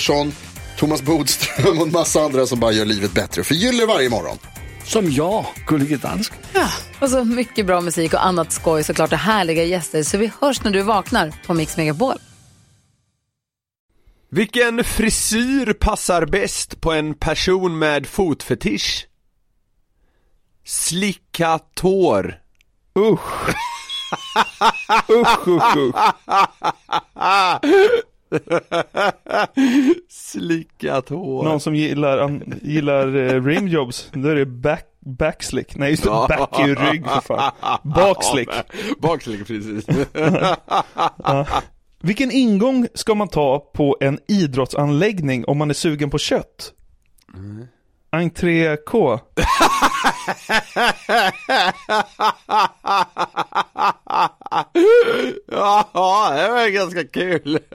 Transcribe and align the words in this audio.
Pettersson, 0.00 0.32
Thomas 0.76 1.02
Bodström 1.02 1.78
och 1.78 1.86
en 1.86 1.92
massa 1.92 2.20
andra 2.20 2.46
som 2.46 2.60
bara 2.60 2.72
gör 2.72 2.84
livet 2.84 3.12
bättre. 3.12 3.44
Förgyller 3.44 3.86
varje 3.86 4.08
morgon. 4.08 4.38
Som 4.84 5.12
jag, 5.12 5.46
Gullige 5.66 5.96
Dansken. 5.96 6.38
Och 7.00 7.10
så 7.10 7.24
mycket 7.24 7.66
bra 7.66 7.80
musik 7.80 8.14
och 8.14 8.26
annat 8.26 8.52
skoj 8.52 8.84
såklart 8.84 9.12
och 9.12 9.18
härliga 9.18 9.64
gäster. 9.64 10.02
Så 10.02 10.18
vi 10.18 10.32
hörs 10.40 10.64
när 10.64 10.70
du 10.70 10.82
vaknar 10.82 11.32
på 11.46 11.54
Mix 11.54 11.76
Megapol. 11.76 12.14
Vilken 14.30 14.84
frisyr 14.84 15.72
passar 15.72 16.26
bäst 16.26 16.80
på 16.80 16.92
en 16.92 17.14
person 17.14 17.78
med 17.78 18.06
fotfetisch? 18.06 19.06
Slicka 20.66 21.58
tår. 21.74 22.40
Usch. 22.98 23.54
usch, 25.08 25.48
usch, 25.48 25.76
usch. 25.76 25.94
Slicka 30.08 31.00
tår. 31.00 31.44
Någon 31.44 31.60
som 31.60 31.74
gillar, 31.74 32.40
gillar 32.62 33.16
eh, 33.16 33.44
rimjobs, 33.44 34.08
då 34.12 34.28
är 34.28 34.34
det 34.34 34.46
back, 34.46 34.86
backslick. 35.00 35.76
Nej 35.76 35.90
just 35.90 36.02
det, 36.02 36.10
back 36.10 36.58
är 36.58 36.66
ju 36.66 36.74
rygg 36.74 37.06
för 37.06 37.20
fan. 37.20 37.52
Bakslick. 37.94 38.48
Bakslick, 38.98 39.46
precis. 39.46 39.86
Vilken 42.02 42.30
ingång 42.30 42.86
ska 42.94 43.14
man 43.14 43.28
ta 43.28 43.70
på 43.74 43.96
en 44.00 44.18
idrottsanläggning 44.28 45.44
om 45.44 45.58
man 45.58 45.70
är 45.70 45.74
sugen 45.74 46.10
på 46.10 46.18
kött? 46.18 46.72
Entré 48.12 48.76
K. 48.76 49.20
ja, 55.92 56.32
det 56.36 56.48
var 56.48 56.68
ganska 56.68 57.04
kul. 57.04 57.58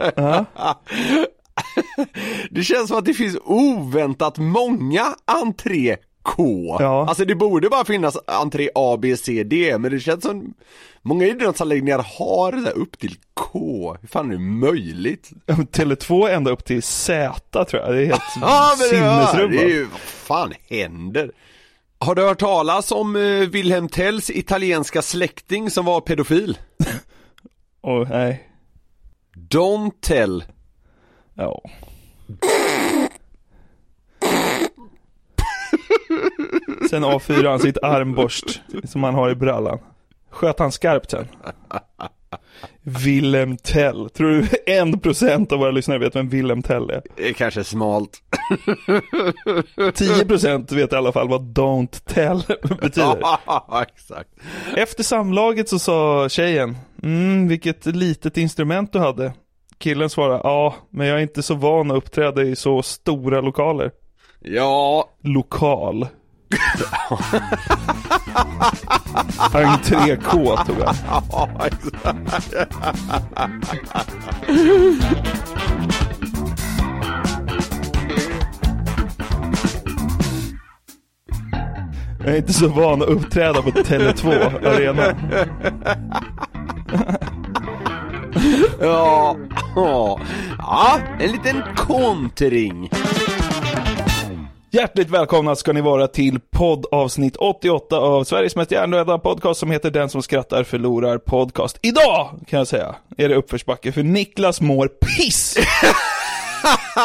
Det 2.51 2.63
känns 2.63 2.87
som 2.87 2.97
att 2.97 3.05
det 3.05 3.13
finns 3.13 3.37
oväntat 3.45 4.37
många 4.37 5.15
entré 5.25 5.97
K. 6.23 6.77
Ja. 6.79 7.05
Alltså 7.07 7.25
det 7.25 7.35
borde 7.35 7.69
bara 7.69 7.85
finnas 7.85 8.17
entré 8.27 8.69
A, 8.75 8.97
B, 9.01 9.17
C, 9.17 9.43
D, 9.43 9.77
men 9.77 9.91
det 9.91 9.99
känns 9.99 10.23
som 10.23 10.53
många 11.01 11.25
idrottsanläggningar 11.25 12.05
har 12.19 12.51
det 12.51 12.61
där 12.61 12.77
upp 12.77 12.99
till 12.99 13.15
K. 13.33 13.97
Hur 14.01 14.07
fan 14.07 14.29
är 14.29 14.33
det 14.33 14.39
möjligt? 14.39 15.31
Tele2 15.47 16.29
ända 16.29 16.51
upp 16.51 16.65
till 16.65 16.83
Z 16.83 17.65
tror 17.65 17.83
jag. 17.83 17.93
Det 17.93 18.01
är 18.01 18.05
helt 18.05 18.21
Ja 18.41 18.75
ja, 18.79 18.85
sinnesrubbat. 18.89 19.51
det 19.51 19.63
är 19.63 19.69
ju, 19.69 19.83
vad 19.91 19.99
fan 19.99 20.53
händer? 20.69 21.31
Har 21.99 22.15
du 22.15 22.21
hört 22.23 22.39
talas 22.39 22.91
om 22.91 23.15
uh, 23.15 23.49
Wilhelm 23.49 23.89
Tells 23.89 24.29
italienska 24.29 25.01
släkting 25.01 25.69
som 25.71 25.85
var 25.85 26.01
pedofil? 26.01 26.57
Åh, 27.87 28.09
nej. 28.09 28.49
Don't 29.35 29.91
tell. 30.01 30.43
Ja. 31.33 31.61
Sen 36.89 37.03
A4 37.03 37.49
han 37.49 37.59
sitt 37.59 37.77
armborst 37.83 38.61
som 38.83 39.03
han 39.03 39.15
har 39.15 39.29
i 39.29 39.35
brallan. 39.35 39.79
Sköt 40.29 40.59
han 40.59 40.71
skarpt 40.71 41.11
sen? 41.11 41.27
Willem 42.85 43.57
Tell. 43.57 44.09
Tror 44.09 44.29
du 44.29 44.47
en 44.73 44.99
procent 44.99 45.51
av 45.51 45.59
våra 45.59 45.71
lyssnare 45.71 45.99
vet 45.99 46.15
vem 46.15 46.29
Willem 46.29 46.61
Tell 46.63 46.89
är? 46.89 47.01
Det 47.15 47.29
är 47.29 47.33
kanske 47.33 47.63
smalt. 47.63 48.21
10% 49.77 50.75
vet 50.75 50.93
i 50.93 50.95
alla 50.95 51.11
fall 51.11 51.29
vad 51.29 51.41
Don't 51.41 52.03
Tell 52.05 52.37
betyder. 52.81 53.17
Ja, 53.21 53.85
exakt. 53.87 54.29
Efter 54.75 55.03
samlaget 55.03 55.69
så 55.69 55.79
sa 55.79 56.29
tjejen, 56.29 56.77
mm, 57.03 57.47
vilket 57.47 57.85
litet 57.85 58.37
instrument 58.37 58.93
du 58.93 58.99
hade. 58.99 59.33
Killen 59.77 60.09
svarade, 60.09 60.41
ja, 60.43 60.75
men 60.89 61.07
jag 61.07 61.17
är 61.17 61.21
inte 61.21 61.43
så 61.43 61.55
van 61.55 61.91
att 61.91 61.97
uppträda 61.97 62.43
i 62.43 62.55
så 62.55 62.81
stora 62.83 63.41
lokaler. 63.41 63.91
Ja, 64.39 65.09
Lokal. 65.23 66.07
Entré 69.53 70.17
K 70.17 70.57
tog 70.65 70.77
han. 70.85 70.95
ja, 71.31 71.49
exakt. 71.65 71.95
Jag 82.25 82.33
är 82.33 82.37
inte 82.37 82.53
så 82.53 82.67
van 82.67 83.01
att 83.01 83.07
uppträda 83.07 83.61
på 83.61 83.69
Tele2 83.69 84.67
Arena. 84.67 85.15
Ja, 88.81 89.37
ja, 89.75 90.99
en 91.19 91.31
liten 91.31 91.63
kontring. 91.75 92.89
Hjärtligt 94.75 95.09
välkomna 95.09 95.55
ska 95.55 95.73
ni 95.73 95.81
vara 95.81 96.07
till 96.07 96.39
poddavsnitt 96.39 97.35
88 97.35 97.97
av 97.97 98.23
Sveriges 98.23 98.55
mest 98.55 98.71
hjärndöda 98.71 99.17
podcast 99.17 99.59
som 99.59 99.71
heter 99.71 99.91
Den 99.91 100.09
som 100.09 100.23
skrattar 100.23 100.63
förlorar 100.63 101.17
podcast. 101.17 101.79
Idag 101.81 102.29
kan 102.47 102.57
jag 102.57 102.67
säga 102.67 102.95
är 103.17 103.29
det 103.29 103.35
uppförsbacke 103.35 103.91
för 103.91 104.03
Niklas 104.03 104.61
mår 104.61 104.87
piss! 104.87 105.57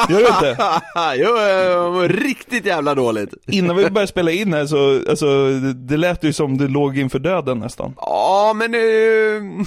Gör 0.09 0.19
du 0.19 0.27
inte? 0.27 0.57
jo, 1.17 2.03
riktigt 2.09 2.67
jävla 2.67 2.95
dåligt. 2.95 3.35
Innan 3.47 3.77
vi 3.77 3.91
började 3.91 4.07
spela 4.07 4.31
in 4.31 4.53
här 4.53 4.67
så, 4.67 5.11
alltså, 5.11 5.51
det, 5.75 5.97
lät 5.97 6.25
ju 6.25 6.33
som 6.33 6.59
du 6.59 6.69
låg 6.69 6.99
inför 6.99 7.19
döden 7.19 7.59
nästan. 7.59 7.95
Ja, 7.97 8.53
men 8.57 8.75
eh, 8.75 9.67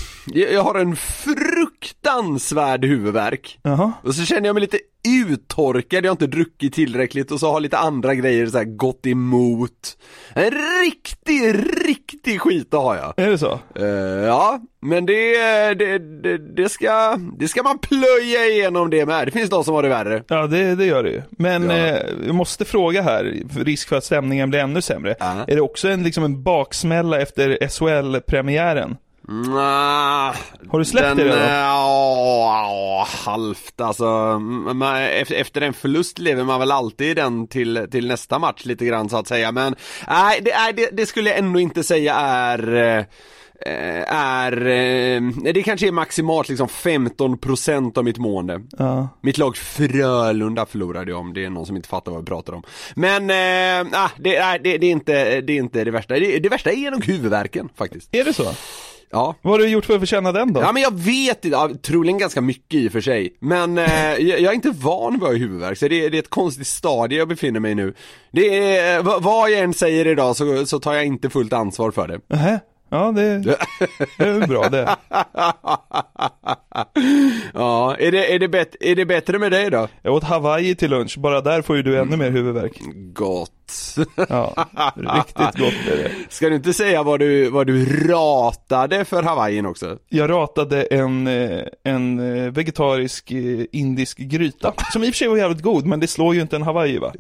jag 0.54 0.64
har 0.64 0.76
en 0.76 0.96
fruktansvärd 0.96 2.86
huvudvärk. 2.86 3.60
Jaha. 3.62 3.92
Och 4.04 4.16
så 4.16 4.26
känner 4.26 4.50
jag 4.50 4.54
mig 4.54 4.62
lite 4.62 4.80
uttorkad, 5.08 6.06
jag 6.06 6.10
har 6.10 6.14
inte 6.14 6.28
druckit 6.28 6.74
tillräckligt 6.74 7.32
och 7.32 7.40
så 7.40 7.52
har 7.52 7.60
lite 7.60 7.78
andra 7.78 8.16
grejer 8.16 8.48
så 8.48 8.64
gått 8.66 9.06
emot. 9.06 9.98
En 10.34 10.52
riktig, 10.84 11.56
riktig 11.88 12.42
skit 12.42 12.74
har 12.74 12.96
jag. 12.96 13.14
Är 13.18 13.30
det 13.30 13.38
så? 13.38 13.60
Eh, 13.76 13.86
ja, 14.26 14.60
men 14.84 15.06
det, 15.06 15.34
det, 15.74 15.98
det, 16.24 16.38
det, 16.38 16.70
ska, 16.70 17.18
det 17.40 17.48
ska 17.48 17.64
man 17.64 17.80
plöja 17.80 18.46
igenom 18.48 18.90
det 18.90 19.06
med. 19.06 19.28
Det 19.28 19.32
finns 19.32 19.50
de 19.50 19.64
som 19.64 19.74
har 19.76 19.84
det 19.84 19.90
värre. 19.90 20.24
Ja, 20.28 20.48
det, 20.48 20.76
det 20.76 20.86
gör 20.86 21.04
det 21.04 21.10
ju. 21.10 21.22
Men 21.30 21.70
Ja. 21.70 21.76
eh, 21.78 22.02
jag 22.26 22.36
måste 22.36 22.66
fråga 22.66 23.02
här, 23.02 23.34
risk 23.66 23.90
för 23.90 23.96
att 23.98 24.04
stämningen 24.04 24.50
blir 24.50 24.60
ännu 24.60 24.82
sämre. 24.82 25.16
Ja. 25.20 25.34
Är 25.48 25.56
det 25.56 25.62
också 25.62 25.88
en, 25.88 26.04
liksom 26.04 26.24
en 26.24 26.44
baksmälla 26.44 27.22
efter 27.22 27.58
SHL-premiären? 27.70 28.98
Nah, 29.28 30.36
Har 30.70 30.80
du 30.80 30.86
släppt 30.86 31.08
den, 31.08 31.18
det 31.18 31.24
redan? 31.24 31.40
eh, 31.42 31.50
Ja, 31.54 33.08
halvt 33.26 33.82
alltså. 33.82 34.40
Man, 34.74 34.96
efter, 35.02 35.36
efter 35.36 35.62
en 35.62 35.74
förlust 35.74 36.20
lever 36.20 36.44
man 36.44 36.60
väl 36.60 36.72
alltid 36.72 37.16
den 37.16 37.48
till, 37.48 37.88
till 37.92 38.08
nästa 38.08 38.40
match 38.40 38.66
lite 38.66 38.86
grann 38.86 39.10
så 39.10 39.18
att 39.18 39.28
säga. 39.28 39.52
Men 39.52 39.76
nej, 40.08 40.40
det, 40.42 40.52
det, 40.76 40.90
det 40.94 41.06
skulle 41.06 41.30
jag 41.30 41.40
ändå 41.40 41.60
inte 41.60 41.84
säga 41.84 42.16
är 42.16 42.74
eh, 42.98 43.04
är, 44.08 44.68
eh, 44.68 45.22
det 45.54 45.64
kanske 45.64 45.88
är 45.88 45.92
maximalt 45.92 46.50
liksom 46.50 46.68
15% 46.68 47.98
av 47.98 48.04
mitt 48.04 48.18
mående. 48.18 48.62
Ja. 48.78 49.10
Mitt 49.22 49.38
lag 49.38 49.58
Frölunda 49.58 50.66
förlorade 50.66 51.12
jag 51.12 51.20
om 51.20 51.34
det 51.34 51.46
är 51.46 51.50
någon 51.50 51.66
som 51.66 51.76
inte 51.76 51.90
fattar 51.90 52.12
vad 52.12 52.22
vi 52.22 52.26
pratar 52.26 52.54
om. 52.54 52.64
Men, 52.96 53.30
eh, 53.30 54.00
ah, 54.04 54.10
det, 54.18 54.40
nej, 54.40 54.60
det, 54.64 54.78
det, 54.78 54.88
är 54.88 54.92
inte, 54.92 55.42
det 55.42 55.54
är 55.54 55.58
inte 55.58 55.84
det 55.84 55.92
värsta. 55.92 56.14
Det, 56.14 56.40
det 56.40 56.50
värsta 56.50 56.72
är 56.72 56.92
nog 56.92 57.06
huvudvärken 57.06 57.70
faktiskt. 57.76 58.16
Är 58.16 58.24
det 58.24 58.34
så? 58.34 58.44
Ja. 59.12 59.36
Vad 59.42 59.54
har 59.54 59.60
du 59.60 59.68
gjort 59.68 59.86
för 59.86 59.94
att 59.94 60.00
förtjäna 60.00 60.32
den 60.32 60.54
då? 60.54 60.62
Ja 60.62 60.72
men 60.72 60.82
jag 60.82 60.94
vet 61.00 61.46
inte, 61.46 61.56
ja, 61.58 61.70
troligen 61.82 62.18
ganska 62.18 62.42
mycket 62.42 62.74
i 62.80 62.88
och 62.88 62.92
för 62.92 63.02
sig. 63.02 63.36
Men 63.40 63.78
eh, 63.78 63.86
jag, 64.20 64.40
jag 64.40 64.44
är 64.44 64.54
inte 64.54 64.70
van 64.72 65.14
vid 65.14 65.24
att 65.24 65.30
ha 65.30 65.36
huvudvärk, 65.38 65.78
så 65.78 65.88
det, 65.88 66.06
är- 66.06 66.10
det 66.10 66.18
är 66.18 66.20
ett 66.22 66.30
konstigt 66.30 66.68
stadie 66.68 67.18
jag 67.18 67.28
befinner 67.28 67.60
mig 67.60 67.72
i 67.72 67.76
nu. 67.76 67.94
Det 68.32 68.78
är, 68.78 68.98
eh, 68.98 69.04
vad- 69.22 69.50
jag 69.52 69.60
än 69.60 69.74
säger 69.74 70.08
idag 70.08 70.36
så, 70.36 70.66
så 70.66 70.80
tar 70.80 70.94
jag 70.94 71.06
inte 71.06 71.30
fullt 71.30 71.54
ansvar 71.54 71.92
för 71.92 72.08
det. 72.08 72.20
Nähä? 72.28 72.60
Ja, 72.94 73.12
det, 73.12 73.38
det 74.18 74.24
är 74.28 74.48
bra 74.48 74.70
det. 74.70 74.96
Ja, 77.54 77.96
är 78.00 78.12
det, 78.12 78.34
är, 78.34 78.40
det 78.40 78.48
bet, 78.48 78.76
är 78.80 78.96
det 78.96 79.06
bättre 79.06 79.40
med 79.40 79.52
dig 79.52 79.70
då? 79.70 79.88
Jag 80.02 80.14
åt 80.14 80.24
Hawaii 80.24 80.76
till 80.76 80.90
lunch, 80.90 81.18
bara 81.18 81.42
där 81.42 81.62
får 81.62 81.76
ju 81.76 81.84
du 81.84 82.00
ännu 82.00 82.18
mer 82.18 82.32
huvudvärk. 82.32 82.82
Gott. 83.14 83.50
Ja, 84.30 84.68
riktigt 84.96 85.58
gott 85.60 85.88
är 85.92 85.98
det. 85.98 86.12
Ska 86.30 86.50
du 86.50 86.56
inte 86.56 86.74
säga 86.74 87.04
vad 87.04 87.20
du, 87.20 87.50
vad 87.50 87.68
du 87.68 88.08
ratade 88.08 89.06
för 89.06 89.24
Hawaiiin 89.24 89.66
också? 89.66 89.98
Jag 90.10 90.30
ratade 90.30 90.84
en, 90.84 91.28
eh, 91.28 91.60
en 91.84 92.20
eh, 92.20 92.52
vegetarisk 92.52 93.32
eh, 93.32 93.66
indisk 93.72 94.18
gryta, 94.18 94.74
som 94.94 95.04
i 95.04 95.10
och 95.10 95.14
för 95.14 95.18
sig 95.18 95.28
var 95.28 95.38
jävligt 95.38 95.62
god, 95.64 95.86
men 95.86 96.00
det 96.00 96.08
slår 96.08 96.36
ju 96.36 96.42
inte 96.42 96.56
en 96.56 96.62
Hawaii 96.62 96.98
va? 96.98 97.14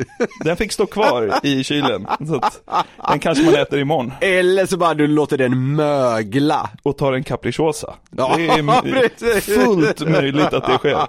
Den 0.44 0.58
fick 0.58 0.72
stå 0.72 0.86
kvar 0.86 1.34
i 1.44 1.64
kylen, 1.64 2.08
så 2.28 2.36
att 2.36 2.62
den 3.10 3.20
kanske 3.20 3.44
man 3.44 3.56
äter 3.56 3.80
imorgon. 3.80 4.12
Eller 4.22 4.66
så 4.66 4.78
bara 4.78 4.94
du 4.94 5.08
låter 5.08 5.38
den 5.38 5.76
mögla. 5.76 6.70
Och 6.84 6.98
tar 6.98 7.14
en 7.14 7.24
capricciosa. 7.24 7.94
Ja, 8.18 8.34
Det 8.38 8.48
är 8.48 8.82
precis. 8.82 9.43
Fullt 9.44 10.10
möjligt 10.10 10.54
att 10.54 10.66
det 10.68 10.78
sker. 10.78 11.08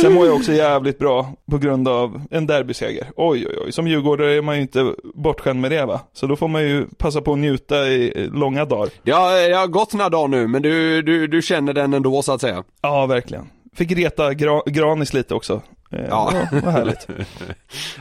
Sen 0.00 0.12
mår 0.12 0.26
jag 0.26 0.36
också 0.36 0.52
jävligt 0.52 0.98
bra 0.98 1.32
på 1.50 1.58
grund 1.58 1.88
av 1.88 2.20
en 2.30 2.46
derbyseger. 2.46 3.06
Oj, 3.16 3.46
oj, 3.48 3.58
oj. 3.64 3.72
Som 3.72 3.88
djurgårdare 3.88 4.34
är 4.34 4.42
man 4.42 4.56
ju 4.56 4.62
inte 4.62 4.92
bortskämd 5.14 5.60
med 5.60 5.70
det 5.70 5.84
va? 5.84 6.00
Så 6.12 6.26
då 6.26 6.36
får 6.36 6.48
man 6.48 6.62
ju 6.62 6.86
passa 6.98 7.20
på 7.20 7.32
att 7.32 7.38
njuta 7.38 7.86
i 7.88 8.28
långa 8.32 8.64
dagar. 8.64 8.90
Har, 9.12 9.48
det 9.48 9.54
har 9.56 9.66
gått 9.66 9.92
några 9.92 10.08
dagar 10.08 10.28
nu, 10.28 10.46
men 10.46 10.62
du, 10.62 11.02
du, 11.02 11.26
du 11.26 11.42
känner 11.42 11.72
den 11.72 11.94
ändå 11.94 12.22
så 12.22 12.32
att 12.32 12.40
säga. 12.40 12.64
Ja, 12.82 13.06
verkligen. 13.06 13.46
Fick 13.76 13.92
reta 13.92 14.34
gra 14.34 14.62
Granis 14.66 15.12
lite 15.14 15.34
också. 15.34 15.62
Eh, 15.92 16.00
Ja. 16.08 16.32
ja. 16.34 16.60
Vad 16.64 16.72
härligt. 16.74 17.06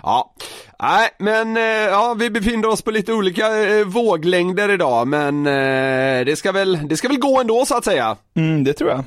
Ja, 0.03 0.33
nej 0.81 1.09
men 1.19 1.57
eh, 1.57 1.63
ja, 1.63 2.15
vi 2.19 2.29
befinner 2.29 2.67
oss 2.67 2.81
på 2.81 2.91
lite 2.91 3.13
olika 3.13 3.67
eh, 3.69 3.85
våglängder 3.85 4.69
idag, 4.71 5.07
men 5.07 5.47
eh, 5.47 6.25
det, 6.25 6.37
ska 6.37 6.51
väl, 6.51 6.79
det 6.87 6.97
ska 6.97 7.07
väl 7.07 7.19
gå 7.19 7.39
ändå 7.41 7.65
så 7.65 7.77
att 7.77 7.85
säga. 7.85 8.17
Mm, 8.35 8.63
det 8.63 8.73
tror 8.73 8.89
jag. 8.89 9.03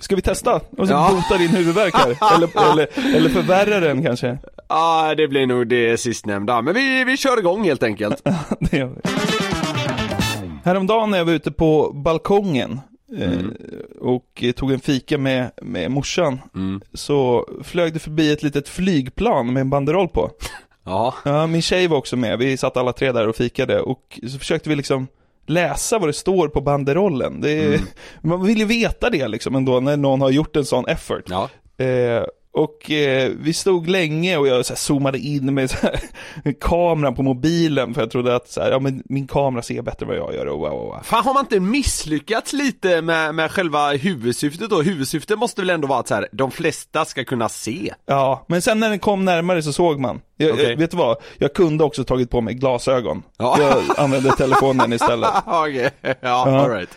Ska 0.00 0.16
vi 0.16 0.22
testa? 0.22 0.60
Och 0.78 0.86
så 0.88 0.92
Ja. 0.92 1.10
bota 1.12 1.38
din 1.38 1.48
huvudvärk 1.50 1.94
här? 1.94 2.34
Eller, 2.36 2.72
eller, 2.72 3.14
eller 3.16 3.30
förvärra 3.30 3.80
den 3.80 4.02
kanske? 4.04 4.38
Ja, 4.68 5.14
det 5.16 5.28
blir 5.28 5.46
nog 5.46 5.66
det 5.66 6.00
sistnämnda, 6.00 6.62
men 6.62 6.74
vi, 6.74 7.04
vi 7.04 7.16
kör 7.16 7.38
igång 7.38 7.64
helt 7.64 7.82
enkelt. 7.82 8.22
det 8.60 8.76
gör 8.76 8.86
vi. 8.86 9.00
Häromdagen 10.64 11.10
när 11.10 11.18
jag 11.18 11.24
var 11.24 11.32
ute 11.32 11.50
på 11.52 11.92
balkongen 11.94 12.80
eh, 13.18 13.30
och 14.00 14.44
tog 14.56 14.72
en 14.72 14.80
fika 14.80 15.18
med, 15.18 15.50
med 15.62 15.90
morsan 15.90 16.40
så 16.94 17.46
flög 17.64 17.92
det 17.92 17.98
förbi 17.98 18.32
ett 18.32 18.42
litet 18.42 18.68
flygplan 18.68 19.52
med 19.52 19.60
en 19.60 19.70
banderoll 19.70 20.08
på. 20.08 20.30
Ja, 20.84 21.14
Ja, 21.24 21.46
min 21.46 21.62
tjej 21.62 21.86
var 21.86 21.96
också 21.96 22.16
med, 22.16 22.38
vi 22.38 22.56
satt 22.56 22.76
alla 22.76 22.92
tre 22.92 23.12
där 23.12 23.28
och 23.28 23.36
fikade 23.36 23.80
och 23.80 24.20
så 24.28 24.38
försökte 24.38 24.68
vi 24.68 24.76
liksom 24.76 25.06
läsa 25.46 25.98
vad 25.98 26.08
det 26.08 26.12
står 26.12 26.48
på 26.48 26.60
banderollen. 26.60 27.44
Är, 27.44 27.80
Man 28.20 28.46
vill 28.46 28.58
ju 28.58 28.64
veta 28.64 29.10
det 29.10 29.28
liksom 29.28 29.54
ändå 29.54 29.80
när 29.80 29.96
någon 29.96 30.20
har 30.20 30.30
gjort 30.30 30.56
en 30.56 30.64
sån 30.64 30.86
effort. 30.86 31.24
ja. 31.26 31.48
Eh, 31.84 32.22
och 32.54 32.90
eh, 32.90 33.32
vi 33.40 33.52
stod 33.52 33.88
länge 33.88 34.36
och 34.36 34.46
jag 34.46 34.66
så 34.66 34.72
här, 34.72 34.78
zoomade 34.78 35.18
in 35.18 35.54
med 35.54 35.70
här, 35.70 36.00
kameran 36.60 37.14
på 37.14 37.22
mobilen 37.22 37.94
för 37.94 38.00
jag 38.00 38.10
trodde 38.10 38.36
att 38.36 38.48
så 38.48 38.60
här, 38.60 38.70
ja, 38.70 38.78
men 38.78 39.02
min 39.04 39.26
kamera 39.26 39.62
ser 39.62 39.82
bättre 39.82 40.04
än 40.04 40.08
vad 40.08 40.16
jag 40.18 40.34
gör 40.34 40.46
och 40.46 40.58
wow, 40.58 40.70
wow. 40.70 41.02
Fan 41.02 41.24
har 41.24 41.34
man 41.34 41.44
inte 41.44 41.60
misslyckats 41.60 42.52
lite 42.52 43.02
med, 43.02 43.34
med 43.34 43.50
själva 43.50 43.92
huvudsyftet 43.92 44.70
då? 44.70 44.82
Huvudsyftet 44.82 45.38
måste 45.38 45.60
väl 45.60 45.70
ändå 45.70 45.88
vara 45.88 46.00
att 46.00 46.08
så 46.08 46.14
här, 46.14 46.28
de 46.32 46.50
flesta 46.50 47.04
ska 47.04 47.24
kunna 47.24 47.48
se? 47.48 47.94
Ja, 48.06 48.44
men 48.48 48.62
sen 48.62 48.80
när 48.80 48.90
den 48.90 48.98
kom 48.98 49.24
närmare 49.24 49.62
så 49.62 49.72
såg 49.72 50.00
man. 50.00 50.20
Jag, 50.36 50.52
Okej. 50.52 50.70
jag, 50.70 50.76
vet 50.76 50.90
du 50.90 50.96
vad? 50.96 51.16
Jag 51.38 51.54
kunde 51.54 51.84
också 51.84 52.04
tagit 52.04 52.30
på 52.30 52.40
mig 52.40 52.54
glasögon. 52.54 53.22
Ja. 53.38 53.56
Jag 53.60 53.98
använde 53.98 54.32
telefonen 54.32 54.92
istället. 54.92 55.30
Okej, 55.46 55.90
ja, 56.20 56.62
alright. 56.62 56.90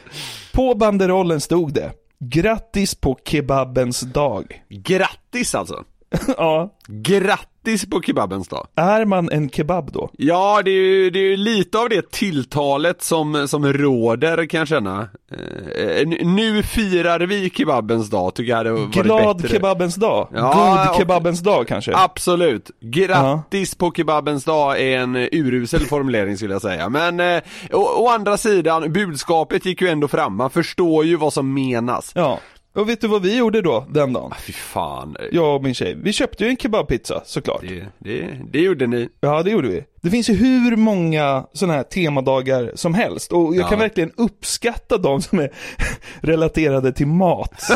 På 0.54 0.76
banderollen 0.76 1.42
stod 1.42 1.74
det 1.74 1.92
Grattis 2.20 2.96
på 2.96 3.16
kebabens 3.26 4.02
dag. 4.02 4.64
Grattis 4.70 5.56
alltså! 5.56 5.84
ja, 6.38 6.74
Grattis 6.88 7.55
på 7.90 8.02
kebabens 8.02 8.48
dag! 8.48 8.68
är 8.76 9.06
man 9.06 9.30
en 9.32 9.50
kebab 9.50 9.92
då? 9.92 10.10
Ja, 10.18 10.62
det 10.66 10.72
är 10.72 10.84
ju 10.84 11.10
det 11.10 11.20
är 11.20 11.30
ju 11.30 11.38
lite 11.38 11.78
av 11.78 11.90
det 11.90 12.12
tilltalet 12.12 13.04
som, 13.04 13.48
som 13.48 13.74
råder 13.74 14.46
kan 14.46 14.58
jag 14.58 14.68
känna. 14.68 15.08
Eh, 15.32 16.08
nu 16.28 16.64
firar 16.64 17.20
vi 17.20 17.50
kebabens 17.50 18.10
dag, 18.10 18.36
tycker 18.36 18.50
jag 18.50 18.58
hade 18.58 18.72
varit 18.72 18.92
Glad 18.92 19.38
bättre. 19.38 19.50
kebabens 19.50 19.96
dag. 19.96 20.28
Ja, 20.34 20.86
God 20.88 20.98
kebabens 21.00 21.40
dag 21.40 21.68
kanske. 21.68 21.92
Absolut. 21.96 22.72
Grattis 22.82 23.76
på 23.76 23.92
kebabens 23.92 24.44
dag 24.44 24.82
är 24.82 24.98
en 24.98 25.16
urusel 25.16 25.86
formulering 25.86 26.38
skulle 26.38 26.54
jag 26.54 26.62
säga. 26.62 26.90
Men 26.90 27.20
eh, 27.20 27.42
å, 27.72 27.80
å 27.80 28.10
andra 28.10 28.38
sidan, 28.38 28.94
budskapet 28.94 29.66
gick 29.66 29.82
ju 29.82 29.88
ändå 29.88 30.08
fram. 30.08 30.36
Man 30.36 30.50
förstår 30.50 31.06
ju 31.06 31.16
vad 31.16 31.34
som 31.34 31.54
menas. 31.54 32.12
Ja. 32.16 32.40
Och 32.76 32.90
vet 32.90 33.02
du 33.02 33.08
vad 33.08 33.22
vi 33.22 33.38
gjorde 33.38 33.62
då, 33.62 33.86
den 33.90 34.14
dagen? 34.14 34.32
Fy 34.40 34.54
fan. 34.54 35.16
Jag 35.32 35.56
och 35.56 35.64
min 35.64 35.74
tjej. 35.74 35.96
Vi 36.04 36.14
köpte 36.14 36.44
ju 36.44 36.50
en 36.50 36.58
kebabpizza, 36.58 37.22
såklart. 37.26 37.62
Det, 37.62 37.86
det, 38.00 38.40
det 38.52 38.60
gjorde 38.60 38.88
ni. 38.88 39.10
Ja, 39.20 39.44
det 39.44 39.52
gjorde 39.52 39.68
vi. 39.68 39.84
Det 40.06 40.12
finns 40.12 40.30
ju 40.30 40.34
hur 40.34 40.76
många 40.76 41.46
sådana 41.54 41.74
här 41.74 41.84
temadagar 41.84 42.72
som 42.76 42.94
helst 42.94 43.32
och 43.32 43.56
jag 43.56 43.64
Ja. 43.66 43.70
kan 43.70 43.80
verkligen 43.80 44.12
uppskatta 44.18 44.98
de 44.98 45.22
som 45.22 45.40
är 45.40 45.50
relaterade 46.22 46.92
till 46.94 47.08
mat. 47.08 47.64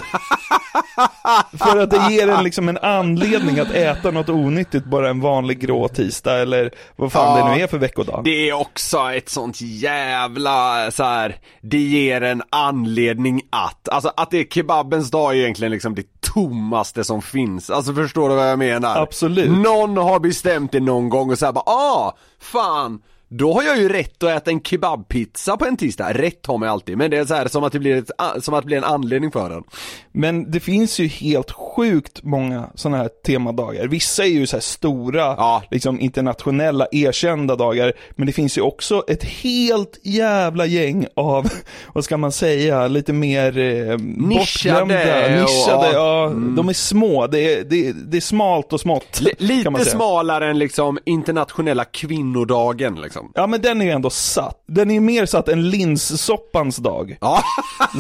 För 1.58 1.78
att 1.78 1.92
det 1.92 2.12
ger 2.14 2.28
en 2.30 2.44
liksom 2.44 2.70
en 2.70 2.78
anledning 2.78 3.60
att 3.60 3.72
äta 3.72 4.12
något 4.12 4.30
onyttigt 4.30 4.86
bara 4.86 5.10
en 5.10 5.20
vanlig 5.22 5.60
grå 5.60 5.88
tisdag 5.88 6.40
eller 6.42 6.72
vad 6.96 7.12
fan 7.12 7.40
Ja. 7.40 7.46
det 7.50 7.56
nu 7.56 7.62
är 7.64 7.68
för 7.68 7.78
veckodag. 7.78 8.22
Det 8.24 8.50
är 8.50 8.54
också 8.54 8.98
ett 9.14 9.30
sånt 9.30 9.62
jävla 9.62 10.92
så 10.92 11.04
här. 11.04 11.36
det 11.62 11.78
ger 11.80 12.22
en 12.22 12.44
anledning 12.50 13.42
att, 13.50 13.90
alltså 13.90 14.12
att 14.18 14.32
det 14.32 14.38
är 14.40 14.44
kebabens 14.44 15.12
dag 15.12 15.32
är 15.34 15.38
egentligen 15.40 15.72
liksom 15.72 15.96
det 15.96 16.04
tommaste 16.34 17.04
som 17.04 17.22
finns. 17.22 17.70
Alltså 17.70 17.94
förstår 17.94 18.30
du 18.30 18.36
vad 18.36 18.50
jag 18.50 18.60
menar? 18.60 19.02
Absolut. 19.02 19.52
Någon 19.52 19.98
har 19.98 20.20
bestämt 20.20 20.72
det 20.72 20.80
någon 20.80 21.10
gång 21.10 21.32
och 21.32 21.40
så 21.40 21.46
här 21.46 21.54
bara, 21.54 21.64
ah, 21.66 22.18
fan, 22.38 23.02
då 23.32 23.54
har 23.54 23.64
jag 23.64 23.78
ju 23.78 23.90
rätt 23.90 24.24
att 24.24 24.30
äta 24.30 24.52
en 24.52 24.62
kebabpizza 24.62 25.58
på 25.58 25.66
en 25.66 25.78
tisdag. 25.78 26.14
Rätt 26.14 26.46
har 26.46 26.58
man 26.58 26.68
ju 26.68 26.72
alltid, 26.74 26.98
men 26.98 27.12
det 27.12 27.18
är 27.18 27.26
så 27.26 27.34
här 27.34 27.48
som 27.48 27.64
att 27.64 27.74
det 27.74 27.80
blir, 27.80 27.96
ett, 27.98 28.44
som 28.44 28.54
att 28.54 28.62
det 28.62 28.66
blir 28.66 28.78
en 28.78 28.84
anledning 28.84 29.32
för 29.32 29.50
den. 29.50 29.64
Men 30.12 30.52
det 30.52 30.60
finns 30.60 31.00
ju 31.00 31.08
helt 31.08 31.52
sjukt 31.52 32.24
många 32.24 32.70
sådana 32.76 32.98
här 32.98 33.10
temadagar. 33.26 33.88
Vissa 33.88 34.24
är 34.24 34.28
ju 34.30 34.48
så 34.48 34.60
stora, 34.62 35.20
Ja. 35.22 35.64
liksom 35.72 36.00
internationella, 36.00 36.88
erkända 36.92 37.56
dagar. 37.56 37.94
Men 38.12 38.28
det 38.28 38.34
finns 38.34 38.58
ju 38.58 38.62
också 38.62 39.04
ett 39.08 39.24
helt 39.24 40.00
jävla 40.04 40.66
gäng 40.66 41.06
av, 41.16 41.48
vad 41.94 42.04
ska 42.04 42.18
man 42.18 42.32
säga, 42.32 42.88
lite 42.88 43.14
mer 43.14 43.58
eh, 43.58 43.98
bortglömda, 43.98 45.26
och- 45.26 45.32
nischade, 45.42 45.92
ja, 45.94 46.26
Mm. 46.26 46.56
de 46.56 46.70
är 46.70 46.74
små. 46.74 47.28
Det 47.28 47.40
är, 47.54 47.64
det, 47.64 47.88
är, 47.88 47.94
det 47.94 48.18
är 48.18 48.22
smalt 48.22 48.74
och 48.74 48.80
smått, 48.80 49.20
L- 49.22 49.30
lite 49.38 49.86
smalare 49.86 50.50
än 50.50 50.60
liksom 50.60 51.00
internationella 51.06 51.86
kvinnodagen 51.86 53.02
liksom. 53.02 53.19
Ja 53.34 53.48
men 53.48 53.62
den 53.62 53.82
är 53.82 53.86
ju 53.86 53.92
ändå 53.92 54.10
satt. 54.10 54.64
Den 54.68 54.90
är 54.90 54.94
ju 54.94 55.00
mer 55.00 55.26
satt 55.26 55.48
än 55.48 55.70
linssoppans 55.70 56.78
dag, 56.78 57.18
Ja. 57.22 57.44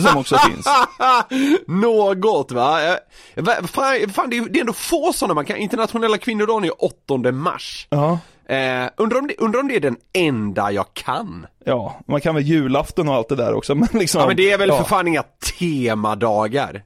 som 0.10 0.18
också 0.18 0.38
finns. 0.38 0.66
Något 1.68 2.52
va? 2.52 2.84
Eh, 2.88 2.96
va- 3.36 3.68
Fan, 3.68 4.10
fan 4.14 4.30
det, 4.30 4.38
är, 4.38 4.50
det 4.50 4.60
är 4.60 4.62
ändå 4.62 4.74
få 4.74 5.14
sådana 5.14 5.34
man 5.34 5.46
kan, 5.46 5.58
internationella 5.58 6.18
kvinnodagen 6.18 6.64
är 6.64 6.68
ju 6.68 6.74
8 6.74 7.32
mars. 7.32 7.88
Ja. 7.90 8.20
Eh, 8.56 8.90
undrar, 8.98 9.20
om 9.20 9.28
det, 9.28 9.36
undrar 9.38 9.60
om 9.60 9.68
det 9.68 9.76
är 9.76 9.80
den 9.80 9.98
enda 10.14 10.72
jag 10.72 10.86
kan? 10.94 11.46
Ja, 11.66 12.00
man 12.08 12.22
kan 12.22 12.36
väl 12.36 12.44
julafton 12.44 13.10
och 13.10 13.16
allt 13.16 13.30
det 13.30 13.36
där 13.36 13.54
också, 13.54 13.75
men 13.75 13.88
liksom. 13.94 14.22
Ja 14.22 14.28
men 14.28 14.36
det 14.36 14.51
är 14.51 14.58
väl 14.58 14.70
ja, 14.70 14.78
för 14.78 14.84
fan 14.84 15.08
inga 15.08 15.24
temadagar? 15.60 16.84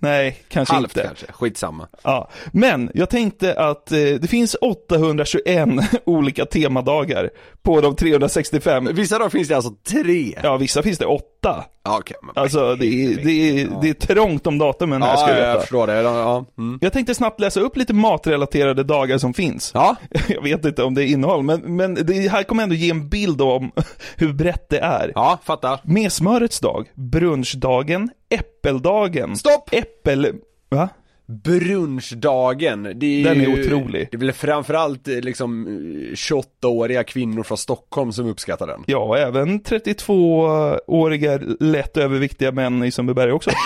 Nej, 0.00 0.38
kanske 0.48 0.74
Halvt 0.74 0.96
inte. 0.96 1.06
kanske, 1.06 1.26
skitsamma. 1.32 1.88
Ja, 2.02 2.28
men 2.52 2.90
jag 2.94 3.10
tänkte 3.10 3.54
att 3.60 3.92
eh, 3.92 3.98
det 3.98 4.30
finns 4.30 4.54
821 4.60 5.68
olika 6.06 6.46
temadagar 6.46 7.30
på 7.62 7.80
de 7.80 7.96
365. 7.96 8.88
Vissa 8.92 9.18
dagar 9.18 9.30
finns 9.30 9.48
det 9.48 9.56
alltså 9.56 9.70
tre. 9.88 10.38
Ja, 10.42 10.56
vissa 10.56 10.82
finns 10.82 10.98
det 10.98 11.06
åtta. 11.06 11.64
Ja, 11.84 11.98
okej. 11.98 12.16
men- 12.22 12.42
Alltså 12.42 12.74
det 12.76 12.86
är, 12.86 13.16
det 13.24 13.30
är, 13.60 13.68
det 13.82 13.88
är 13.88 13.94
trångt 13.94 14.46
om 14.46 14.58
datumen 14.58 15.02
här 15.02 15.16
ska 15.16 15.30
ja, 15.30 15.36
jag 15.36 15.42
jag 15.44 15.48
veta. 15.48 15.60
förstår 15.60 15.86
det. 15.86 15.94
Ja, 16.02 16.18
ja. 16.20 16.44
Mm. 16.58 16.78
Jag 16.82 16.92
tänkte 16.92 17.14
snabbt 17.14 17.40
läsa 17.40 17.60
upp 17.60 17.76
lite 17.76 17.94
matrelaterade 17.94 18.82
dagar 18.84 19.18
som 19.18 19.34
finns. 19.34 19.70
ja. 19.74 19.96
Jag 20.28 20.42
vet 20.42 20.64
inte 20.64 20.82
om 20.82 20.94
det 20.94 21.04
är 21.04 21.06
innehåll, 21.06 21.42
men, 21.42 21.76
men 21.76 21.94
det 21.94 22.28
här 22.30 22.42
kommer 22.42 22.62
ändå 22.62 22.74
ge 22.74 22.90
en 22.90 23.08
bild 23.08 23.40
om 23.42 23.72
hur 24.16 24.32
brett 24.32 24.68
det 24.68 24.78
är. 24.78 25.12
Ja, 25.14 25.38
fattar. 25.44 25.80
Med 25.84 26.12
smörets 26.12 26.60
dag, 26.60 26.90
brunchdagen, 26.94 28.10
äppeldagen. 28.28 29.36
Stopp! 29.36 29.68
Äppel... 29.72 30.32
Va? 30.68 30.88
brunchdagen. 31.26 32.82
Det 32.82 33.20
är 33.20 33.24
Den 33.24 33.40
är 33.40 33.46
ju, 33.46 33.62
otrolig. 33.62 34.08
Det 34.10 34.16
är 34.16 34.18
väl 34.18 34.32
framförallt 34.32 35.08
eh, 35.08 35.20
liksom 35.20 35.66
eh, 35.66 35.70
28-åriga 36.12 37.04
kvinnor 37.04 37.42
från 37.42 37.58
Stockholm 37.58 38.12
som 38.12 38.26
uppskattar 38.26 38.66
den. 38.66 38.84
Ja, 38.86 39.16
även 39.16 39.60
32-åriga 39.60 41.40
lätt 41.60 41.96
överviktiga 41.96 42.52
män 42.52 42.84
i 42.84 42.90
Sundbyberg 42.90 43.32
också. 43.32 43.50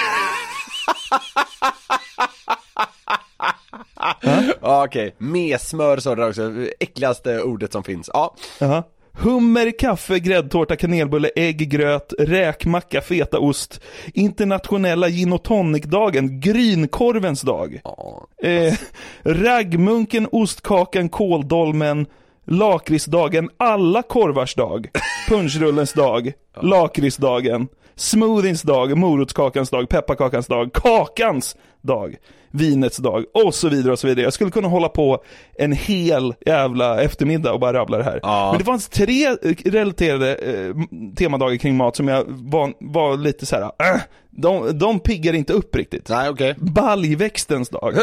Ja 4.62 4.84
okej, 4.84 5.14
med 5.18 5.60
smör 5.60 5.96
sa 5.96 6.14
du 6.14 6.28
också, 6.28 6.52
äckligaste 6.80 7.42
ordet 7.42 7.72
som 7.72 7.84
finns. 7.84 8.10
Ja, 8.12 8.36
Jaha. 8.58 8.82
Hummer, 9.12 9.78
kaffe, 9.78 10.18
gräddtårta, 10.18 10.76
kanelbulle, 10.76 11.30
ägg, 11.36 11.56
gröt, 11.70 12.12
räkmacka, 12.18 13.00
fetaost, 13.00 13.80
internationella 14.14 15.08
gin 15.08 15.32
och 15.32 15.42
tonic-dagen, 15.42 16.40
grynkorvens 16.40 17.42
dag, 17.42 17.80
ja. 17.84 18.26
eh, 18.42 18.74
raggmunken, 19.22 20.28
ostkakan, 20.32 21.08
kåldolmen, 21.08 22.06
lakritsdagen, 22.46 23.50
alla 23.56 24.02
korvars 24.02 24.54
dag, 24.54 24.88
punschrullens 25.28 25.92
dag, 25.92 26.32
lakritsdagen, 26.62 27.68
smoothies 28.00 28.62
dag, 28.62 28.98
morotskakans 28.98 29.70
dag, 29.70 29.88
pepparkakans 29.88 30.46
dag, 30.46 30.72
kakans 30.72 31.56
dag, 31.82 32.16
vinets 32.50 32.96
dag 32.96 33.24
och 33.34 33.54
så 33.54 33.68
vidare 33.68 33.92
och 33.92 33.98
så 33.98 34.06
vidare. 34.06 34.24
Jag 34.24 34.32
skulle 34.32 34.50
kunna 34.50 34.68
hålla 34.68 34.88
på 34.88 35.22
en 35.58 35.72
hel 35.72 36.34
jävla 36.46 37.00
eftermiddag 37.02 37.52
och 37.52 37.60
bara 37.60 37.72
rabbla 37.72 37.98
det 37.98 38.04
här. 38.04 38.20
Ja. 38.22 38.48
Men 38.52 38.58
det 38.58 38.64
fanns 38.64 38.88
tre 38.88 39.26
eh, 39.26 39.34
relaterade 39.64 40.34
eh, 40.34 40.74
temadagar 41.16 41.56
kring 41.56 41.76
mat 41.76 41.96
som 41.96 42.08
jag 42.08 42.24
var, 42.28 42.72
var 42.80 43.16
lite 43.16 43.46
så 43.46 43.56
här. 43.56 43.62
Äh, 43.62 44.00
de, 44.30 44.78
de 44.78 45.00
piggar 45.00 45.32
inte 45.32 45.52
upp 45.52 45.76
riktigt. 45.76 46.08
Nej 46.08 46.28
okej. 46.28 46.54
Baljväxtens 46.58 47.68
dag. 47.68 47.94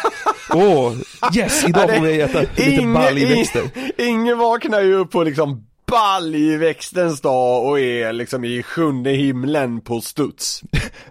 Åh, 0.54 0.92
yes, 1.36 1.64
idag 1.68 1.96
får 1.96 2.02
vi 2.04 2.20
äta 2.20 2.40
lite 2.40 2.86
baljväxter. 2.86 3.60
ing- 3.62 3.92
ingen 4.08 4.38
vaknar 4.38 4.80
ju 4.80 4.94
upp 4.94 5.10
på 5.10 5.22
liksom 5.22 5.66
baljväxtens 5.90 7.20
dag 7.20 7.64
och 7.66 7.80
är 7.80 8.12
liksom 8.12 8.44
i 8.44 8.62
sjunde 8.62 9.10
himlen 9.10 9.80
på 9.80 10.00
studs. 10.00 10.62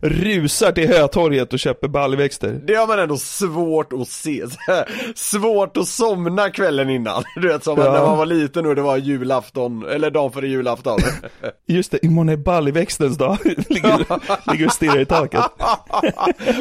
Rusar 0.01 0.72
till 0.72 0.88
Hötorget 0.88 1.53
och 1.53 1.60
köper 1.60 1.88
baljväxter. 1.88 2.62
Det 2.67 2.75
har 2.75 2.88
man 2.88 3.00
ändå 3.00 3.17
svårt 3.17 3.94
att 3.94 4.08
se, 4.08 4.44
svårt 5.15 5.77
att 5.77 5.88
somna 5.88 6.50
kvällen 6.50 6.89
innan. 6.89 7.24
Du 7.36 7.48
vet 7.48 7.63
som 7.63 7.77
Ja. 7.79 7.91
när 7.94 8.01
man 8.01 8.17
var 8.17 8.25
liten 8.25 8.65
och 8.65 8.75
det 8.75 8.82
var 8.82 8.98
julafton, 8.98 9.86
eller 9.89 10.12
dagen 10.12 10.32
före 10.32 10.48
julafton. 10.48 11.00
Just 11.67 11.91
det, 11.91 12.05
imorgon 12.05 12.29
är 12.29 12.38
baljväxtens 12.38 13.17
dag. 13.17 13.38
ligger, 13.70 14.05
ligger 14.51 14.65
och 14.65 14.72
stirrar 14.74 15.00
i 15.00 15.05
taket. 15.05 15.41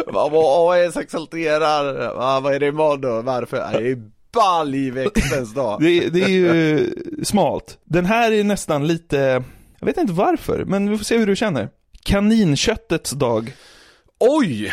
Vad 0.07 0.33
är 0.79 1.01
exalterar? 1.01 2.15
Va, 2.17 2.41
Vad 2.41 2.55
är 2.55 2.61
det 2.61 2.67
imorgon 2.67 3.01
då? 3.01 3.23
Varför? 3.23 3.69
Nej, 3.73 3.97
Det 4.35 4.41
är 4.41 4.43
baljväxtens 4.43 5.55
dag. 5.55 5.81
Det, 5.81 6.09
det 6.09 6.23
är 6.23 6.29
ju 6.29 6.91
smalt. 7.25 7.79
Den 7.85 8.07
här 8.07 8.33
är 8.33 8.45
nästan 8.45 8.87
lite, 8.87 9.43
jag 9.79 9.87
vet 9.87 9.97
inte 9.97 10.13
varför, 10.13 10.65
men 10.65 10.91
vi 10.91 10.99
får 10.99 11.05
se 11.05 11.19
hur 11.19 11.27
du 11.27 11.37
känner. 11.37 11.69
Kaninköttets 12.05 13.11
dag. 13.11 13.53
Oj! 14.21 14.73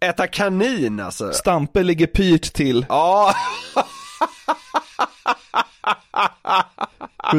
Äta 0.00 0.26
kanin 0.26 1.00
alltså. 1.00 1.32
Stampe 1.32 1.82
ligger 1.82 2.06
pyrt 2.06 2.52
till. 2.52 2.86
Ja, 2.88 3.34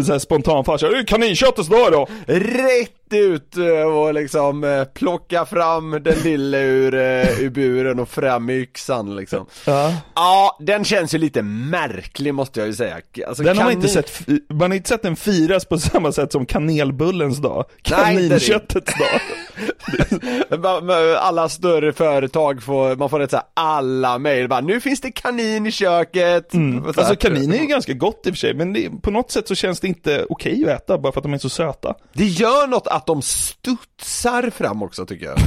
Så 0.06 0.12
här 0.12 0.20
spontanfarsa. 0.20 0.90
"Det 0.90 0.98
är 0.98 1.04
Kaninköttets 1.04 1.70
dag 1.70 1.92
då! 1.92 2.08
rätt 2.28 3.07
ut 3.14 3.58
eh, 3.58 3.64
och 3.98 4.14
liksom 4.14 4.64
eh, 4.64 4.84
plocka 4.84 5.46
fram 5.46 5.92
den 5.92 6.20
lille 6.24 6.58
ur, 6.62 6.94
eh, 6.96 7.40
ur 7.42 7.50
buren 7.50 8.00
och 8.00 8.10
fram 8.10 8.46
med 8.46 8.56
yxan 8.56 9.16
liksom. 9.16 9.46
Ja. 9.66 9.94
Ja, 10.16 10.58
den 10.60 10.84
känns 10.86 11.14
ju 11.14 11.18
lite 11.18 11.42
märklig 11.42 12.34
måste 12.34 12.60
jag 12.60 12.68
ju 12.68 12.74
säga. 12.74 12.96
Alltså, 13.28 13.44
Den 13.44 13.58
har 13.58 13.64
man 13.64 13.74
inte 13.74 13.88
sett, 13.88 14.12
man 14.50 14.72
har 14.72 14.76
inte 14.76 14.90
sett 14.90 15.02
den 15.04 15.16
firas 15.16 15.66
på 15.66 15.78
samma 15.80 16.12
sätt 16.12 16.32
som 16.32 16.46
kanelbullens 16.46 17.38
dag. 17.38 17.66
Nej. 17.92 18.00
Kaninköttets 18.30 18.94
dag. 19.00 19.22
Ma- 20.50 20.82
ma- 20.82 21.16
Alla 21.16 21.50
större 21.50 21.94
företag 21.94 22.64
får, 22.64 22.96
man 22.96 23.10
får 23.10 23.20
rätt 23.20 23.30
såhär 23.32 23.46
alla 23.54 24.18
mejl 24.20 24.48
bara, 24.48 24.62
nu 24.62 24.82
finns 24.82 25.02
det 25.02 25.12
kanin 25.12 25.66
i 25.68 25.72
köket. 25.72 26.54
Här. 26.54 26.82
Alltså 26.98 27.16
kanin 27.16 27.54
är 27.54 27.58
ju 27.58 27.66
ganska 27.66 27.94
gott 27.94 28.22
i 28.26 28.30
och 28.30 28.34
för 28.34 28.38
sig, 28.38 28.54
men 28.54 28.74
det, 28.74 28.90
på 29.02 29.12
något 29.12 29.32
sätt 29.32 29.48
så 29.48 29.56
känns 29.56 29.80
det 29.80 29.88
inte 29.88 30.26
okej 30.30 30.64
att 30.64 30.70
äta 30.82 30.98
bara 30.98 31.14
för 31.14 31.20
att 31.20 31.24
de 31.24 31.34
är 31.34 31.38
så 31.38 31.50
söta. 31.50 31.94
Det 32.14 32.26
gör 32.26 32.68
något 32.68 32.88
att 32.98 33.06
de 33.06 33.22
studsar 33.22 34.50
fram 34.50 34.84
också 34.84 35.06
tycker 35.06 35.26
jag. 35.26 35.38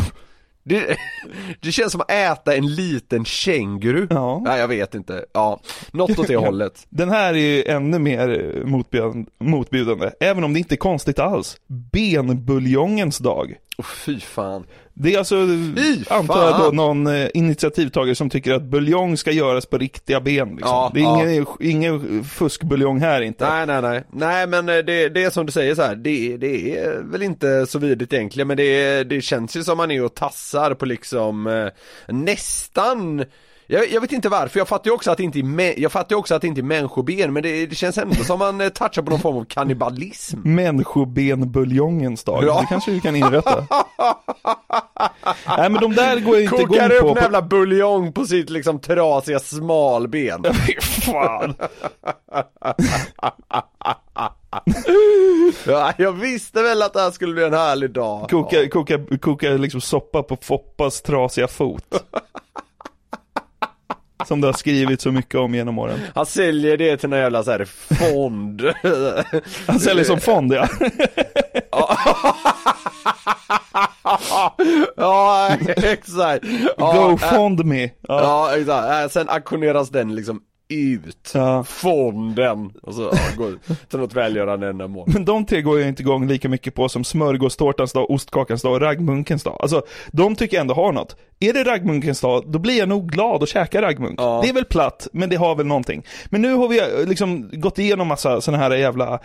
Det, 0.63 0.97
det 1.61 1.73
känns 1.73 1.93
som 1.93 2.01
att 2.01 2.11
äta 2.11 2.57
en 2.57 2.75
liten 2.75 3.25
känguru. 3.25 4.07
Ja. 4.11 4.43
Nej 4.45 4.61
jag 4.61 4.69
vet 4.69 4.95
inte. 4.95 5.25
Ja, 5.33 5.61
något 5.93 6.19
åt 6.19 6.27
det 6.27 6.37
hållet. 6.47 6.87
Den 6.89 7.11
här 7.11 7.35
är 7.35 7.39
ju 7.39 7.65
ännu 7.65 7.99
mer 7.99 8.57
eh, 8.59 8.65
motbjudande, 8.67 9.31
motbjudande, 9.39 10.11
även 10.21 10.45
om 10.45 10.53
det 10.53 10.59
inte 10.59 10.75
är 10.75 10.77
konstigt 10.77 11.19
alls. 11.19 11.57
Benbuljongens 11.93 13.19
dag. 13.19 13.55
Oh, 13.79 13.85
fy 13.85 14.21
fan. 14.21 14.67
Det 14.95 15.15
är 15.15 15.19
alltså, 15.19 15.47
Fy 15.77 16.05
antar 16.11 16.45
jag 16.45 16.61
då, 16.61 16.71
någon 16.73 17.07
eh, 17.07 17.29
initiativtagare 17.35 18.15
som 18.15 18.31
tycker 18.31 18.53
att 18.53 18.63
buljong 18.63 19.17
ska 19.17 19.33
göras 19.33 19.67
på 19.67 19.79
riktiga 19.79 20.21
ben 20.21 20.49
liksom. 20.49 20.69
Ja, 20.69 20.91
Det 20.95 21.01
är 21.01 21.05
ja. 21.05 21.31
ingen, 21.31 21.47
ingen 21.61 22.25
fuskbuljong 22.25 23.01
här 23.01 23.21
inte. 23.21 23.51
Nej 23.51 23.67
nej 23.67 23.83
nej. 23.83 24.05
Nej 24.13 24.47
men 24.47 24.69
eh, 24.69 24.77
det, 24.77 25.09
det 25.09 25.25
är 25.25 25.31
som 25.31 25.47
du 25.47 25.53
säger 25.53 25.75
så 25.75 25.83
här. 25.83 25.95
Det, 25.97 26.37
det 26.37 26.79
är 26.79 27.03
väl 27.03 27.23
inte 27.23 27.67
så 27.67 27.79
vidrigt 27.79 28.13
egentligen 28.13 28.49
men 28.49 28.57
det, 28.57 29.05
det 29.05 29.21
känns 29.21 29.57
ju 29.57 29.65
som 29.65 29.77
man 29.77 29.91
är 29.91 30.05
och 30.05 30.15
tassar 30.15 30.75
på 30.75 30.87
liksom 30.87 31.47
eh, 31.47 31.69
nästan 32.09 33.25
jag, 33.71 33.91
jag 33.91 34.01
vet 34.01 34.13
inte 34.13 34.29
varför, 34.29 34.61
jag 34.61 34.69
fattar 34.69 34.91
ju 34.91 34.95
också 34.95 35.11
att 35.11 35.17
det 35.17 35.23
inte 35.23 35.39
är, 35.39 35.81
jag 35.81 35.93
fattar 35.93 36.17
också 36.17 36.35
att 36.35 36.43
det 36.43 36.49
inte 36.49 36.61
är 36.61 36.63
människoben 36.63 37.33
men 37.33 37.43
det, 37.43 37.67
det 37.67 37.75
känns 37.75 37.99
ändå 37.99 38.15
som 38.25 38.39
man 38.39 38.61
eh, 38.61 38.69
touchar 38.69 39.03
på 39.03 39.11
någon 39.11 39.21
form 39.21 39.37
av 39.37 39.45
kannibalism. 39.45 40.39
Människobenbuljongens 40.45 42.25
dag. 42.25 42.45
Ja. 42.45 42.61
Det 42.61 42.67
kanske 42.67 42.91
vi 42.91 43.01
kan 43.01 43.17
inrätta. 43.17 43.67
Nej 45.59 45.71
men 45.71 45.81
de 45.81 45.95
där 45.95 46.21
går 46.21 46.35
jag 46.35 46.43
inte 46.43 46.57
igång 46.57 46.67
Kokar 46.67 46.93
upp 46.93 47.01
på. 47.01 47.09
en 47.09 47.15
jävla 47.15 47.43
buljong 47.43 48.13
på 48.13 48.25
sitt 48.25 48.51
liksom 48.51 48.81
trasiga 48.81 49.39
smalben. 49.39 50.45
Fan. 50.81 51.55
Ja, 55.67 55.93
jag 55.99 56.13
visste 56.13 56.63
väl 56.63 56.83
att 56.83 56.93
det 56.93 57.01
här 57.01 57.11
skulle 57.11 57.35
bli 57.35 57.45
en 57.45 57.53
härlig 57.55 57.91
dag. 57.91 58.31
Koka, 58.31 58.69
koka, 58.69 58.99
koka 59.21 59.49
liksom 59.51 59.81
soppa 59.81 60.23
på 60.23 60.37
Foppas 60.37 61.03
trasiga 61.03 61.49
fot. 61.49 62.05
Som 64.31 64.41
det 64.41 64.49
har 64.49 64.53
skrivit 64.53 65.01
så 65.01 65.13
mycket 65.13 65.35
om 65.35 65.55
genom 65.55 65.79
åren. 65.79 66.01
Han 66.15 66.27
säljer 66.27 66.77
det 66.77 66.97
till 66.97 67.09
någon 67.09 67.19
jävla 67.19 67.45
så 67.45 67.51
här 67.51 67.65
fond. 67.65 68.63
Han 69.67 69.81
säljer 69.81 70.05
som 70.05 70.21
fond 70.21 70.53
ja. 70.53 70.69
ja, 74.97 75.49
exakt. 75.77 76.45
Ja, 76.77 77.09
Go 77.09 77.19
fond 77.19 77.65
me. 77.65 77.83
Ja. 77.83 77.91
Ja, 78.09 78.57
exakt. 78.57 79.13
Sen 79.13 79.29
auktioneras 79.29 79.91
den 79.91 80.15
liksom 80.15 80.41
ut. 80.71 81.31
Ja. 81.35 81.65
Fonden. 81.65 82.73
Och 82.83 82.95
så 82.95 83.03
ja, 83.13 83.19
går 83.37 83.59
till 83.89 83.99
något 83.99 84.15
välgörande 84.15 84.69
ändamål. 84.69 85.09
Men 85.13 85.25
de 85.25 85.47
tre 85.47 85.63
går 85.63 85.81
jag 85.81 85.89
inte 85.89 86.03
igång 86.03 86.29
lika 86.29 86.49
mycket 86.49 86.75
på 86.75 86.89
som 86.89 87.05
smörgåstårtans 87.05 87.93
dag, 87.93 88.11
ostkakans 88.11 88.63
dag 88.63 88.73
och 88.73 88.81
raggmunkens 88.81 89.43
dag. 89.43 89.57
Alltså, 89.61 89.83
de 90.13 90.37
tycker 90.37 90.57
jag 90.57 90.61
ändå 90.61 90.75
har 90.75 90.93
något. 90.93 91.17
Är 91.41 91.53
det 91.53 91.65
raggmunkens 91.65 92.21
dag, 92.21 92.45
då 92.47 92.59
blir 92.59 92.79
jag 92.79 92.89
nog 92.89 93.11
glad 93.11 93.43
och 93.43 93.49
käka 93.49 93.83
raggmunk. 93.83 94.21
Ja. 94.21 94.41
Det 94.43 94.49
är 94.49 94.53
väl 94.53 94.65
platt, 94.65 95.09
men 95.13 95.29
det 95.29 95.37
har 95.37 95.55
väl 95.55 95.67
någonting. 95.67 96.07
Men 96.27 96.43
nu 96.43 96.55
har 96.55 96.69
vi 96.69 96.81
eh, 96.81 97.09
liksom 97.09 97.51
gått 97.53 97.79
igenom 97.79 98.09
massa 98.09 98.41
sådana 98.41 98.63
här 98.63 98.71
jävla 98.71 99.21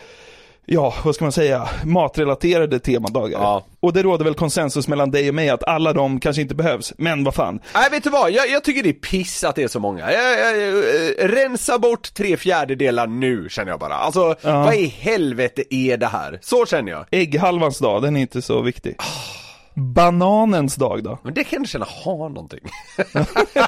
Ja, 0.65 0.93
vad 1.03 1.15
ska 1.15 1.25
man 1.25 1.31
säga, 1.31 1.69
matrelaterade 1.83 2.79
temadagar. 2.79 3.39
Ja. 3.39 3.65
Och 3.79 3.93
det 3.93 4.03
råder 4.03 4.25
väl 4.25 4.33
konsensus 4.33 4.87
mellan 4.87 5.11
dig 5.11 5.29
och 5.29 5.35
mig 5.35 5.49
att 5.49 5.63
alla 5.63 5.93
de 5.93 6.19
kanske 6.19 6.41
inte 6.41 6.55
behövs, 6.55 6.93
men 6.97 7.23
vad 7.23 7.35
fan. 7.35 7.59
Nej 7.73 7.89
vet 7.91 8.03
du 8.03 8.09
vad, 8.09 8.31
jag, 8.31 8.49
jag 8.49 8.63
tycker 8.63 8.83
det 8.83 8.89
är 8.89 8.93
piss 8.93 9.43
att 9.43 9.55
det 9.55 9.63
är 9.63 9.67
så 9.67 9.79
många. 9.79 10.11
Jag, 10.11 10.39
jag, 10.39 10.61
jag, 10.61 10.77
eh, 10.77 11.27
rensa 11.27 11.79
bort 11.79 12.13
tre 12.13 12.37
fjärdedelar 12.37 13.07
nu 13.07 13.49
känner 13.49 13.71
jag 13.71 13.79
bara. 13.79 13.95
Alltså, 13.95 14.35
vad 14.41 14.75
i 14.75 14.85
helvete 14.85 15.63
är 15.69 15.97
det 15.97 16.07
här? 16.07 16.39
Så 16.41 16.65
känner 16.65 16.91
jag. 16.91 17.05
Ägghalvans 17.11 17.79
dag, 17.79 18.01
den 18.01 18.17
är 18.17 18.21
inte 18.21 18.41
så 18.41 18.61
viktig. 18.61 18.95
Bananens 19.75 20.75
dag 20.75 21.03
då? 21.03 21.19
Men 21.23 21.33
det 21.33 21.43
kan 21.43 21.59
jag 21.59 21.69
känna 21.69 21.85
ha 21.85 22.29
någonting. 22.29 22.59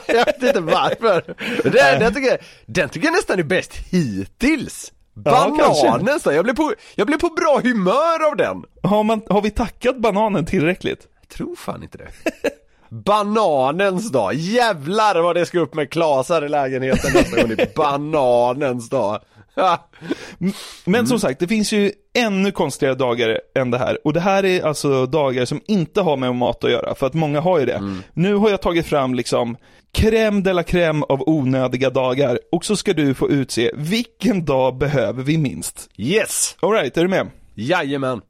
jag 0.06 0.26
vet 0.26 0.44
inte 0.44 0.60
varför. 0.60 1.36
Den, 1.64 2.00
den, 2.00 2.14
tycker, 2.14 2.38
den 2.66 2.90
tycker 2.90 3.08
jag 3.08 3.14
nästan 3.14 3.40
är 3.40 3.44
bäst 3.44 3.74
hittills. 3.92 4.92
Ja. 5.26 5.54
Bananens 5.58 6.24
då, 6.24 6.34
jag 6.34 6.44
blev, 6.44 6.56
på, 6.56 6.74
jag 6.96 7.08
blev 7.08 7.18
på 7.18 7.30
bra 7.30 7.62
humör 7.64 8.28
av 8.28 8.36
den. 8.36 8.64
Har, 8.84 9.04
man, 9.04 9.22
har 9.30 9.42
vi 9.42 9.50
tackat 9.50 9.98
bananen 9.98 10.46
tillräckligt? 10.46 11.08
Jag 11.22 11.30
tror 11.30 11.56
fan 11.56 11.84
inte 11.84 11.98
det. 11.98 12.08
Bananens 12.90 14.12
dag, 14.12 14.34
jävlar 14.34 15.22
vad 15.22 15.36
det 15.36 15.46
ska 15.46 15.60
upp 15.60 15.74
med 15.74 15.90
klasar 15.90 16.46
i 16.46 16.50
lägenheten 16.50 17.12
nästa 17.14 17.42
gång 17.42 17.56
det 17.56 17.62
är 17.64 17.76
bananens 17.76 18.90
dag. 18.90 19.20
Men 20.86 21.08
som 21.08 21.20
sagt, 21.20 21.40
det 21.40 21.48
finns 21.48 21.72
ju 21.72 21.92
ännu 22.14 22.52
konstigare 22.52 22.96
dagar 22.96 23.40
än 23.56 23.72
det 23.72 23.78
här. 23.78 23.98
Och 24.04 24.14
det 24.14 24.20
här 24.20 24.46
är 24.46 24.66
alltså 24.66 25.06
dagar 25.06 25.46
som 25.46 25.62
inte 25.68 26.02
har 26.02 26.18
med 26.18 26.36
mat 26.36 26.64
att 26.64 26.72
göra, 26.72 26.96
för 26.96 27.08
att 27.08 27.14
många 27.14 27.42
har 27.42 27.60
ju 27.60 27.66
det. 27.66 28.02
Nu 28.14 28.36
har 28.36 28.50
jag 28.50 28.62
tagit 28.62 28.86
fram 28.86 29.14
liksom 29.14 29.58
crème 29.92 30.44
de 30.44 30.54
la 30.54 30.64
crème 30.64 31.04
av 31.10 31.22
onödiga 31.30 31.90
dagar. 31.90 32.40
Och 32.52 32.66
så 32.66 32.76
ska 32.76 32.94
du 32.94 33.14
få 33.14 33.30
utse, 33.30 33.72
vilken 33.76 34.46
dag 34.46 34.78
behöver 34.78 35.24
vi 35.24 35.38
minst? 35.38 35.90
Yes! 35.98 36.56
Alright, 36.60 36.98
är 36.98 37.02
du 37.02 37.08
med? 37.08 37.28
Jajamän! 37.56 38.22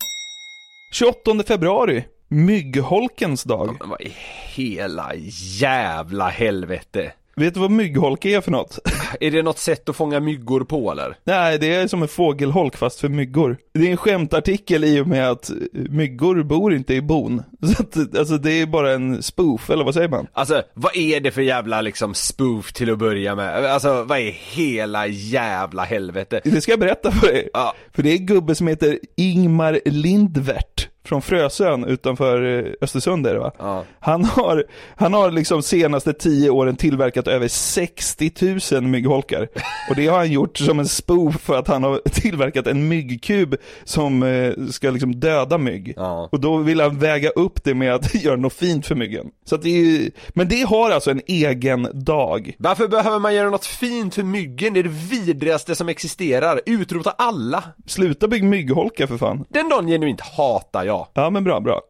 28 0.93 1.43
februari, 1.47 2.05
myggholkens 2.27 3.43
dag. 3.43 3.75
Men 3.79 3.89
vad 3.89 4.01
i 4.01 4.13
hela 4.55 5.11
jävla 5.59 6.29
helvete? 6.29 7.11
Vet 7.35 7.53
du 7.53 7.59
vad 7.59 7.71
myggholk 7.71 8.25
är 8.25 8.41
för 8.41 8.51
något? 8.51 8.79
Är 9.19 9.31
det 9.31 9.43
något 9.43 9.57
sätt 9.57 9.89
att 9.89 9.95
fånga 9.95 10.19
myggor 10.19 10.63
på 10.63 10.91
eller? 10.91 11.17
Nej, 11.23 11.59
det 11.59 11.75
är 11.75 11.87
som 11.87 12.01
en 12.01 12.07
fågelholk 12.07 12.77
fast 12.77 12.99
för 12.99 13.09
myggor. 13.09 13.57
Det 13.73 13.87
är 13.87 13.91
en 13.91 13.97
skämtartikel 13.97 14.83
i 14.83 15.01
och 15.01 15.07
med 15.07 15.29
att 15.29 15.51
myggor 15.73 16.43
bor 16.43 16.73
inte 16.73 16.93
i 16.93 17.01
bon. 17.01 17.43
Så 17.75 17.83
att, 17.83 18.17
alltså 18.17 18.37
det 18.37 18.51
är 18.51 18.65
bara 18.65 18.91
en 18.91 19.23
spoof, 19.23 19.69
eller 19.69 19.83
vad 19.83 19.93
säger 19.93 20.09
man? 20.09 20.27
Alltså, 20.33 20.63
vad 20.73 20.95
är 20.95 21.19
det 21.19 21.31
för 21.31 21.41
jävla 21.41 21.81
liksom 21.81 22.13
spoof 22.13 22.73
till 22.73 22.91
att 22.91 22.99
börja 22.99 23.35
med? 23.35 23.65
Alltså, 23.65 24.03
vad 24.03 24.19
är 24.19 24.31
hela 24.31 25.07
jävla 25.07 25.83
helvete? 25.83 26.41
Det 26.43 26.61
ska 26.61 26.71
jag 26.71 26.79
berätta 26.79 27.11
för 27.11 27.27
dig. 27.27 27.49
Ja. 27.53 27.75
För 27.93 28.03
det 28.03 28.09
är 28.09 28.17
en 28.17 28.25
gubbe 28.25 28.55
som 28.55 28.67
heter 28.67 28.99
Ingmar 29.17 29.79
Lindvert 29.85 30.87
från 31.07 31.21
Frösön 31.21 31.83
utanför 31.83 32.65
eh, 32.65 32.73
Östersund 32.81 33.27
är 33.27 33.33
det 33.33 33.39
va? 33.39 33.51
Ja. 33.59 33.83
Han 33.99 34.25
har, 34.25 34.65
han 34.95 35.13
har 35.13 35.31
liksom 35.31 35.63
senaste 35.63 36.13
tio 36.13 36.49
åren 36.49 36.75
tillverkat 36.75 37.27
över 37.27 37.47
60 37.47 38.31
000 38.71 38.83
myggholkar. 38.83 39.47
Och 39.89 39.95
det 39.95 40.07
har 40.07 40.17
han 40.17 40.31
gjort 40.31 40.57
som 40.57 40.79
en 40.79 40.87
spoof 40.87 41.41
för 41.41 41.59
att 41.59 41.67
han 41.67 41.83
har 41.83 42.01
tillverkat 42.11 42.67
en 42.67 42.87
myggkub 42.87 43.55
som 43.83 44.23
eh, 44.23 44.53
ska 44.71 44.89
liksom 44.89 45.19
döda 45.19 45.57
mygg. 45.57 45.93
Ja. 45.95 46.29
Och 46.31 46.39
då 46.39 46.57
vill 46.57 46.81
han 46.81 46.99
väga 46.99 47.29
upp 47.29 47.63
det 47.63 47.73
med 47.73 47.93
att 47.93 48.15
göra 48.23 48.35
något 48.35 48.53
fint 48.53 48.85
för 48.87 48.95
myggen. 48.95 49.27
Så 49.45 49.55
att 49.55 49.61
det 49.61 49.69
är 49.69 49.83
ju, 49.85 50.11
men 50.29 50.47
det 50.47 50.61
har 50.61 50.91
alltså 50.91 51.11
en 51.11 51.21
egen 51.27 51.87
dag. 51.93 52.55
Varför 52.59 52.87
behöver 52.87 53.19
man 53.19 53.35
göra 53.35 53.49
något 53.49 53.65
fint 53.65 54.15
för 54.15 54.23
myggen? 54.23 54.73
Det 54.73 54.79
är 54.79 54.83
det 54.83 54.89
vidrigaste 54.89 55.75
som 55.75 55.89
existerar. 55.89 56.61
Utrota 56.65 57.11
alla! 57.17 57.63
Sluta 57.85 58.27
bygga 58.27 58.45
myggholkar 58.45 59.07
för 59.07 59.17
fan. 59.17 59.45
Den 59.49 59.69
dagen 59.69 59.87
genuint 59.87 60.21
hatar 60.21 60.85
jag. 60.85 60.96
Ja 61.13 61.29
men 61.29 61.43
bra, 61.43 61.59
bra. 61.59 61.81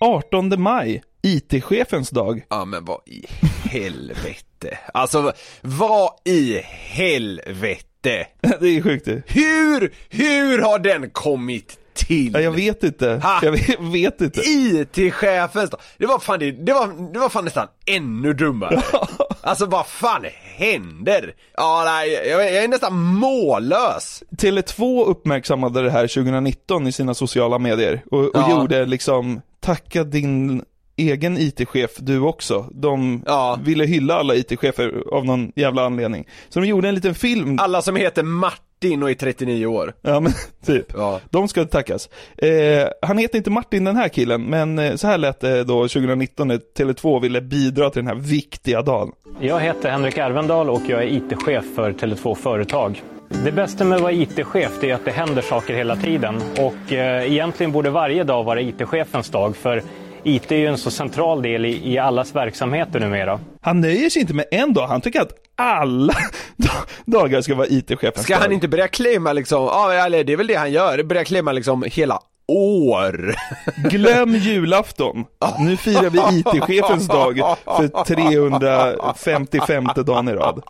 18 0.00 0.62
maj, 0.62 1.02
IT-chefens 1.22 2.10
dag. 2.10 2.42
Ja 2.48 2.64
men 2.64 2.84
vad 2.84 3.00
i 3.06 3.26
helvete. 3.70 4.78
Alltså, 4.94 5.32
vad 5.60 6.10
i 6.24 6.60
helvete? 6.64 7.82
det 8.60 8.66
är 8.76 8.82
sjukt 8.82 9.04
det. 9.04 9.22
Hur, 9.26 9.94
hur 10.08 10.62
har 10.62 10.78
den 10.78 11.10
kommit 11.10 11.78
till? 11.94 12.32
Ja, 12.34 12.40
jag 12.40 12.52
vet 12.52 12.84
inte. 12.84 13.20
Ha! 13.22 13.40
Jag 13.42 13.52
vet, 13.52 13.80
vet 13.80 14.20
inte. 14.20 14.40
IT-chefens 14.40 15.70
dag. 15.70 15.80
Det 15.98 16.06
var 16.06 16.18
fan 16.18 16.38
det, 16.38 16.52
det 16.52 16.72
var, 16.72 17.12
det 17.12 17.18
var 17.18 17.28
fan 17.28 17.44
nästan 17.44 17.66
ännu 17.86 18.32
dummare. 18.32 18.82
Alltså 19.40 19.66
vad 19.66 19.86
fan 19.86 20.24
händer? 20.58 21.34
Ja 21.56 21.82
nej, 21.86 22.12
jag, 22.12 22.44
jag 22.44 22.64
är 22.64 22.68
nästan 22.68 22.98
mållös. 23.02 24.22
Tele2 24.30 25.04
uppmärksammade 25.04 25.82
det 25.82 25.90
här 25.90 26.06
2019 26.06 26.86
i 26.86 26.92
sina 26.92 27.14
sociala 27.14 27.58
medier 27.58 28.02
och, 28.10 28.20
och 28.24 28.30
Ja. 28.34 28.50
gjorde 28.50 28.86
liksom, 28.86 29.40
tacka 29.60 30.04
din 30.04 30.62
egen 30.96 31.38
IT-chef 31.38 31.90
du 31.98 32.20
också. 32.20 32.66
De 32.72 33.22
Ja. 33.26 33.58
ville 33.64 33.84
hylla 33.84 34.14
alla 34.14 34.34
IT-chefer 34.34 35.02
av 35.12 35.24
någon 35.24 35.52
jävla 35.56 35.86
anledning. 35.86 36.28
Så 36.48 36.60
de 36.60 36.66
gjorde 36.66 36.88
en 36.88 36.94
liten 36.94 37.14
film. 37.14 37.58
Alla 37.60 37.82
som 37.82 37.96
heter 37.96 38.22
Martin 38.22 38.64
och 39.02 39.10
är 39.10 39.14
39 39.14 39.66
år. 39.66 39.92
Ja 40.02 40.20
men 40.20 40.32
typ. 40.66 40.86
Ja. 40.94 41.20
De 41.30 41.48
ska 41.48 41.64
tackas. 41.64 42.08
Eh, 42.38 42.88
han 43.02 43.18
heter 43.18 43.38
inte 43.38 43.50
Martin 43.50 43.84
den 43.84 43.96
här 43.96 44.08
killen, 44.08 44.42
men 44.42 44.78
eh, 44.78 44.94
så 44.94 45.06
här 45.06 45.18
lät 45.18 45.40
det 45.40 45.64
då 45.64 45.88
2019 45.88 46.48
när 46.48 46.60
Tele2 46.78 47.22
ville 47.22 47.40
bidra 47.40 47.90
till 47.90 48.04
den 48.04 48.16
här 48.16 48.22
viktiga 48.22 48.82
dagen. 48.82 49.12
Jag 49.40 49.60
heter 49.60 49.90
Henrik 49.90 50.18
Ervendal 50.18 50.70
och 50.70 50.82
jag 50.86 51.02
är 51.02 51.06
IT-chef 51.06 51.64
för 51.74 51.92
Tele2 51.92 52.34
Företag. 52.34 53.02
Det 53.44 53.52
bästa 53.52 53.84
med 53.84 53.96
att 53.96 54.02
vara 54.02 54.12
IT-chef 54.12 54.84
är 54.84 54.94
att 54.94 55.04
det 55.04 55.10
händer 55.10 55.42
saker 55.42 55.74
hela 55.74 55.96
tiden. 55.96 56.36
Och 56.58 56.92
eh, 56.92 57.32
egentligen 57.32 57.72
borde 57.72 57.90
varje 57.90 58.24
dag 58.24 58.44
vara 58.44 58.60
IT-chefens 58.60 59.30
dag 59.30 59.56
för 59.56 59.82
IT 60.22 60.52
är 60.52 60.56
ju 60.56 60.66
en 60.66 60.78
så 60.78 60.90
central 60.90 61.42
del 61.42 61.64
i, 61.66 61.92
i 61.92 61.98
allas 61.98 62.34
verksamheter 62.34 63.00
numera. 63.00 63.40
Han 63.60 63.80
nöjer 63.80 64.10
sig 64.10 64.20
inte 64.22 64.34
med 64.34 64.44
en 64.50 64.72
dag, 64.72 64.86
han 64.86 65.00
tycker 65.00 65.20
att 65.20 65.32
alla 65.58 66.14
dagar 67.04 67.40
ska 67.40 67.54
vara 67.54 67.66
IT-chefens 67.66 68.22
Ska 68.22 68.36
han 68.36 68.52
inte 68.52 68.68
börja 68.68 68.88
klämma 68.88 69.32
liksom, 69.32 69.64
ja 69.64 69.92
eller 69.92 70.24
det 70.24 70.32
är 70.32 70.36
väl 70.36 70.46
det 70.46 70.54
han 70.54 70.72
gör, 70.72 71.02
börja 71.02 71.24
klämma 71.24 71.52
liksom 71.52 71.84
hela 71.86 72.20
år. 72.48 73.34
Glöm 73.90 74.34
julafton. 74.34 75.24
Nu 75.58 75.76
firar 75.76 76.10
vi 76.10 76.18
IT-chefens 76.18 77.06
dag 77.06 77.56
för 77.64 78.04
355 78.04 79.88
dagen 79.96 80.28
i 80.28 80.32
rad. 80.32 80.62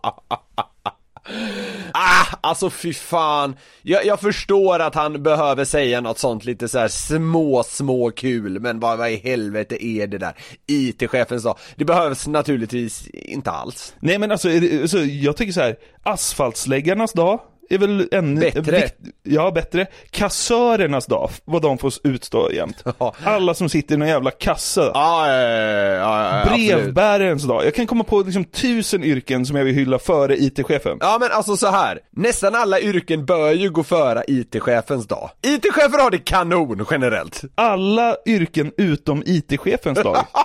Ah, 1.95 2.27
alltså 2.41 2.71
fy 2.71 2.95
fan. 2.95 3.57
Jag, 3.83 4.07
jag 4.07 4.21
förstår 4.21 4.79
att 4.79 4.95
han 4.95 5.23
behöver 5.23 5.65
säga 5.65 6.01
något 6.01 6.19
sånt 6.19 6.45
lite 6.45 6.69
så 6.69 6.79
här 6.79 6.89
små, 6.89 7.63
små 7.63 8.11
kul, 8.11 8.61
men 8.61 8.81
vad, 8.81 8.99
vad 8.99 9.11
i 9.11 9.17
helvete 9.17 9.85
är 9.85 10.07
det 10.07 10.19
där? 10.19 10.37
IT-chefens 10.67 11.43
dag. 11.43 11.59
Det 11.77 11.85
behövs 11.85 12.27
naturligtvis 12.27 13.09
inte 13.09 13.51
alls. 13.51 13.95
Nej 14.01 14.19
men 14.19 14.33
alltså, 14.33 14.49
alltså 14.83 14.99
jag 14.99 15.37
tycker 15.37 15.53
så 15.53 15.61
här, 15.61 15.77
asfaltsläggarnas 16.03 17.13
dag 17.13 17.41
är 17.75 17.79
väl 17.79 18.09
ännu... 18.13 18.41
Bättre. 18.41 18.77
vikt- 18.81 18.95
Ja, 19.23 19.51
bättre. 19.51 19.87
Kassörernas 20.11 21.07
dag, 21.07 21.31
vad 21.45 21.63
de 21.63 21.79
får 21.79 21.93
utstå 22.05 22.53
jämt. 22.53 22.85
Alla 23.25 23.55
som 23.55 23.69
sitter 23.69 23.95
i 23.95 23.99
någon 23.99 24.09
jävla 24.09 24.31
kassa. 24.31 24.91
Ja, 24.95 25.33
ja, 25.33 25.43
ja, 25.43 26.39
ja. 26.39 26.55
Brevbärarens 26.55 27.43
dag. 27.45 27.67
Jag 27.67 27.75
kan 27.75 27.87
komma 27.87 28.05
på 28.05 28.21
liksom 28.21 28.45
tusen 28.45 29.05
yrken 29.05 29.47
som 29.47 29.57
jag 29.57 29.65
vill 29.65 29.75
hylla 29.75 29.99
före 29.99 30.37
IT-chefen. 30.37 30.97
Ja 31.01 31.17
men 31.21 31.29
alltså 31.33 31.57
så 31.57 31.67
här. 31.71 31.99
nästan 32.11 32.55
alla 32.55 32.81
yrken 32.81 33.27
bör 33.27 33.53
ju 33.53 33.71
gå 33.71 33.83
före 33.85 34.25
IT-chefens 34.29 35.07
dag. 35.07 35.31
IT-chefer 35.43 35.99
har 36.03 36.11
det 36.11 36.19
kanon 36.19 36.87
generellt. 36.91 37.43
Alla 37.55 38.17
yrken 38.27 38.73
utom 38.77 39.23
IT-chefens 39.27 40.03
dag. 40.03 40.17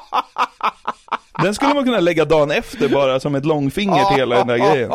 Den 1.43 1.53
skulle 1.53 1.73
man 1.73 1.83
kunna 1.83 1.99
lägga 1.99 2.25
dagen 2.25 2.51
efter 2.51 2.89
bara 2.89 3.19
som 3.19 3.35
ett 3.35 3.45
långfinger 3.45 4.05
till 4.05 4.17
hela 4.17 4.35
den 4.35 4.47
där 4.47 4.57
grejen. 4.57 4.91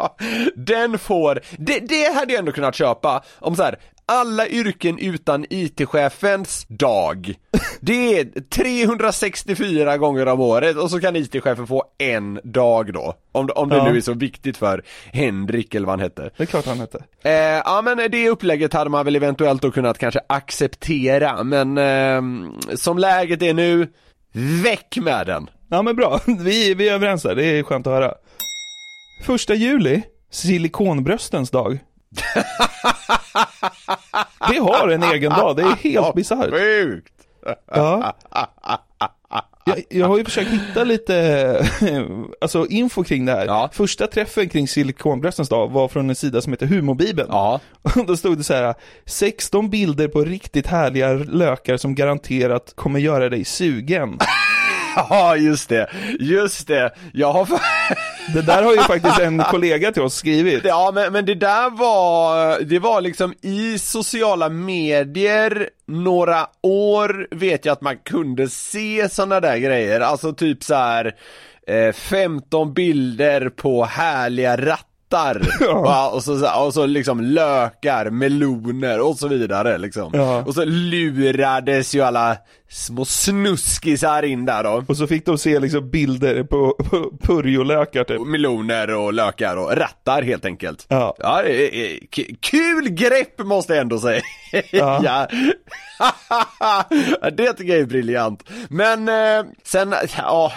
Den 0.56 0.98
får, 0.98 1.40
det, 1.58 1.78
det 1.88 2.14
hade 2.14 2.32
jag 2.32 2.38
ändå 2.38 2.52
kunnat 2.52 2.74
köpa 2.74 3.22
om 3.38 3.56
så 3.56 3.62
här. 3.62 3.78
alla 4.06 4.48
yrken 4.48 4.98
utan 4.98 5.44
IT-chefens 5.50 6.66
dag. 6.68 7.34
Det 7.80 8.18
är 8.18 8.40
364 8.50 9.96
gånger 9.96 10.26
om 10.28 10.40
året 10.40 10.76
och 10.76 10.90
så 10.90 11.00
kan 11.00 11.16
IT-chefen 11.16 11.66
få 11.66 11.84
en 11.98 12.40
dag 12.44 12.92
då. 12.92 13.14
Om, 13.32 13.48
om 13.54 13.68
det 13.68 13.76
Ja. 13.76 13.84
nu 13.90 13.96
är 13.96 14.00
så 14.00 14.14
viktigt 14.14 14.56
för 14.56 14.82
Henrik 15.12 15.74
eller 15.74 15.86
vad 15.86 15.92
han 15.92 16.00
hette. 16.00 16.30
Det 16.36 16.42
är 16.42 16.46
klart 16.46 16.66
han 16.66 16.80
hette. 16.80 17.04
Eh, 17.22 17.32
ja 17.32 17.82
men 17.84 18.10
det 18.10 18.28
upplägget 18.28 18.72
hade 18.72 18.90
man 18.90 19.04
väl 19.04 19.16
eventuellt 19.16 19.62
då 19.62 19.70
kunnat 19.70 19.98
kanske 19.98 20.20
acceptera 20.26 21.44
men 21.44 21.78
ehm, 21.78 22.52
som 22.74 22.98
läget 22.98 23.42
är 23.42 23.54
nu, 23.54 23.88
väck 24.62 24.96
med 24.96 25.26
den! 25.26 25.50
Ja 25.70 25.82
men 25.82 25.96
bra, 25.96 26.20
vi, 26.26 26.74
vi 26.74 26.88
är 26.88 26.94
överens 26.94 27.22
där, 27.22 27.34
det 27.34 27.44
är 27.44 27.62
skönt 27.62 27.86
att 27.86 27.92
höra. 27.92 28.14
Första 29.26 29.54
juli, 29.54 30.02
silikonbröstens 30.30 31.50
dag. 31.50 31.78
Det 34.48 34.58
har 34.58 34.88
en 34.88 35.02
egen 35.02 35.32
dag, 35.32 35.56
det 35.56 35.62
är 35.62 35.76
helt 35.76 36.14
bisarrt. 36.14 36.50
Sjukt! 36.50 37.12
Ja. 37.74 38.14
Jag, 39.64 39.82
jag 39.88 40.08
har 40.08 40.18
ju 40.18 40.24
försökt 40.24 40.50
hitta 40.50 40.84
lite 40.84 41.66
alltså, 42.40 42.66
info 42.66 43.04
kring 43.04 43.26
det 43.26 43.32
här. 43.32 43.46
Ja. 43.46 43.70
Första 43.72 44.06
träffen 44.06 44.48
kring 44.48 44.68
silikonbröstens 44.68 45.48
dag 45.48 45.70
var 45.70 45.88
från 45.88 46.10
en 46.10 46.16
sida 46.16 46.40
som 46.40 46.52
heter 46.52 46.66
Humorbibeln. 46.66 47.28
Ja. 47.32 47.60
Och 47.82 48.06
då 48.06 48.16
stod 48.16 48.38
det 48.38 48.44
så 48.44 48.54
här 48.54 48.74
16 49.06 49.70
bilder 49.70 50.08
på 50.08 50.24
riktigt 50.24 50.66
härliga 50.66 51.12
lökar 51.12 51.76
som 51.76 51.94
garanterat 51.94 52.72
kommer 52.74 53.00
göra 53.00 53.28
dig 53.28 53.44
sugen. 53.44 54.18
Ja 55.10 55.36
just 55.36 55.68
det, 55.68 55.90
just 56.20 56.68
det, 56.68 56.90
jag 57.12 57.32
har. 57.32 57.48
Det 58.34 58.42
där 58.42 58.62
har 58.62 58.72
ju 58.72 58.78
faktiskt 58.78 59.18
en 59.18 59.38
kollega 59.38 59.92
till 59.92 60.02
oss 60.02 60.14
skrivit. 60.14 60.64
Ja 60.64 60.90
men, 60.94 61.12
men 61.12 61.26
det 61.26 61.34
där 61.34 61.70
var, 61.70 62.60
det 62.60 62.78
var 62.78 63.00
liksom 63.00 63.34
i 63.42 63.78
sociala 63.78 64.48
medier 64.48 65.68
några 65.86 66.46
år 66.62 67.28
vet 67.30 67.64
jag 67.64 67.72
att 67.72 67.80
man 67.80 67.96
kunde 67.96 68.48
se 68.48 69.08
sådana 69.08 69.40
där 69.40 69.56
grejer, 69.56 70.00
alltså 70.00 70.32
typ 70.32 70.62
så 70.64 70.74
här 70.74 71.14
eh, 71.66 71.92
15 71.92 72.74
bilder 72.74 73.48
på 73.48 73.84
härliga 73.84 74.56
rattar 75.10 75.72
Va? 75.82 76.08
och, 76.08 76.22
så, 76.24 76.64
och 76.64 76.74
så 76.74 76.86
liksom 76.86 77.20
lökar, 77.20 78.10
meloner 78.10 79.00
och 79.00 79.18
så 79.18 79.28
vidare 79.28 79.78
liksom. 79.78 80.10
Ja. 80.14 80.42
Och 80.46 80.54
så 80.54 80.64
lurades 80.64 81.94
ju 81.94 82.00
alla 82.02 82.36
små 82.68 83.04
snuskisar 83.04 84.22
in 84.22 84.44
där 84.44 84.64
då. 84.64 84.84
Och 84.88 84.96
så 84.96 85.06
fick 85.06 85.26
de 85.26 85.38
se 85.38 85.60
liksom 85.60 85.90
bilder 85.90 86.42
på, 86.42 86.74
på 86.78 87.10
purjolökar 87.22 88.04
typ. 88.04 88.20
Meloner 88.26 88.94
och 88.94 89.12
lökar 89.12 89.56
och 89.56 89.76
rattar 89.76 90.22
helt 90.22 90.44
enkelt. 90.44 90.86
Ja. 90.88 91.14
Ja, 91.18 91.42
kul 92.40 92.88
grepp 92.88 93.38
måste 93.38 93.72
jag 93.72 93.80
ändå 93.80 93.98
säga. 93.98 94.22
Ja. 94.72 95.02
Ja. 96.60 96.84
det 97.30 97.52
tycker 97.52 97.72
jag 97.72 97.80
är 97.80 97.86
briljant. 97.86 98.50
Men 98.68 99.08
eh, 99.08 99.44
sen, 99.64 99.94
ja, 100.16 100.52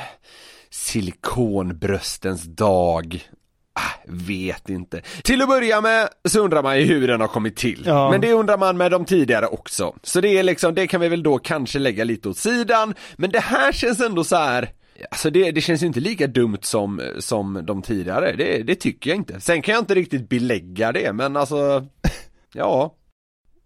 silikonbröstens 0.70 2.44
dag. 2.44 3.28
Ah, 3.76 3.92
vet 4.08 4.70
inte. 4.70 5.02
Till 5.24 5.42
att 5.42 5.48
börja 5.48 5.82
med 5.82 6.10
så 6.26 6.40
undrar 6.40 6.64
man 6.64 6.80
ju 6.80 6.86
hur 6.86 7.08
den 7.08 7.22
har 7.22 7.28
kommit 7.28 7.56
till. 7.56 7.84
Ja. 7.86 8.12
Men 8.12 8.22
det 8.22 8.34
undrar 8.34 8.58
man 8.58 8.78
med 8.78 8.92
de 8.92 9.06
tidigare 9.06 9.48
också. 9.48 9.96
Så 10.04 10.22
det 10.22 10.38
är 10.38 10.44
liksom, 10.44 10.76
det 10.76 10.88
kan 10.88 11.02
vi 11.02 11.10
väl 11.10 11.24
då 11.24 11.40
kanske 11.40 11.80
lägga 11.80 12.04
lite 12.04 12.30
åt 12.30 12.38
sidan. 12.38 12.94
Men 13.16 13.32
det 13.32 13.40
här 13.40 13.72
känns 13.72 14.00
ändå 14.00 14.24
så 14.24 14.36
här. 14.36 14.70
Alltså 15.12 15.30
det, 15.30 15.52
det 15.52 15.62
känns 15.62 15.84
ju 15.84 15.88
inte 15.88 16.00
lika 16.00 16.28
dumt 16.28 16.58
som, 16.62 17.02
som 17.20 17.66
de 17.66 17.82
tidigare, 17.82 18.36
det, 18.36 18.64
det 18.64 18.76
tycker 18.76 19.10
jag 19.10 19.18
inte. 19.18 19.40
Sen 19.40 19.62
kan 19.62 19.74
jag 19.74 19.82
inte 19.82 19.96
riktigt 19.96 20.30
belägga 20.30 20.92
det, 20.92 21.14
men 21.14 21.38
alltså, 21.38 21.86
ja. 22.54 22.96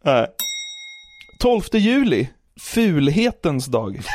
Nej. 0.04 0.28
12 1.40 1.62
juli, 1.74 2.30
fulhetens 2.60 3.66
dag. 3.66 4.02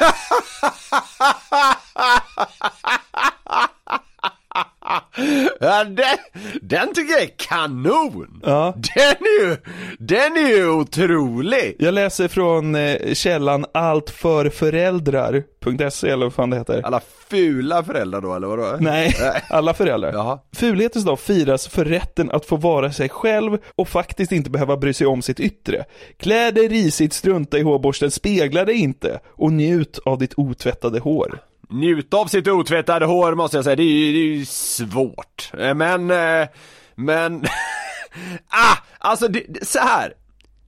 Ja, 5.61 5.85
den, 5.85 6.17
den 6.61 6.95
tycker 6.95 7.13
jag 7.13 7.23
är 7.23 7.31
kanon! 7.37 8.41
Ja. 8.45 8.75
Den 8.95 9.17
är 9.17 9.45
ju, 9.45 9.57
den 9.99 10.37
är 10.37 10.49
ju 10.49 10.71
otrolig! 10.71 11.77
Jag 11.79 11.95
läser 11.95 12.29
från 12.29 12.75
eh, 12.75 13.15
källan 13.15 13.67
alltförföräldrar.se 13.75 16.09
eller 16.09 16.27
vad 16.27 16.35
fan 16.35 16.51
det 16.51 16.57
heter. 16.57 16.83
Alla 16.85 17.01
fula 17.29 17.85
föräldrar 17.85 18.21
då 18.21 18.35
eller 18.35 18.47
vadå? 18.47 18.77
Nej, 18.81 19.15
alla 19.49 19.75
föräldrar. 19.75 20.13
Jaha. 20.13 20.39
Fulhetens 20.57 21.05
dag 21.05 21.21
firas 21.21 21.69
för 21.69 21.85
rätten 21.85 22.31
att 22.31 22.47
få 22.47 22.57
vara 22.57 22.93
sig 22.93 23.09
själv 23.09 23.59
och 23.75 23.89
faktiskt 23.89 24.33
inte 24.33 24.51
behöva 24.51 24.77
bry 24.77 24.95
sig 24.95 25.07
om 25.07 25.23
sitt 25.23 25.41
yttre. 25.41 25.85
Klä 26.17 26.51
dig 26.51 26.69
risigt, 26.69 27.13
strunta 27.13 27.59
i 27.59 27.63
hårborsten, 27.63 28.11
spegla 28.11 28.65
dig 28.65 28.77
inte 28.77 29.21
och 29.27 29.53
njut 29.53 29.99
av 30.05 30.19
ditt 30.19 30.35
otvättade 30.37 31.01
hår. 31.01 31.39
Njuta 31.73 32.17
av 32.17 32.27
sitt 32.27 32.49
otvättade 32.49 33.07
hår 33.07 33.35
måste 33.35 33.57
jag 33.57 33.65
säga, 33.65 33.77
det 33.77 33.83
är 33.83 33.87
ju, 33.87 34.13
det 34.13 34.19
är 34.19 34.37
ju 34.39 34.45
svårt. 34.47 35.51
Eh, 35.59 35.75
men, 35.75 36.11
eh, 36.11 36.49
men, 36.95 37.45
ah, 38.49 38.77
alltså 38.99 39.29
det, 39.29 39.45
det- 39.49 39.67
så 39.69 39.79
här. 39.79 40.13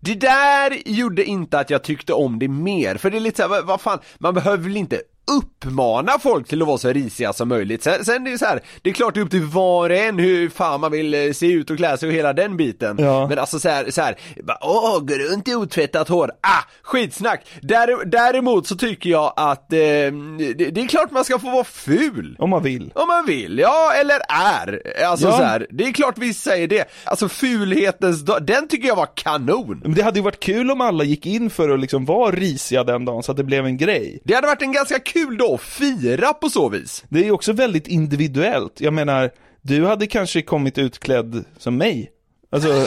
Det 0.01 0.15
där 0.15 0.79
gjorde 0.89 1.25
inte 1.25 1.59
att 1.59 1.71
jag 1.71 1.83
tyckte 1.83 2.13
om 2.13 2.39
det 2.39 2.49
mer, 2.49 2.97
för 2.97 3.11
det 3.11 3.19
är 3.19 3.21
lite 3.21 3.37
såhär, 3.37 3.49
vad, 3.49 3.67
vad 3.67 3.81
fan, 3.81 3.99
man 4.19 4.35
behöver 4.35 4.57
väl 4.65 4.77
inte 4.77 5.01
uppmana 5.27 6.13
folk 6.19 6.49
till 6.49 6.63
att 6.63 6.69
vara 6.69 6.79
så 6.79 6.93
risiga 6.93 7.33
som 7.33 7.49
möjligt. 7.49 7.83
Sen, 7.83 8.05
sen 8.05 8.27
är 8.27 8.31
det 8.31 8.39
så 8.39 8.45
här, 8.45 8.61
det 8.83 8.91
är 8.91 8.95
klart 8.95 9.15
det 9.15 9.21
är 9.21 9.25
upp 9.25 9.31
till 9.31 9.43
var 9.45 9.91
och 9.91 9.97
en 9.97 10.19
hur 10.19 10.49
fan 10.49 10.81
man 10.81 10.93
vill 10.93 11.15
eh, 11.15 11.33
se 11.33 11.47
ut 11.53 11.71
och 11.71 11.77
klä 11.77 11.97
sig 11.99 12.09
och 12.09 12.15
hela 12.15 12.33
den 12.33 12.57
biten. 12.57 12.97
Ja. 12.99 13.29
Men 13.29 13.39
alltså 13.39 13.59
så 13.59 13.69
här, 13.69 13.91
så 13.91 14.03
här 14.03 14.17
bara, 14.43 14.59
åh, 14.61 14.99
går 15.01 15.31
runt 15.31 15.49
i 15.49 15.55
otvättat 15.55 16.09
hår, 16.09 16.31
ah, 16.41 16.63
skitsnack! 16.83 17.47
Där, 17.63 18.05
däremot 18.05 18.67
så 18.67 18.77
tycker 18.77 19.11
jag 19.11 19.33
att 19.37 19.73
eh, 19.73 19.79
det, 19.79 20.13
det 20.55 20.81
är 20.81 20.89
klart 20.89 21.11
man 21.11 21.25
ska 21.25 21.39
få 21.39 21.51
vara 21.51 21.65
ful. 21.65 22.37
Om 22.39 22.51
man 22.51 22.63
vill. 22.63 22.93
Om 22.95 23.09
man 23.09 23.27
vill, 23.27 23.59
ja 23.59 23.93
eller 24.01 24.21
är. 24.29 24.83
Alltså 25.07 25.27
Ja. 25.27 25.37
så 25.37 25.43
här, 25.43 25.67
det 25.71 25.85
är 25.85 25.93
klart 25.93 26.19
vi 26.19 26.35
säger 26.35 26.69
det. 26.69 26.85
Alltså 27.05 27.29
fulhetens 27.29 28.21
dag, 28.25 28.47
den 28.47 28.69
tycker 28.69 28.89
jag 28.89 28.97
var 28.97 29.09
kanon. 29.15 29.81
Men 29.85 29.95
det 29.95 30.03
hade 30.03 30.19
ju 30.19 30.23
varit 30.25 30.41
kul 30.41 30.71
om 30.71 30.81
alla 30.81 31.05
gick 31.05 31.27
in 31.27 31.51
för 31.51 31.69
att 31.71 31.81
liksom 31.81 32.05
vara 32.05 32.31
risiga 32.31 32.85
den 32.85 33.05
dagen 33.05 33.23
så 33.23 33.31
att 33.31 33.37
det 33.37 33.45
blev 33.45 33.67
en 33.67 33.77
grej. 33.77 34.21
Det 34.25 34.35
hade 34.35 34.47
varit 34.47 34.63
en 34.63 34.73
ganska 34.73 34.99
kul 34.99 35.14
kul 35.15 35.37
då 35.37 35.55
att 35.55 35.61
fira 35.61 36.33
på 36.33 36.51
så 36.51 36.69
vis. 36.69 37.05
Det 37.09 37.21
är 37.21 37.25
ju 37.25 37.31
också 37.31 37.53
väldigt 37.53 37.89
individuellt. 37.89 38.81
Jag 38.81 38.93
menar, 38.93 39.31
du 39.63 39.87
hade 39.87 40.07
kanske 40.07 40.43
kommit 40.43 40.79
utklädd 40.79 41.45
som 41.59 41.77
mig. 41.77 42.11
Alltså, 42.51 42.87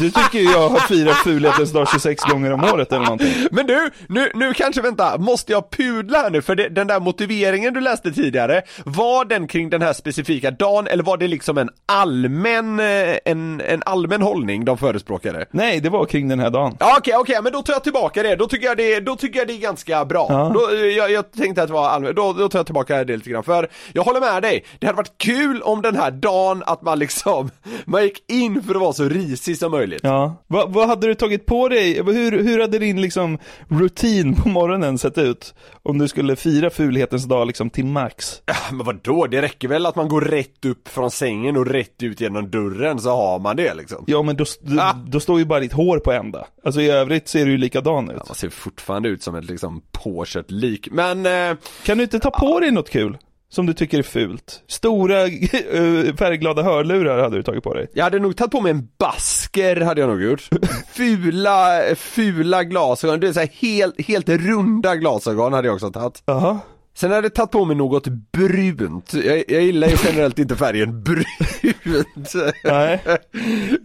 du 0.00 0.10
tycker 0.10 0.38
ju 0.38 0.44
jag 0.44 0.68
har 0.68 0.78
firat 0.78 1.16
fulhetens 1.16 1.72
dag 1.72 1.88
26 1.90 2.24
gånger 2.24 2.52
om 2.52 2.64
året 2.64 2.92
eller 2.92 3.04
någonting. 3.04 3.34
Men 3.50 3.66
du, 3.66 3.90
nu, 4.08 4.30
nu 4.34 4.54
kanske 4.54 4.82
vänta, 4.82 5.18
måste 5.18 5.52
jag 5.52 5.70
pudla 5.70 6.18
här 6.18 6.30
nu? 6.30 6.42
För 6.42 6.54
det, 6.54 6.68
den 6.68 6.86
där 6.86 7.00
motiveringen 7.00 7.74
du 7.74 7.80
läste 7.80 8.12
tidigare, 8.12 8.62
var 8.84 9.24
den 9.24 9.48
kring 9.48 9.70
den 9.70 9.82
här 9.82 9.92
specifika 9.92 10.50
dagen 10.50 10.86
eller 10.86 11.04
var 11.04 11.16
det 11.16 11.28
liksom 11.28 11.58
en 11.58 11.68
allmän, 11.86 12.80
eh, 12.80 13.16
en, 13.24 13.60
en 13.60 13.82
allmän 13.86 14.22
hållning 14.22 14.64
de 14.64 14.78
förespråkade? 14.78 15.46
Nej, 15.50 15.80
det 15.80 15.88
var 15.90 16.04
kring 16.04 16.28
den 16.28 16.40
här 16.40 16.50
dagen. 16.50 16.76
Ja, 16.80 16.96
Okej, 16.98 17.14
okej, 17.16 17.38
men 17.42 17.52
då 17.52 17.62
tar 17.62 17.72
jag 17.72 17.84
tillbaka 17.84 18.22
det. 18.22 18.36
Då 18.36 18.46
tycker 18.46 18.66
jag 18.66 18.76
det, 18.76 19.00
då 19.00 19.16
tycker 19.16 19.38
jag 19.38 19.48
det 19.48 19.54
är 19.54 19.58
ganska 19.58 20.04
bra. 20.04 20.26
Ja. 20.28 20.50
Då, 20.54 20.76
eh, 20.76 20.80
jag, 20.84 21.10
jag 21.10 21.32
tänkte 21.32 21.62
att 21.62 21.68
det 21.68 21.74
var 21.74 21.88
allmänt, 21.88 22.16
då, 22.16 22.32
då 22.32 22.48
tar 22.48 22.58
jag 22.58 22.66
tillbaka 22.66 23.04
det 23.04 23.16
lite 23.16 23.30
grann. 23.30 23.44
För 23.44 23.68
jag 23.92 24.02
håller 24.02 24.20
med 24.20 24.42
dig, 24.42 24.64
det 24.78 24.86
hade 24.86 24.96
varit 24.96 25.18
kul 25.18 25.62
om 25.62 25.82
den 25.82 25.96
här 25.96 26.10
dagen 26.10 26.62
att 26.66 26.82
man 26.82 26.98
liksom, 26.98 27.50
man 27.84 28.02
gick 28.02 28.30
in 28.30 28.62
för 28.62 28.74
att 28.74 28.80
vara 28.80 28.92
så 28.92 29.04
risig 29.04 29.45
som 29.54 29.70
möjligt. 29.70 30.00
Ja. 30.02 30.42
Va, 30.46 30.64
vad 30.68 30.88
hade 30.88 31.06
du 31.06 31.14
tagit 31.14 31.46
på 31.46 31.68
dig? 31.68 32.02
Hur, 32.04 32.42
hur 32.42 32.60
hade 32.60 32.78
din 32.78 33.00
liksom 33.00 33.38
rutin 33.68 34.34
på 34.34 34.48
morgonen 34.48 34.98
sett 34.98 35.18
ut? 35.18 35.54
Om 35.82 35.98
du 35.98 36.08
skulle 36.08 36.36
fira 36.36 36.70
fulhetens 36.70 37.24
dag 37.24 37.46
liksom 37.46 37.70
till 37.70 37.84
max? 37.86 38.42
Ja, 38.46 38.54
Men 38.72 38.86
vadå, 38.86 39.26
det 39.26 39.42
räcker 39.42 39.68
väl 39.68 39.86
att 39.86 39.96
man 39.96 40.08
går 40.08 40.20
rätt 40.20 40.64
upp 40.64 40.88
från 40.88 41.10
sängen 41.10 41.56
och 41.56 41.66
rätt 41.66 42.02
ut 42.02 42.20
genom 42.20 42.50
dörren 42.50 42.98
så 42.98 43.10
har 43.10 43.38
man 43.38 43.56
det 43.56 43.74
liksom. 43.74 44.04
Ja 44.06 44.22
men 44.22 44.36
då, 44.36 44.44
då, 44.60 44.80
Ah. 44.80 44.92
då 45.06 45.20
står 45.20 45.38
ju 45.38 45.44
bara 45.44 45.60
ditt 45.60 45.72
hår 45.72 45.98
på 45.98 46.12
ända. 46.12 46.46
Alltså 46.64 46.80
i 46.80 46.90
övrigt 46.90 47.28
ser 47.28 47.44
du 47.44 47.50
ju 47.50 47.56
likadan 47.58 48.10
ut. 48.10 48.16
Man 48.28 48.34
ser 48.36 48.48
fortfarande 48.50 49.08
ut 49.08 49.22
som 49.22 49.34
ett 49.34 49.44
liksom 49.44 49.82
påkört 49.92 50.50
lik, 50.50 50.88
men 50.92 51.26
eh, 51.26 51.56
Kan 51.84 51.98
du 51.98 52.04
inte 52.04 52.18
ta 52.18 52.30
på 52.30 52.60
dig 52.60 52.70
något 52.70 52.90
kul? 52.90 53.18
Som 53.48 53.66
du 53.66 53.72
tycker 53.72 53.98
är 53.98 54.02
fult? 54.02 54.62
Stora 54.68 55.22
eh, 55.22 56.14
färgglada 56.18 56.62
hörlurar 56.62 57.22
hade 57.22 57.36
du 57.36 57.42
tagit 57.42 57.64
på 57.64 57.74
dig. 57.74 57.86
jag 57.92 58.04
hade 58.04 58.18
nog 58.18 58.36
tagit 58.36 58.52
på 58.52 58.60
mig 58.60 58.70
en 58.70 58.88
basker 58.98 59.80
hade 59.80 60.00
jag 60.00 60.10
nog 60.10 60.22
gjort. 60.22 60.48
Fula, 60.92 61.80
fula 61.96 62.64
glasögon, 62.64 63.20
det 63.20 63.28
är 63.28 63.32
så 63.32 63.40
här 63.40 63.50
helt, 63.52 64.00
helt 64.00 64.28
runda 64.28 64.96
glasögon 64.96 65.52
hade 65.52 65.68
jag 65.68 65.74
också 65.74 65.90
tagit. 65.90 66.22
Jaha. 66.26 66.58
Sen 66.94 67.10
hade 67.10 67.24
jag 67.24 67.34
tagit 67.34 67.50
på 67.50 67.64
mig 67.64 67.76
något 67.76 68.06
brunt, 68.32 69.14
jag, 69.14 69.44
jag 69.48 69.62
gillar 69.62 69.88
ju 69.88 69.96
generellt 70.04 70.38
inte 70.38 70.56
färgen 70.56 71.02
brunt. 71.02 72.32
Nej. 72.64 73.00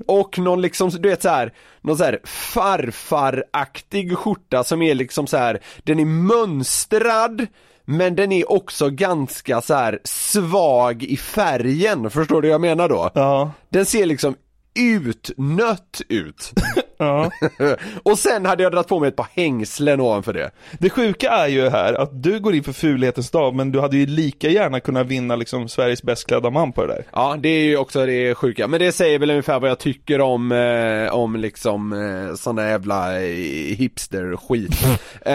Och 0.07 0.39
någon 0.39 0.61
liksom, 0.61 0.89
du 0.89 1.09
vet 1.09 1.21
så 1.21 1.29
här, 1.29 1.53
någon 1.81 1.97
så 1.97 2.03
här 2.03 2.19
farfaraktig 2.23 4.17
skjorta 4.17 4.63
som 4.63 4.81
är 4.81 4.95
liksom 4.95 5.27
så 5.27 5.37
här, 5.37 5.59
den 5.83 5.99
är 5.99 6.05
mönstrad 6.05 7.47
men 7.91 8.15
den 8.15 8.31
är 8.31 8.51
också 8.51 8.89
ganska 8.89 9.61
så 9.61 9.73
här 9.73 9.99
svag 10.03 11.03
i 11.03 11.17
färgen, 11.17 12.09
förstår 12.09 12.41
du 12.41 12.47
vad 12.47 12.53
jag 12.53 12.61
menar 12.61 12.89
då? 12.89 13.11
Ja. 13.13 13.51
Den 13.69 13.85
ser 13.85 14.05
liksom 14.05 14.35
utnött 14.79 16.01
ut. 16.09 16.51
Ja. 17.01 17.31
och 18.03 18.19
sen 18.19 18.45
hade 18.45 18.63
jag 18.63 18.71
dragit 18.71 18.87
på 18.87 18.99
mig 18.99 19.07
ett 19.09 19.15
par 19.15 19.27
hängslen 19.35 20.01
ovanför 20.01 20.33
det. 20.33 20.51
Det 20.79 20.89
sjuka 20.89 21.29
är 21.29 21.47
ju 21.47 21.69
här 21.69 21.93
att 21.93 22.23
du 22.23 22.39
går 22.39 22.55
in 22.55 22.63
för 22.63 22.73
fulhetens 22.73 23.31
dag 23.31 23.55
men 23.55 23.71
du 23.71 23.79
hade 23.79 23.97
ju 23.97 24.05
lika 24.05 24.49
gärna 24.49 24.79
kunnat 24.79 25.07
vinna 25.07 25.35
liksom 25.35 25.69
Sveriges 25.69 26.03
bäst 26.03 26.27
klädda 26.27 26.49
man 26.49 26.71
på 26.71 26.85
det 26.85 26.93
där. 26.93 27.03
Ja, 27.13 27.37
det 27.39 27.49
är 27.49 27.63
ju 27.63 27.77
också 27.77 28.05
det 28.05 28.35
sjuka, 28.35 28.67
men 28.67 28.79
det 28.79 28.91
säger 28.91 29.19
väl 29.19 29.29
ungefär 29.29 29.59
vad 29.59 29.69
jag 29.69 29.79
tycker 29.79 30.21
om, 30.21 30.51
eh, 30.51 31.13
om 31.13 31.35
liksom 31.35 31.93
eh, 31.93 32.35
sån 32.35 32.55
där 32.55 32.69
jävla 32.69 33.21
eh, 33.21 33.75
hipster-skit. 33.75 34.83
eh, 35.25 35.33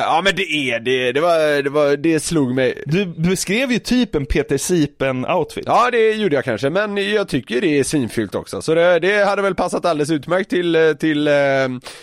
ja 0.00 0.20
men 0.24 0.32
det 0.36 0.42
är 0.42 0.80
det, 0.80 1.12
det 1.12 1.20
var, 1.20 1.62
det 1.62 1.70
var, 1.70 1.96
det 1.96 2.20
slog 2.20 2.54
mig. 2.54 2.82
Du 2.86 3.06
beskrev 3.06 3.72
ju 3.72 3.78
typ 3.78 4.14
en 4.14 4.26
Peter 4.26 4.56
Sipen-outfit. 4.56 5.62
Ja 5.66 5.90
det 5.90 6.12
gjorde 6.12 6.34
jag 6.34 6.44
kanske, 6.44 6.70
men 6.70 6.96
jag 7.12 7.28
tycker 7.28 7.60
det 7.60 7.78
är 7.78 7.84
svinfyllt 7.84 8.34
också, 8.34 8.62
så 8.62 8.74
det, 8.74 8.98
det 8.98 9.24
hade 9.24 9.42
väl 9.42 9.54
passat 9.54 9.84
alldeles 9.84 10.10
utmärkt 10.10 10.50
till, 10.50 10.76
eh, 10.76 10.83
till 10.92 11.28
eh, 11.28 11.32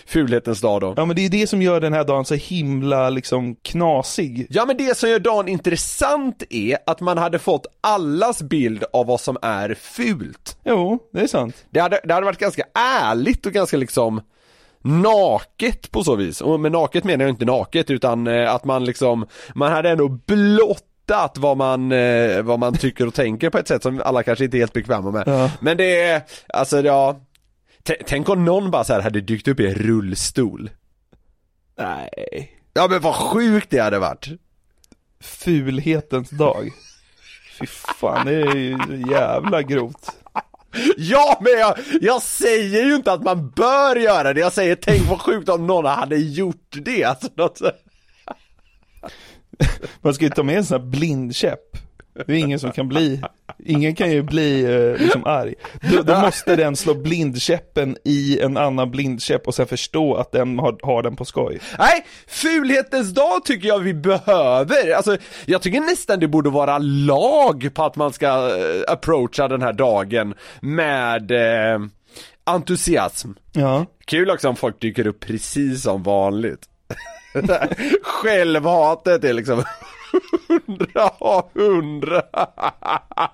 fulhetens 0.05 0.61
dag 0.61 0.81
då. 0.81 0.93
Ja 0.97 1.05
men 1.05 1.15
det 1.15 1.25
är 1.25 1.29
det 1.29 1.47
som 1.47 1.61
gör 1.61 1.79
den 1.79 1.93
här 1.93 2.03
dagen 2.03 2.25
så 2.25 2.35
himla 2.35 3.09
liksom 3.09 3.55
knasig. 3.55 4.47
Ja 4.49 4.65
men 4.65 4.77
det 4.77 4.97
som 4.97 5.09
gör 5.09 5.19
dagen 5.19 5.47
intressant 5.47 6.43
är 6.49 6.77
att 6.85 7.01
man 7.01 7.17
hade 7.17 7.39
fått 7.39 7.65
allas 7.81 8.41
bild 8.41 8.83
av 8.93 9.05
vad 9.05 9.21
som 9.21 9.37
är 9.41 9.73
fult. 9.73 10.57
Jo, 10.65 10.99
det 11.13 11.19
är 11.19 11.27
sant. 11.27 11.55
Det 11.69 11.79
hade, 11.79 11.99
det 12.03 12.13
hade 12.13 12.25
varit 12.25 12.39
ganska 12.39 12.63
ärligt 12.73 13.45
och 13.45 13.51
ganska 13.51 13.77
liksom 13.77 14.21
naket 14.83 15.91
på 15.91 16.03
så 16.03 16.15
vis. 16.15 16.41
Och 16.41 16.59
med 16.59 16.71
naket 16.71 17.03
menar 17.03 17.25
jag 17.25 17.29
inte 17.29 17.45
naket 17.45 17.89
utan 17.89 18.27
eh, 18.27 18.53
att 18.53 18.65
man 18.65 18.85
liksom, 18.85 19.25
man 19.55 19.71
hade 19.71 19.89
ändå 19.89 20.07
blottat 20.07 21.37
vad 21.37 21.57
man, 21.57 21.91
eh, 21.91 22.41
vad 22.41 22.59
man 22.59 22.77
tycker 22.77 23.07
och 23.07 23.13
tänker 23.13 23.49
på 23.49 23.57
ett 23.57 23.67
sätt 23.67 23.83
som 23.83 24.01
alla 24.05 24.23
kanske 24.23 24.45
inte 24.45 24.57
är 24.57 24.59
helt 24.59 24.73
bekväma 24.73 25.11
med. 25.11 25.23
Ja. 25.25 25.51
Men 25.59 25.77
det 25.77 26.01
är, 26.01 26.21
alltså 26.47 26.81
ja, 26.81 27.19
tänk 27.83 28.29
om 28.29 28.45
någon 28.45 28.71
bara 28.71 28.83
så 28.83 28.93
här 28.93 29.01
hade 29.01 29.21
dykt 29.21 29.47
upp 29.47 29.59
i 29.59 29.67
en 29.67 29.75
rullstol. 29.75 30.69
Nej. 31.77 32.57
Ja 32.73 32.87
men 32.87 33.01
vad 33.01 33.15
sjukt 33.15 33.69
det 33.69 33.79
hade 33.79 33.99
varit. 33.99 34.27
Fulhetens 35.19 36.29
dag. 36.29 36.71
Fy 37.59 37.65
fan, 37.67 38.25
det 38.25 38.33
är 38.33 38.55
ju 38.55 38.77
jävla 39.09 39.61
grovt. 39.61 40.11
Ja, 40.97 41.39
men 41.41 41.53
jag, 41.53 41.77
jag 42.01 42.21
säger 42.21 42.85
ju 42.85 42.95
inte 42.95 43.11
att 43.11 43.23
man 43.23 43.49
bör 43.49 43.95
göra 43.95 44.33
det. 44.33 44.39
Jag 44.39 44.53
säger 44.53 44.75
tänk 44.75 45.09
vad 45.09 45.21
sjukt 45.21 45.49
om 45.49 45.67
någon 45.67 45.85
hade 45.85 46.17
gjort 46.17 46.77
det. 46.85 47.03
Alltså, 47.03 47.27
något 47.35 47.57
så... 47.57 47.71
Man 50.01 50.13
ska 50.13 50.25
ju 50.25 50.31
ta 50.31 50.43
med 50.43 50.57
en 50.57 50.65
sån 50.65 50.81
här 50.81 50.87
blindkäpp. 50.87 51.77
Det 52.13 52.33
är 52.33 52.37
ingen 52.37 52.59
som 52.59 52.71
kan 52.71 52.87
bli, 52.87 53.21
ingen 53.65 53.95
kan 53.95 54.11
ju 54.11 54.21
bli 54.21 54.63
eh, 54.63 55.01
liksom 55.01 55.25
arg. 55.25 55.53
Då, 55.91 56.01
då 56.01 56.19
måste 56.19 56.55
den 56.55 56.75
slå 56.75 56.93
blindkäppen 56.93 57.97
i 58.03 58.39
en 58.39 58.57
annan 58.57 58.91
blindkäpp 58.91 59.47
och 59.47 59.55
sen 59.55 59.67
förstå 59.67 60.15
att 60.15 60.31
den 60.31 60.59
har, 60.59 60.77
har 60.83 61.03
den 61.03 61.15
på 61.15 61.25
skoj. 61.25 61.59
Nej, 61.79 62.05
fulhetens 62.27 63.13
dag 63.13 63.45
tycker 63.45 63.67
jag 63.67 63.79
vi 63.79 63.93
behöver. 63.93 64.91
Alltså, 64.95 65.17
jag 65.45 65.61
tycker 65.61 65.79
nästan 65.79 66.19
det 66.19 66.27
borde 66.27 66.49
vara 66.49 66.77
lag 66.77 67.69
på 67.73 67.83
att 67.83 67.95
man 67.95 68.13
ska 68.13 68.27
eh, 68.27 68.93
approacha 68.93 69.47
den 69.47 69.61
här 69.61 69.73
dagen 69.73 70.33
med 70.61 71.31
eh, 71.31 71.79
entusiasm. 72.43 73.31
Ja. 73.51 73.85
Kul 74.05 74.29
också 74.29 74.49
om 74.49 74.55
folk 74.55 74.81
dyker 74.81 75.07
upp 75.07 75.19
precis 75.19 75.83
som 75.83 76.03
vanligt. 76.03 76.61
Självhatet 78.03 79.23
är 79.23 79.33
liksom 79.33 79.63
hundra 80.47 81.07
av 81.19 81.49
hundra. 81.53 82.21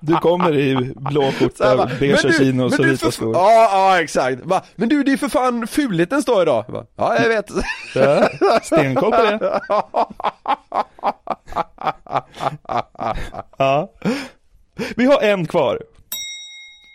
Du 0.00 0.16
kommer 0.16 0.54
i 0.56 0.92
blå 0.96 1.22
Så 1.30 1.32
skjorta, 1.38 1.76
bara, 1.76 1.86
beige 2.00 2.18
"Men 2.22 2.32
du- 2.32 2.38
chinos 2.38 2.70
men 2.70 2.80
och 2.80 2.86
du 2.86 2.90
vita 2.92 3.10
skor. 3.10 3.34
Ja, 3.34 3.52
ja 3.72 4.00
exakt. 4.02 4.40
Va, 4.44 4.62
men 4.76 4.88
du 4.88 5.02
det 5.02 5.12
är 5.12 5.16
för 5.16 5.28
fan 5.28 5.66
fulhetens 5.66 6.24
dag 6.24 6.42
idag. 6.42 6.64
Bara, 6.68 6.86
Ja, 6.96 7.16
jag 7.22 7.28
vet. 7.28 7.50
Ja, 7.94 8.28
stenkoll 8.62 9.10
på 9.12 9.22
det. 9.22 9.60
Ja. 13.58 13.92
Vi 14.96 15.04
har 15.06 15.20
en 15.22 15.46
kvar. 15.46 15.78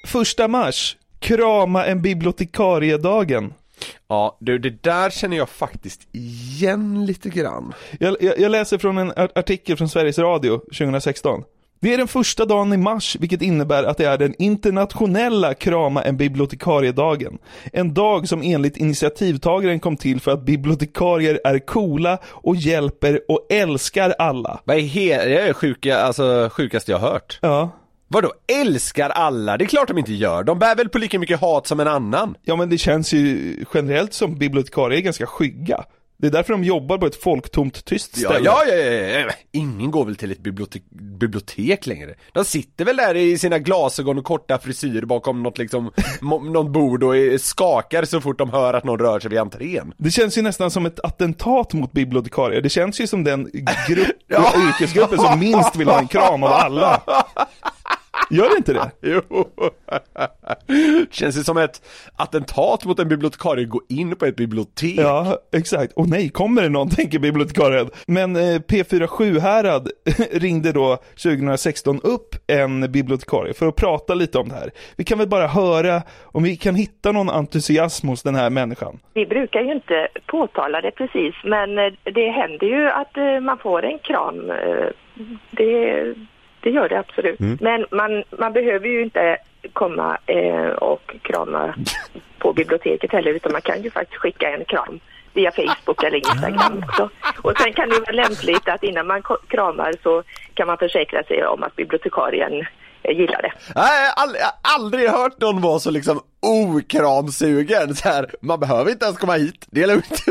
Första 0.07 0.47
mars, 0.47 0.97
krama 1.19 1.85
en 1.85 2.01
bibliotekariedagen. 2.01 3.53
Ja, 4.07 4.37
du 4.39 4.57
det 4.57 4.83
där 4.83 5.09
känner 5.09 5.37
jag 5.37 5.49
faktiskt 5.49 6.01
igen 6.11 7.05
lite 7.05 7.29
grann. 7.29 7.73
Jag, 7.99 8.15
jag, 8.19 8.39
jag 8.39 8.51
läser 8.51 8.77
från 8.77 8.97
en 8.97 9.11
ar- 9.15 9.31
artikel 9.35 9.77
från 9.77 9.89
Sveriges 9.89 10.19
Radio 10.19 10.57
2016. 10.57 11.43
Det 11.79 11.93
är 11.93 11.97
den 11.97 12.07
första 12.07 12.45
dagen 12.45 12.73
i 12.73 12.77
mars, 12.77 13.17
vilket 13.19 13.41
innebär 13.41 13.83
att 13.83 13.97
det 13.97 14.05
är 14.05 14.17
den 14.17 14.33
internationella 14.41 15.53
krama 15.53 16.03
en 16.03 16.17
bibliotekariedagen. 16.17 17.37
En 17.73 17.93
dag 17.93 18.27
som 18.27 18.41
enligt 18.43 18.77
initiativtagaren 18.77 19.79
kom 19.79 19.97
till 19.97 20.19
för 20.21 20.31
att 20.31 20.45
bibliotekarier 20.45 21.39
är 21.43 21.59
coola 21.59 22.17
och 22.25 22.55
hjälper 22.55 23.19
och 23.27 23.47
älskar 23.49 24.15
alla. 24.19 24.59
Vad 24.65 24.77
är 24.77 24.81
he- 24.81 25.25
det 25.25 25.39
är 25.41 25.47
det 25.47 25.53
sjuka, 25.53 25.97
alltså 25.99 26.49
sjukaste 26.51 26.91
jag 26.91 26.99
har 26.99 27.09
hört. 27.11 27.39
Ja. 27.41 27.69
Vadå, 28.13 28.33
älskar 28.61 29.09
alla? 29.09 29.57
Det 29.57 29.63
är 29.65 29.67
klart 29.67 29.87
de 29.87 29.97
inte 29.97 30.13
gör. 30.13 30.43
De 30.43 30.59
bär 30.59 30.75
väl 30.75 30.89
på 30.89 30.97
lika 30.97 31.19
mycket 31.19 31.39
hat 31.41 31.67
som 31.67 31.79
en 31.79 31.87
annan. 31.87 32.35
Ja 32.41 32.55
men 32.55 32.69
det 32.69 32.77
känns 32.77 33.13
ju 33.13 33.55
generellt 33.73 34.13
som 34.13 34.35
bibliotekarier 34.37 34.97
är 34.99 35.03
ganska 35.03 35.25
skygga. 35.25 35.83
Det 36.17 36.27
är 36.27 36.31
därför 36.31 36.53
de 36.53 36.63
jobbar 36.63 36.97
på 36.97 37.05
ett 37.05 37.23
folktomt 37.23 37.85
tyst 37.85 38.17
ställe. 38.17 38.39
ja, 38.43 38.63
ja, 38.67 38.75
ja, 38.75 39.19
ja. 39.19 39.31
Ingen 39.51 39.91
går 39.91 40.05
väl 40.05 40.15
till 40.15 40.31
ett 40.31 40.39
bibliotek, 40.39 40.83
bibliotek 41.19 41.85
längre. 41.87 42.13
De 42.33 42.45
sitter 42.45 42.85
väl 42.85 42.97
där 42.97 43.15
i 43.15 43.37
sina 43.37 43.59
glasögon 43.59 44.17
och 44.17 44.23
korta 44.25 44.57
frisyr 44.59 45.05
bakom 45.05 45.43
något 45.43 45.57
liksom, 45.57 45.91
något 46.21 46.71
bord 46.71 47.03
och 47.03 47.13
skakar 47.39 48.05
så 48.05 48.21
fort 48.21 48.37
de 48.37 48.49
hör 48.49 48.73
att 48.73 48.83
någon 48.83 48.99
rör 48.99 49.19
sig 49.19 49.29
vid 49.29 49.39
entrén. 49.39 49.93
Det 49.97 50.11
känns 50.11 50.37
ju 50.37 50.41
nästan 50.41 50.71
som 50.71 50.85
ett 50.85 50.99
attentat 50.99 51.73
mot 51.73 51.91
bibliotekarier. 51.91 52.61
Det 52.61 52.69
känns 52.69 53.01
ju 53.01 53.07
som 53.07 53.23
den 53.23 53.49
grupp, 53.87 54.07
Ja. 54.27 54.53
yrkesgruppen 54.67 55.19
som 55.19 55.39
minst 55.39 55.75
vill 55.75 55.87
ha 55.87 55.99
en 55.99 56.07
kram 56.07 56.43
av 56.43 56.51
alla. 56.51 57.01
Gör 58.33 58.49
det 58.49 58.57
inte 58.57 58.73
det? 58.73 58.91
Jo. 59.01 59.49
Känns 61.11 61.35
det 61.35 61.43
som 61.43 61.57
ett 61.57 61.81
attentat 62.15 62.85
mot 62.85 62.99
en 62.99 63.07
bibliotekarie 63.09 63.63
att 63.63 63.69
gå 63.69 63.81
in 63.89 64.15
på 64.15 64.25
ett 64.25 64.35
bibliotek? 64.35 64.99
Ja, 64.99 65.37
exakt. 65.53 65.93
Och 65.93 66.09
nej, 66.09 66.29
kommer 66.29 66.61
det 66.61 66.69
någon, 66.69 66.89
tänker 66.89 67.19
bibliotekarien. 67.19 67.89
Men 68.07 68.35
eh, 68.35 68.39
P47 68.59 69.39
Härad 69.39 69.89
ringde 70.31 70.71
då 70.71 70.97
2016 71.23 71.99
upp 72.03 72.35
en 72.47 72.91
bibliotekarie 72.91 73.53
för 73.53 73.67
att 73.67 73.75
prata 73.75 74.13
lite 74.13 74.37
om 74.37 74.49
det 74.49 74.55
här. 74.55 74.71
Vi 74.97 75.03
kan 75.03 75.17
väl 75.17 75.27
bara 75.27 75.47
höra 75.47 76.01
om 76.23 76.43
vi 76.43 76.55
kan 76.57 76.75
hitta 76.75 77.11
någon 77.11 77.29
entusiasm 77.29 78.07
hos 78.07 78.23
den 78.23 78.35
här 78.35 78.49
människan. 78.49 78.99
Vi 79.13 79.25
brukar 79.25 79.61
ju 79.61 79.71
inte 79.73 80.07
påtala 80.27 80.81
det 80.81 80.91
precis, 80.91 81.35
men 81.43 81.77
eh, 81.77 81.93
det 82.13 82.29
händer 82.31 82.67
ju 82.67 82.89
att 82.89 83.17
eh, 83.17 83.39
man 83.39 83.57
får 83.57 83.85
en 83.85 83.99
kram. 83.99 84.49
eh, 84.49 84.87
Det, 85.51 86.13
det 86.63 86.69
gör 86.69 86.89
det 86.89 86.99
absolut. 86.99 87.39
Men 87.61 87.85
man, 87.91 88.23
man 88.37 88.53
behöver 88.53 88.87
ju 88.87 89.01
inte 89.01 89.37
komma 89.73 90.17
eh, 90.25 90.67
och 90.67 91.15
krama 91.21 91.73
på 92.37 92.53
biblioteket 92.53 93.11
heller, 93.11 93.31
utan 93.31 93.51
man 93.51 93.61
kan 93.61 93.81
ju 93.81 93.91
faktiskt 93.91 94.21
skicka 94.21 94.49
en 94.49 94.65
kram 94.65 94.99
via 95.33 95.51
Facebook 95.51 96.03
eller 96.03 96.17
Instagram 96.17 96.83
också. 96.87 97.09
Och 97.41 97.57
sen 97.57 97.73
kan 97.73 97.89
det 97.89 97.99
vara 97.99 98.11
lämpligt 98.11 98.69
att 98.69 98.83
innan 98.83 99.07
man 99.07 99.21
kramar 99.47 99.93
så 100.03 100.23
kan 100.53 100.67
man 100.67 100.77
försäkra 100.77 101.23
sig 101.23 101.45
om 101.45 101.63
att 101.63 101.75
bibliotekarien 101.75 102.65
eh, 103.03 103.17
gillar 103.17 103.41
det. 103.41 103.53
Nej, 103.75 104.11
jag 104.15 104.21
har 104.21 104.51
aldrig, 104.61 105.03
jag 105.03 105.11
hört 105.11 105.41
någon 105.41 105.61
vara 105.61 105.79
så 105.79 105.91
liksom 105.91 106.21
okramsugen 106.41 107.95
så 107.95 108.09
här. 108.09 108.35
Man 108.41 108.59
behöver 108.59 108.91
inte 108.91 109.05
ens 109.05 109.17
komma 109.17 109.33
hit, 109.33 109.65
det 109.69 109.83
är 109.83 109.87
lugnt. 109.87 110.23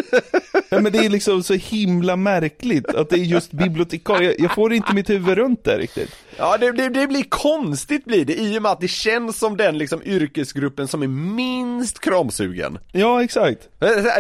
Ja, 0.69 0.81
men 0.81 0.93
det 0.93 0.99
är 0.99 1.09
liksom 1.09 1.43
så 1.43 1.55
himla 1.55 2.17
märkligt 2.17 2.95
att 2.95 3.11
det 3.11 3.17
är 3.17 3.25
just 3.25 3.53
bibliotekarier. 3.53 4.35
Jag 4.39 4.55
får 4.55 4.73
inte 4.73 4.95
mitt 4.95 5.11
huvud 5.11 5.39
runt 5.39 5.65
det 5.65 5.79
riktigt. 5.79 6.17
Ja, 6.37 6.57
det, 6.57 6.73
det, 6.73 6.89
det 6.89 7.07
blir 7.07 7.23
konstigt 7.29 8.05
blir 8.05 8.25
det 8.25 8.35
i 8.35 8.59
och 8.59 8.63
med 8.63 8.73
att 8.73 8.81
det 8.81 8.89
känns 8.89 9.39
som 9.39 9.57
den 9.57 9.79
liksom 9.79 10.03
yrkesgruppen 10.05 10.89
som 10.89 11.03
är 11.03 11.09
minst 11.09 11.99
kramsugen. 11.99 12.79
Ja, 12.93 13.23
exakt. 13.23 13.69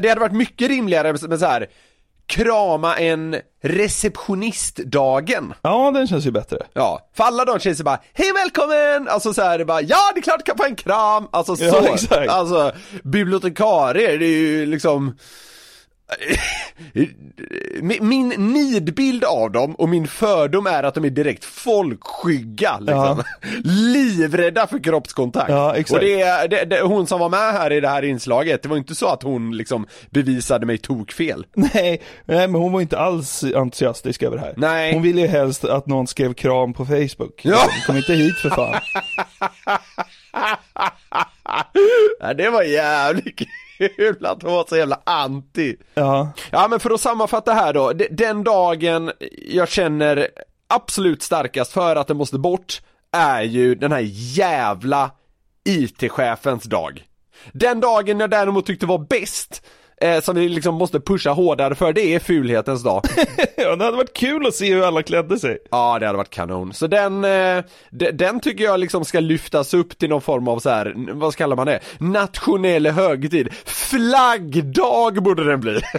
Det 0.02 0.08
hade 0.08 0.20
varit 0.20 0.32
mycket 0.32 0.68
rimligare 0.68 1.12
med 1.28 1.40
så 1.40 1.46
här 1.46 1.66
krama 2.26 2.96
en 2.98 3.36
receptionistdagen. 3.62 5.54
Ja, 5.62 5.90
den 5.94 6.06
känns 6.06 6.26
ju 6.26 6.30
bättre. 6.30 6.58
Ja, 6.72 7.08
för 7.16 7.24
alla 7.24 7.44
de 7.44 7.58
tjejer 7.58 7.74
som 7.76 7.84
bara 7.84 8.00
Hej 8.12 8.32
välkommen! 8.32 9.08
Alltså 9.08 9.34
så 9.34 9.42
här, 9.42 9.58
det 9.58 9.64
bara 9.64 9.80
Ja 9.82 9.98
det 10.14 10.20
är 10.20 10.22
klart 10.22 10.38
du 10.38 10.44
kan 10.44 10.56
få 10.58 10.64
en 10.64 10.76
kram! 10.76 11.28
Alltså 11.32 11.56
så, 11.56 11.64
Ja, 11.64 11.80
exakt. 11.94 12.30
alltså 12.30 12.72
bibliotekarier 13.02 14.18
det 14.18 14.26
är 14.26 14.38
ju 14.38 14.66
liksom 14.66 15.16
Min 17.80 18.08
min 18.08 18.28
nidbild 18.28 19.24
av 19.24 19.52
dem 19.52 19.74
och 19.74 19.88
min 19.88 20.06
fördom 20.06 20.66
är 20.66 20.82
att 20.82 20.94
de 20.94 21.04
är 21.04 21.10
direkt 21.10 21.44
folkskygga 21.44 22.78
liksom. 22.78 23.22
Livrädda 23.64 24.66
för 24.66 24.78
kroppskontakt. 24.78 25.50
Ja. 25.50 25.76
Och 25.90 26.00
det 26.00 26.46
det, 26.50 26.64
det, 26.64 26.80
hon 26.80 27.06
som 27.06 27.20
var 27.20 27.28
med 27.28 27.52
här 27.52 27.72
i 27.72 27.80
det 27.80 27.88
här 27.88 28.02
inslaget, 28.02 28.62
det 28.62 28.68
var 28.68 28.76
inte 28.76 28.94
så 28.94 29.06
att 29.06 29.22
hon 29.22 29.56
liksom 29.56 29.86
bevisade 30.10 30.66
mig 30.66 30.78
tokfel. 30.78 31.46
Nej, 31.54 32.00
nej, 32.24 32.48
men 32.48 32.54
hon 32.54 32.72
var 32.72 32.80
inte 32.80 32.98
alls 32.98 33.44
entusiastisk 33.54 34.22
över 34.22 34.36
det 34.36 34.42
här. 34.42 34.54
Nej. 34.56 34.94
Hon 34.94 35.02
ville 35.02 35.20
ju 35.20 35.26
helst 35.26 35.64
att 35.64 35.86
någon 35.86 36.06
skrev 36.06 36.34
kram 36.34 36.72
på 36.74 36.86
Facebook. 36.86 37.40
Ja. 37.42 37.68
Kom 37.86 37.96
inte 37.96 38.12
hit 38.12 38.36
för 38.36 38.50
fan. 38.50 38.80
Ja, 42.20 42.34
det 42.34 42.50
var 42.50 42.62
jävligt 42.62 43.38
kul 43.38 43.46
att 44.26 44.42
hon 44.42 44.52
var 44.52 44.64
så 44.68 44.76
jävla 44.76 45.00
anti. 45.06 45.76
Ja. 45.94 46.32
Ja 46.50 46.68
men 46.68 46.80
för 46.80 46.90
att 46.90 47.00
sammanfatta 47.00 47.52
här 47.52 47.72
då, 47.72 47.92
de- 47.92 48.08
den 48.10 48.44
dagen 48.44 49.12
jag 49.48 49.68
känner 49.68 50.28
absolut 50.68 51.22
starkast 51.22 51.72
för 51.72 51.96
att 51.96 52.06
den 52.06 52.16
måste 52.16 52.38
bort 52.38 52.82
är 53.12 53.42
ju 53.42 53.74
den 53.74 53.92
här 53.92 54.04
jävla 54.36 55.10
IT-chefens 55.64 56.64
dag. 56.64 57.04
Den 57.52 57.80
dagen 57.80 58.20
jag 58.20 58.30
däremot 58.30 58.66
tyckte 58.66 58.86
var 58.86 58.98
bäst, 58.98 59.66
eh, 60.02 60.20
som 60.20 60.34
vi 60.36 60.48
liksom 60.48 60.74
måste 60.74 61.00
pusha 61.00 61.30
hårdare 61.30 61.74
för, 61.74 61.92
det 61.92 62.14
är 62.14 62.18
fulhetens 62.18 62.82
dag. 62.82 63.02
ja, 63.56 63.76
det 63.76 63.84
hade 63.84 63.96
varit 63.96 64.12
kul 64.12 64.46
att 64.46 64.54
se 64.54 64.74
hur 64.74 64.82
alla 64.84 65.02
klädde 65.02 65.38
sig. 65.38 65.58
Ja, 65.70 65.98
det 65.98 66.06
hade 66.06 66.16
varit 66.18 66.30
kanon. 66.30 66.72
Så 66.74 66.86
den, 66.86 67.24
eh, 67.24 67.64
de- 67.90 68.10
den 68.12 68.40
tycker 68.40 68.64
jag 68.64 68.80
liksom 68.80 69.04
ska 69.04 69.20
lyftas 69.20 69.74
upp 69.74 69.98
till 69.98 70.08
någon 70.08 70.20
form 70.20 70.48
av 70.48 70.58
så 70.58 70.70
här, 70.70 70.94
vad 71.12 71.36
kallar 71.36 71.56
man 71.56 71.66
det? 71.66 71.80
Nationell 71.98 72.86
högtid. 72.86 73.48
Flaggdag 73.64 75.22
borde 75.22 75.44
den 75.44 75.60
bli. 75.60 75.80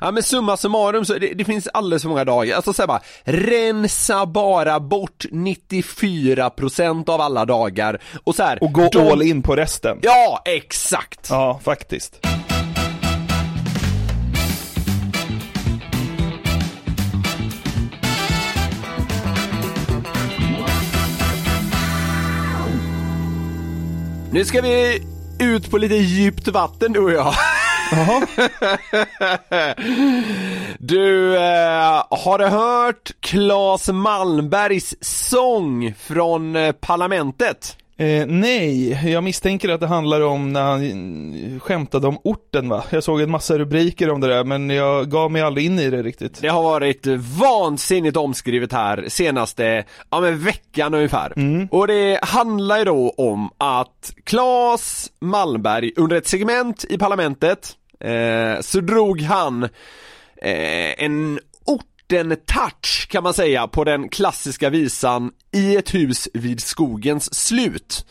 Ja 0.00 0.10
men 0.10 0.22
summa 0.22 0.56
summarum 0.56 1.04
så 1.04 1.18
det, 1.18 1.32
det 1.34 1.44
finns 1.44 1.66
alldeles 1.74 2.02
för 2.02 2.08
många 2.08 2.24
dagar, 2.24 2.56
alltså 2.56 2.72
säg 2.72 2.86
bara 2.86 3.00
rensa 3.24 4.26
bara 4.26 4.80
bort 4.80 5.24
94% 5.30 7.10
av 7.10 7.20
alla 7.20 7.44
dagar 7.44 8.00
och 8.24 8.34
så 8.34 8.42
här, 8.42 8.58
Och 8.62 8.72
gå 8.72 8.88
de- 8.92 9.10
all 9.12 9.22
in 9.22 9.42
på 9.42 9.56
resten. 9.56 9.98
Ja, 10.02 10.42
exakt! 10.44 11.26
Ja, 11.30 11.60
faktiskt. 11.64 12.26
Nu 24.30 24.44
ska 24.44 24.60
vi 24.60 25.02
ut 25.38 25.70
på 25.70 25.78
lite 25.78 25.94
djupt 25.94 26.48
vatten 26.48 26.92
du 26.92 27.00
och 27.00 27.12
jag. 27.12 27.34
Du, 30.78 31.36
eh, 31.36 32.04
har 32.10 32.38
du 32.38 32.46
hört 32.46 33.10
Claes 33.20 33.88
Malmbergs 33.88 34.94
sång 35.00 35.94
från 35.98 36.56
eh, 36.56 36.72
Parlamentet? 36.72 37.76
Eh, 37.96 38.26
nej, 38.26 38.90
jag 39.12 39.24
misstänker 39.24 39.68
att 39.68 39.80
det 39.80 39.86
handlar 39.86 40.20
om 40.20 40.52
när 40.52 40.62
han 40.62 41.34
eh, 41.34 41.60
skämtade 41.60 42.06
om 42.06 42.18
orten 42.24 42.68
va? 42.68 42.84
Jag 42.90 43.04
såg 43.04 43.20
en 43.20 43.30
massa 43.30 43.58
rubriker 43.58 44.10
om 44.10 44.20
det 44.20 44.26
där 44.26 44.44
men 44.44 44.70
jag 44.70 45.10
gav 45.10 45.30
mig 45.30 45.42
aldrig 45.42 45.66
in 45.66 45.78
i 45.78 45.90
det 45.90 46.02
riktigt. 46.02 46.40
Det 46.40 46.48
har 46.48 46.62
varit 46.62 47.06
vansinnigt 47.40 48.16
omskrivet 48.16 48.72
här 48.72 49.04
senaste, 49.08 49.84
ja 50.10 50.20
men 50.20 50.44
veckan 50.44 50.94
ungefär. 50.94 51.32
Och 51.70 51.86
det 51.86 52.18
handlar 52.22 52.78
ju 52.78 52.84
då 52.84 53.10
om 53.10 53.50
att 53.58 54.14
Claes 54.24 55.10
Malmberg 55.20 55.92
under 55.96 56.16
ett 56.16 56.26
segment 56.26 56.84
i 56.88 56.98
Parlamentet 56.98 57.76
eh, 58.04 58.60
så 58.60 58.80
drog 58.80 59.20
han 59.20 59.62
eh, 60.42 61.04
en 61.04 61.40
orten-touch 61.64 63.08
kan 63.08 63.22
man 63.22 63.34
säga 63.34 63.66
på 63.66 63.84
den 63.84 64.08
klassiska 64.08 64.70
visan 64.70 65.30
I 65.52 65.76
ett 65.76 65.94
hus 65.94 66.28
vid 66.34 66.60
skogens 66.62 67.34
slut. 67.34 68.04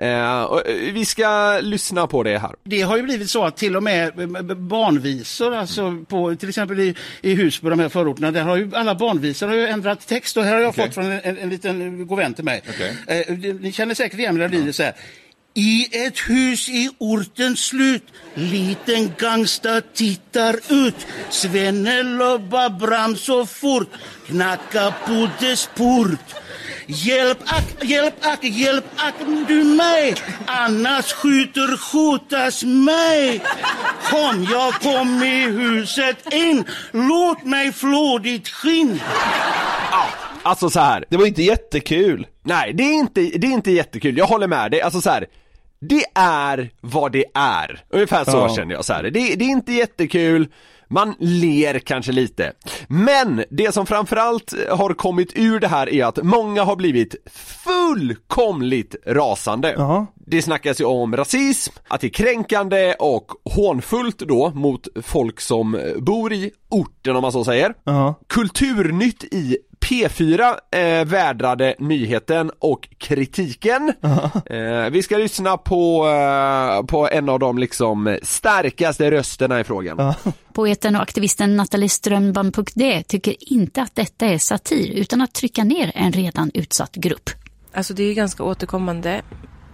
Eh, 0.00 0.42
eh, 0.42 0.60
vi 0.92 1.04
ska 1.04 1.60
lyssna 1.62 2.06
på 2.06 2.22
det 2.22 2.38
här. 2.38 2.50
Det 2.64 2.80
har 2.80 2.96
ju 2.96 3.02
blivit 3.02 3.30
så 3.30 3.44
att 3.44 3.56
till 3.56 3.76
och 3.76 3.82
med 3.82 4.20
eh, 4.20 4.26
barnvisor, 4.54 5.54
alltså 5.54 6.04
på, 6.08 6.36
till 6.36 6.48
exempel 6.48 6.80
i, 6.80 6.94
i 7.20 7.34
Husby, 7.34 7.70
de 7.70 7.78
här 7.78 7.88
förorterna, 7.88 8.30
där 8.30 8.42
har 8.42 8.56
ju 8.56 8.70
alla 8.74 8.94
barnvisor 8.94 9.48
har 9.48 9.54
ju 9.54 9.66
ändrat 9.66 10.06
text 10.06 10.36
och 10.36 10.44
här 10.44 10.54
har 10.54 10.60
jag 10.60 10.68
Okej. 10.68 10.84
fått 10.84 10.94
från 10.94 11.04
en, 11.04 11.20
en, 11.22 11.38
en 11.38 11.48
liten 11.48 12.06
god 12.06 12.18
vän 12.18 12.34
till 12.34 12.44
mig. 12.44 12.62
Okej. 12.68 12.96
Eh, 13.06 13.54
ni 13.60 13.72
känner 13.72 13.94
säkert 13.94 14.18
igen 14.18 14.38
det, 14.38 14.48
det 14.48 14.72
så 14.72 14.82
här. 14.82 14.92
I 15.58 15.88
ett 16.06 16.18
hus 16.18 16.68
i 16.68 16.88
ortens 16.98 17.60
slut 17.66 18.02
Liten 18.34 19.12
gangsta 19.18 19.80
tittar 19.80 20.56
ut 20.68 21.06
Svenne 21.30 22.02
lobbar 22.02 22.70
bram 22.70 23.16
så 23.16 23.46
fort 23.46 23.88
Knacka 24.26 24.94
på 25.06 25.28
dess 25.40 25.68
port 25.76 26.34
Hjälp 26.86 27.38
ack, 27.44 27.84
hjälp 27.84 28.14
ack, 28.20 28.44
hjälp 28.44 28.84
ack 28.96 29.14
du 29.48 29.64
mig 29.64 30.14
Annars 30.46 31.12
skjuter 31.12 31.76
skjutas 31.76 32.64
mig 32.64 33.40
Kom, 34.02 34.46
jag 34.50 34.74
kom 34.74 35.22
i 35.22 35.40
huset 35.40 36.32
in 36.34 36.64
Låt 36.92 37.44
mig 37.44 37.72
flå 37.72 38.18
ditt 38.18 38.48
skinn 38.48 39.00
Alltså 40.42 40.70
så 40.70 40.80
här. 40.80 41.04
Det 41.08 41.16
var 41.16 41.26
inte 41.26 41.42
jättekul. 41.42 42.26
Nej, 42.42 42.72
det 42.74 42.82
är 42.82 42.94
inte, 42.94 43.20
det 43.20 43.46
är 43.46 43.52
inte 43.52 43.70
jättekul, 43.70 44.18
jag 44.18 44.26
håller 44.26 44.46
med 44.46 44.70
dig, 44.70 44.80
alltså 44.80 45.00
så 45.00 45.10
här. 45.10 45.26
Det 45.80 46.04
är 46.14 46.70
vad 46.80 47.12
det 47.12 47.24
är, 47.34 47.84
ungefär 47.88 48.24
så 48.24 48.30
Ja. 48.30 48.54
känner 48.56 48.74
jag 48.74 48.84
så 48.84 48.92
här. 48.92 49.02
Det, 49.02 49.10
det 49.10 49.44
är 49.44 49.48
inte 49.48 49.72
jättekul, 49.72 50.48
man 50.88 51.14
ler 51.18 51.78
kanske 51.78 52.12
lite. 52.12 52.52
Men 52.88 53.44
det 53.50 53.74
som 53.74 53.86
framförallt 53.86 54.54
har 54.70 54.94
kommit 54.94 55.32
ur 55.34 55.60
det 55.60 55.68
här 55.68 55.88
är 55.88 56.04
att 56.04 56.22
många 56.22 56.64
har 56.64 56.76
blivit 56.76 57.14
fullkomligt 57.86 58.96
rasande. 59.06 59.74
Ja. 59.78 60.06
Det 60.30 60.42
snackas 60.42 60.80
ju 60.80 60.84
om 60.84 61.16
rasism, 61.16 61.72
att 61.88 62.00
det 62.00 62.06
är 62.06 62.10
kränkande 62.10 62.94
och 62.98 63.32
hånfullt 63.44 64.18
då 64.18 64.50
mot 64.50 64.88
folk 65.02 65.40
som 65.40 65.94
bor 65.98 66.32
i 66.32 66.50
orten 66.68 67.16
om 67.16 67.22
man 67.22 67.32
så 67.32 67.44
säger. 67.44 67.74
Ja. 67.84 68.14
Kulturnytt 68.26 69.24
i 69.24 69.58
P4 69.80 70.54
eh, 70.70 71.04
vädrade 71.04 71.74
nyheten 71.78 72.50
och 72.58 72.88
kritiken. 72.98 73.92
Eh, 74.46 74.90
vi 74.90 75.02
ska 75.02 75.16
lyssna 75.16 75.56
på, 75.56 76.08
eh, 76.08 76.86
på 76.86 77.08
en 77.08 77.28
av 77.28 77.38
de 77.38 77.58
liksom 77.58 78.18
starkaste 78.22 79.10
rösterna 79.10 79.60
i 79.60 79.64
frågan. 79.64 80.14
Poeten 80.52 80.96
och 80.96 81.02
aktivisten 81.02 81.56
Nathalie 81.56 81.88
Strömbom 81.88 82.52
D 82.74 83.02
tycker 83.08 83.52
inte 83.52 83.82
att 83.82 83.94
detta 83.94 84.26
är 84.26 84.38
satir 84.38 84.90
utan 84.90 85.20
att 85.20 85.32
trycka 85.34 85.64
ner 85.64 85.92
en 85.94 86.12
redan 86.12 86.50
utsatt 86.54 86.94
grupp. 86.94 87.30
Alltså 87.72 87.94
det 87.94 88.02
är 88.02 88.06
ju 88.06 88.14
ganska 88.14 88.42
återkommande 88.42 89.22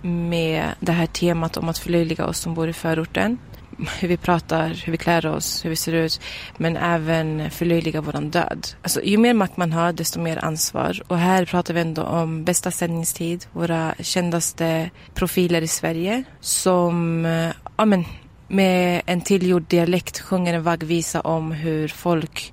med 0.05 0.69
det 0.81 0.93
här 0.93 1.07
temat 1.07 1.57
om 1.57 1.69
att 1.69 1.79
förlöjliga 1.79 2.27
oss 2.27 2.39
som 2.39 2.55
bor 2.55 2.69
i 2.69 2.73
förorten. 2.73 3.39
Hur 4.01 4.09
vi 4.09 4.17
pratar, 4.17 4.69
hur 4.69 4.91
vi 4.93 4.99
klär 4.99 5.27
oss, 5.27 5.65
hur 5.65 5.71
vi 5.71 5.77
ser 5.77 5.93
ut. 5.93 6.21
Men 6.57 6.77
även 6.77 7.51
förlöjliga 7.51 8.01
våran 8.01 8.31
död. 8.31 8.67
Alltså, 8.83 9.03
ju 9.03 9.19
mer 9.19 9.35
makt 9.35 9.57
man 9.57 9.73
har, 9.73 9.93
desto 9.93 10.21
mer 10.21 10.45
ansvar. 10.45 11.03
Och 11.07 11.19
här 11.19 11.45
pratar 11.45 11.75
vi 11.75 11.81
ändå 11.81 12.03
om 12.03 12.45
bästa 12.45 12.71
sändningstid. 12.71 13.47
Våra 13.53 13.95
kändaste 14.01 14.91
profiler 15.15 15.63
i 15.63 15.69
Sverige. 15.69 16.25
Som, 16.41 17.27
eh, 17.27 17.51
ja 17.77 17.85
men, 17.85 18.05
med 18.49 19.03
en 19.07 19.21
tillgjord 19.21 19.63
dialekt 19.69 20.21
sjunger 20.21 20.55
en 20.55 20.63
vaggvisa 20.63 21.21
om 21.21 21.53
hur 21.53 21.89
folk 21.89 22.53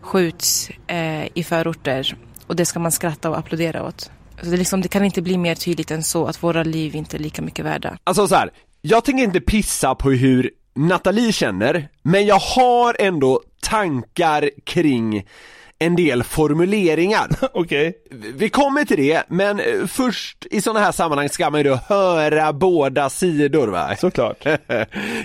skjuts 0.00 0.70
eh, 0.86 1.26
i 1.34 1.44
förorter. 1.44 2.16
Och 2.46 2.56
det 2.56 2.66
ska 2.66 2.78
man 2.78 2.92
skratta 2.92 3.30
och 3.30 3.38
applådera 3.38 3.84
åt. 3.84 4.10
Alltså 4.36 4.50
det, 4.50 4.56
liksom, 4.56 4.80
det 4.80 4.88
kan 4.88 5.04
inte 5.04 5.22
bli 5.22 5.38
mer 5.38 5.54
tydligt 5.54 5.90
än 5.90 6.02
så 6.02 6.26
att 6.26 6.42
våra 6.42 6.62
liv 6.62 6.94
inte 6.94 7.16
är 7.16 7.18
lika 7.18 7.42
mycket 7.42 7.64
värda. 7.64 7.98
Alltså 8.04 8.28
så 8.28 8.34
här, 8.34 8.50
jag 8.82 9.04
tänker 9.04 9.24
inte 9.24 9.40
pissa 9.40 9.94
på 9.94 10.10
hur 10.10 10.50
Nathalie 10.74 11.32
känner, 11.32 11.88
men 12.02 12.26
jag 12.26 12.38
har 12.38 12.96
ändå 12.98 13.40
tankar 13.62 14.50
kring 14.64 15.26
en 15.78 15.96
del 15.96 16.22
formuleringar. 16.22 17.28
Okej. 17.52 17.94
Vi 18.34 18.48
kommer 18.48 18.84
till 18.84 18.96
det, 18.96 19.22
men 19.28 19.60
eh, 19.60 19.86
först 19.86 20.46
i 20.50 20.60
sådana 20.60 20.80
här 20.80 20.92
sammanhang 20.92 21.28
ska 21.28 21.50
man 21.50 21.60
ju 21.60 21.64
då 21.70 21.74
höra 21.88 22.52
båda 22.52 23.10
sidor 23.10 23.68
va? 23.68 23.96
Såklart. 23.98 24.46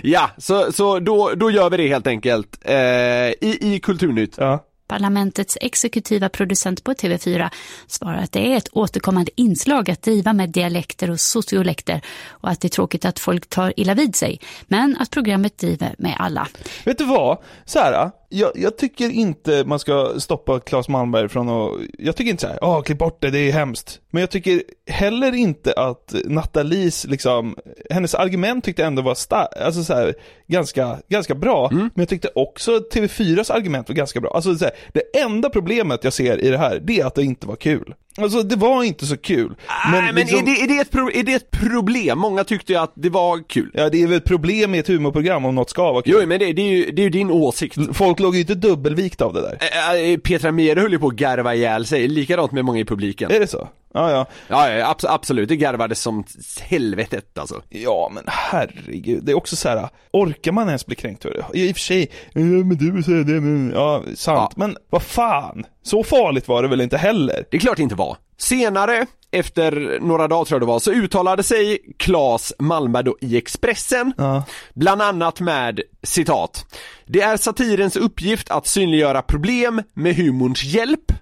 ja, 0.02 0.30
så, 0.38 0.72
så 0.72 0.98
då, 1.00 1.32
då 1.36 1.50
gör 1.50 1.70
vi 1.70 1.76
det 1.76 1.88
helt 1.88 2.06
enkelt 2.06 2.58
eh, 2.64 2.74
i, 2.74 3.58
i 3.60 3.80
Kulturnytt. 3.82 4.34
Ja. 4.38 4.64
Parlamentets 4.90 5.58
exekutiva 5.60 6.28
producent 6.28 6.84
på 6.84 6.92
TV4 6.92 7.50
svarar 7.86 8.18
att 8.18 8.32
det 8.32 8.52
är 8.52 8.56
ett 8.56 8.68
återkommande 8.72 9.30
inslag 9.36 9.90
att 9.90 10.02
driva 10.02 10.32
med 10.32 10.50
dialekter 10.50 11.10
och 11.10 11.20
sociolekter 11.20 12.00
och 12.28 12.50
att 12.50 12.60
det 12.60 12.68
är 12.68 12.70
tråkigt 12.70 13.04
att 13.04 13.18
folk 13.18 13.48
tar 13.48 13.72
illa 13.76 13.94
vid 13.94 14.16
sig, 14.16 14.40
men 14.68 14.96
att 15.00 15.10
programmet 15.10 15.58
driver 15.58 15.94
med 15.98 16.16
alla. 16.18 16.48
Vet 16.84 16.98
du 16.98 17.04
vad? 17.04 17.38
Sara? 17.64 18.10
Jag, 18.32 18.50
jag 18.54 18.78
tycker 18.78 19.10
inte 19.10 19.64
man 19.64 19.78
ska 19.78 20.20
stoppa 20.20 20.60
Claes 20.60 20.88
Malmberg 20.88 21.28
från 21.28 21.48
att, 21.48 21.80
jag 21.98 22.16
tycker 22.16 22.30
inte 22.30 22.40
så 22.40 22.48
här, 22.48 22.58
åh 22.62 22.82
klipp 22.82 22.98
bort 22.98 23.22
det, 23.22 23.30
det 23.30 23.38
är 23.38 23.52
hemskt. 23.52 24.00
Men 24.10 24.20
jag 24.20 24.30
tycker 24.30 24.62
heller 24.86 25.34
inte 25.34 25.72
att 25.72 26.14
Nathalies, 26.24 27.06
liksom, 27.06 27.56
hennes 27.90 28.14
argument 28.14 28.64
tyckte 28.64 28.82
jag 28.82 28.86
ändå 28.86 29.02
var 29.02 29.16
alltså 29.30 29.84
så 29.84 29.94
här, 29.94 30.14
ganska, 30.46 30.98
ganska 31.08 31.34
bra. 31.34 31.68
Men 31.72 31.90
jag 31.94 32.08
tyckte 32.08 32.28
också 32.34 32.70
TV4s 32.92 33.52
argument 33.52 33.88
var 33.88 33.94
ganska 33.94 34.20
bra. 34.20 34.30
Alltså 34.34 34.56
så 34.56 34.64
här, 34.64 34.74
det 34.92 35.20
enda 35.20 35.50
problemet 35.50 36.04
jag 36.04 36.12
ser 36.12 36.44
i 36.44 36.48
det 36.48 36.58
här, 36.58 36.80
det 36.82 37.00
är 37.00 37.06
att 37.06 37.14
det 37.14 37.22
inte 37.22 37.46
var 37.46 37.56
kul. 37.56 37.94
Alltså 38.22 38.42
det 38.42 38.56
var 38.56 38.82
inte 38.82 39.06
så 39.06 39.16
kul. 39.16 39.54
Men, 39.92 40.04
men 40.04 40.14
liksom- 40.14 40.38
är, 40.38 40.42
det, 40.42 40.62
är, 40.62 40.68
det 40.68 40.78
ett 40.78 40.90
pro, 40.90 41.10
är 41.10 41.22
det 41.22 41.32
ett 41.32 41.50
problem? 41.50 42.18
Många 42.18 42.44
tyckte 42.44 42.72
ju 42.72 42.78
att 42.78 42.92
det 42.94 43.10
var 43.10 43.48
kul. 43.48 43.70
Ja, 43.74 43.88
det 43.90 44.02
är 44.02 44.06
väl 44.06 44.16
ett 44.16 44.24
problem 44.24 44.74
i 44.74 44.78
ett 44.78 44.88
humorprogram 44.88 45.44
om 45.44 45.54
något 45.54 45.70
ska 45.70 45.92
vara 45.92 46.02
kul. 46.02 46.14
Jo, 46.20 46.26
men 46.26 46.38
det, 46.38 46.52
det, 46.52 46.62
är, 46.62 46.66
ju, 46.66 46.90
det 46.90 47.02
är 47.02 47.04
ju 47.04 47.10
din 47.10 47.30
åsikt. 47.30 47.78
Folk 47.92 48.20
låg 48.20 48.34
ju 48.34 48.40
inte 48.40 48.54
dubbelvikt 48.54 49.20
av 49.20 49.32
det 49.32 49.40
där. 49.40 50.16
Petra 50.16 50.52
Mede 50.52 50.80
höll 50.80 50.92
ju 50.92 50.98
på 50.98 51.06
att 51.06 51.14
garva 51.14 51.54
ihjäl 51.54 51.86
sig, 51.86 52.08
likadant 52.08 52.52
med 52.52 52.64
många 52.64 52.80
i 52.80 52.84
publiken. 52.84 53.30
Är 53.30 53.40
det 53.40 53.46
så? 53.46 53.68
Ja, 53.94 54.10
ja. 54.10 54.26
Ja, 54.48 54.70
ja 54.70 54.86
abs- 54.94 55.06
absolut, 55.08 55.48
det 55.48 55.56
garvades 55.56 56.00
som 56.00 56.24
helvetet 56.60 57.38
alltså. 57.38 57.62
Ja, 57.68 58.10
men 58.14 58.24
herregud. 58.26 59.24
Det 59.24 59.32
är 59.32 59.36
också 59.36 59.56
så 59.56 59.68
här, 59.68 59.88
orkar 60.12 60.52
man 60.52 60.66
ens 60.66 60.86
bli 60.86 60.96
kränkt 60.96 61.22
för 61.22 61.30
det? 61.30 61.58
I 61.58 61.72
och 61.72 61.76
för 61.76 61.80
sig, 61.80 62.10
ja, 62.32 62.40
men 62.40 62.76
du 62.76 63.02
säger 63.02 63.24
det, 63.24 63.40
men, 63.40 63.72
ja, 63.74 64.02
sant. 64.14 64.56
Men 64.56 64.76
vad 64.90 65.02
fan, 65.02 65.66
så 65.82 66.04
farligt 66.04 66.48
var 66.48 66.62
det 66.62 66.68
väl 66.68 66.80
inte 66.80 66.96
heller? 66.98 67.44
Det 67.50 67.56
är 67.56 67.60
klart 67.60 67.76
det 67.76 67.82
inte 67.82 67.94
var. 67.94 68.16
Senare, 68.38 69.06
efter 69.32 69.98
några 70.00 70.28
dagar 70.28 70.44
tror 70.44 70.56
jag 70.56 70.62
det 70.68 70.72
var, 70.72 70.78
så 70.78 70.92
uttalade 70.92 71.42
sig 71.42 71.78
Claes 71.98 72.52
Malmberg 72.58 73.04
då 73.04 73.16
i 73.20 73.36
Expressen, 73.36 74.12
bland 74.74 75.02
annat 75.02 75.40
med 75.40 75.80
citat 76.02 76.66
Det 77.06 77.20
är 77.20 77.36
satirens 77.36 77.96
uppgift 77.96 78.50
att 78.50 78.66
synliggöra 78.66 79.22
problem 79.22 79.82
med 79.94 80.14
humorns 80.16 80.64
hjälp. 80.64 81.12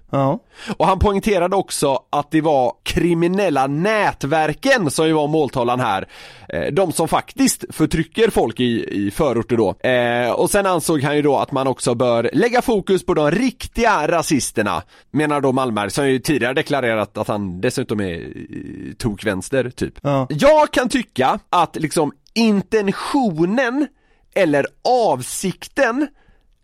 Och 0.77 0.85
han 0.87 0.99
poängterade 0.99 1.55
också 1.55 1.99
att 2.09 2.31
det 2.31 2.41
var 2.41 2.73
kriminella 2.83 3.67
nätverken 3.67 4.91
som 4.91 5.07
ju 5.07 5.13
var 5.13 5.27
måltavlan 5.27 5.79
här. 5.79 6.07
Eh, 6.49 6.73
De 6.73 6.91
som 6.91 7.07
faktiskt 7.07 7.65
förtrycker 7.69 8.29
folk 8.29 8.59
i, 8.59 9.05
i 9.05 9.11
förorter 9.11 9.57
då. 9.57 9.89
Eh, 9.89 10.31
och 10.31 10.49
sen 10.49 10.65
ansåg 10.65 11.03
han 11.03 11.15
ju 11.15 11.21
då 11.21 11.37
att 11.37 11.51
man 11.51 11.67
också 11.67 11.95
bör 11.95 12.29
lägga 12.33 12.61
fokus 12.61 13.05
på 13.05 13.13
de 13.13 13.31
riktiga 13.31 14.07
rasisterna. 14.07 14.81
Menar 15.11 15.41
då 15.41 15.51
Malmberg 15.51 15.91
som 15.91 16.09
ju 16.09 16.19
tidigare 16.19 16.53
deklarerat 16.53 17.17
att 17.17 17.27
han 17.27 17.61
dessutom 17.61 17.98
är 18.01 18.21
eh, 18.21 18.93
tokvänster 18.97 19.69
typ. 19.69 19.93
Jag 20.29 20.71
kan 20.71 20.89
tycka 20.89 21.39
att 21.49 21.75
liksom 21.75 22.11
intentionen 22.33 23.87
eller 24.35 24.65
avsikten 24.83 26.07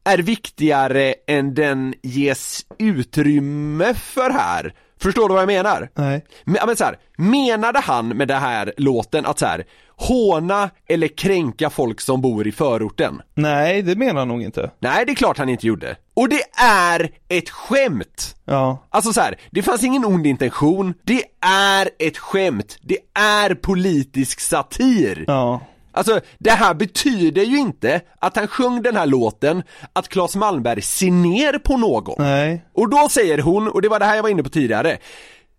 är 0.03 0.17
viktigare 0.17 1.15
än 1.27 1.53
den 1.53 1.93
ges 2.03 2.65
utrymme 2.79 3.93
för 3.93 4.29
här. 4.29 4.73
Förstår 5.01 5.27
du 5.29 5.33
vad 5.33 5.41
jag 5.41 5.47
menar? 5.47 5.89
Nej. 5.93 6.25
Men, 6.43 6.55
ja, 6.55 6.65
men 6.65 6.75
så 6.75 6.83
här, 6.83 6.97
menade 7.17 7.79
han 7.79 8.07
med 8.07 8.27
den 8.27 8.41
här 8.41 8.73
låten 8.77 9.25
att 9.25 9.39
så 9.39 9.45
här, 9.45 9.65
håna 9.95 10.69
eller 10.87 11.07
kränka 11.07 11.69
folk 11.69 12.01
som 12.01 12.21
bor 12.21 12.47
i 12.47 12.51
förorten? 12.51 13.21
Nej, 13.33 13.81
det 13.81 13.95
menar 13.95 14.19
han 14.19 14.27
nog 14.27 14.41
inte. 14.41 14.71
Nej, 14.79 15.05
det 15.05 15.11
är 15.11 15.15
klart 15.15 15.37
han 15.37 15.49
inte 15.49 15.67
gjorde. 15.67 15.95
Och 16.15 16.29
det 16.29 16.43
är 16.61 17.09
ett 17.29 17.49
skämt! 17.49 18.35
Ja. 18.45 18.87
Alltså 18.89 19.13
så 19.13 19.21
här, 19.21 19.35
det 19.51 19.63
fanns 19.63 19.83
ingen 19.83 20.05
ond 20.05 20.27
intention, 20.27 20.93
det 21.03 21.23
är 21.45 21.89
ett 21.99 22.17
skämt, 22.17 22.77
det 22.81 22.97
är 23.13 23.55
politisk 23.55 24.39
satir. 24.39 25.23
Ja. 25.27 25.61
Alltså, 25.91 26.19
det 26.37 26.51
här 26.51 26.73
betyder 26.73 27.43
ju 27.43 27.57
inte 27.57 28.01
att 28.19 28.35
han 28.35 28.47
sjöng 28.47 28.81
den 28.81 28.95
här 28.95 29.05
låten, 29.05 29.63
att 29.93 30.09
Claes 30.09 30.35
Malmberg 30.35 30.81
ser 30.81 31.11
ner 31.11 31.59
på 31.59 31.77
någon. 31.77 32.15
Nej. 32.17 32.65
Och 32.73 32.89
då 32.89 33.09
säger 33.09 33.37
hon, 33.37 33.67
och 33.67 33.81
det 33.81 33.89
var 33.89 33.99
det 33.99 34.05
här 34.05 34.15
jag 34.15 34.23
var 34.23 34.29
inne 34.29 34.43
på 34.43 34.49
tidigare, 34.49 34.97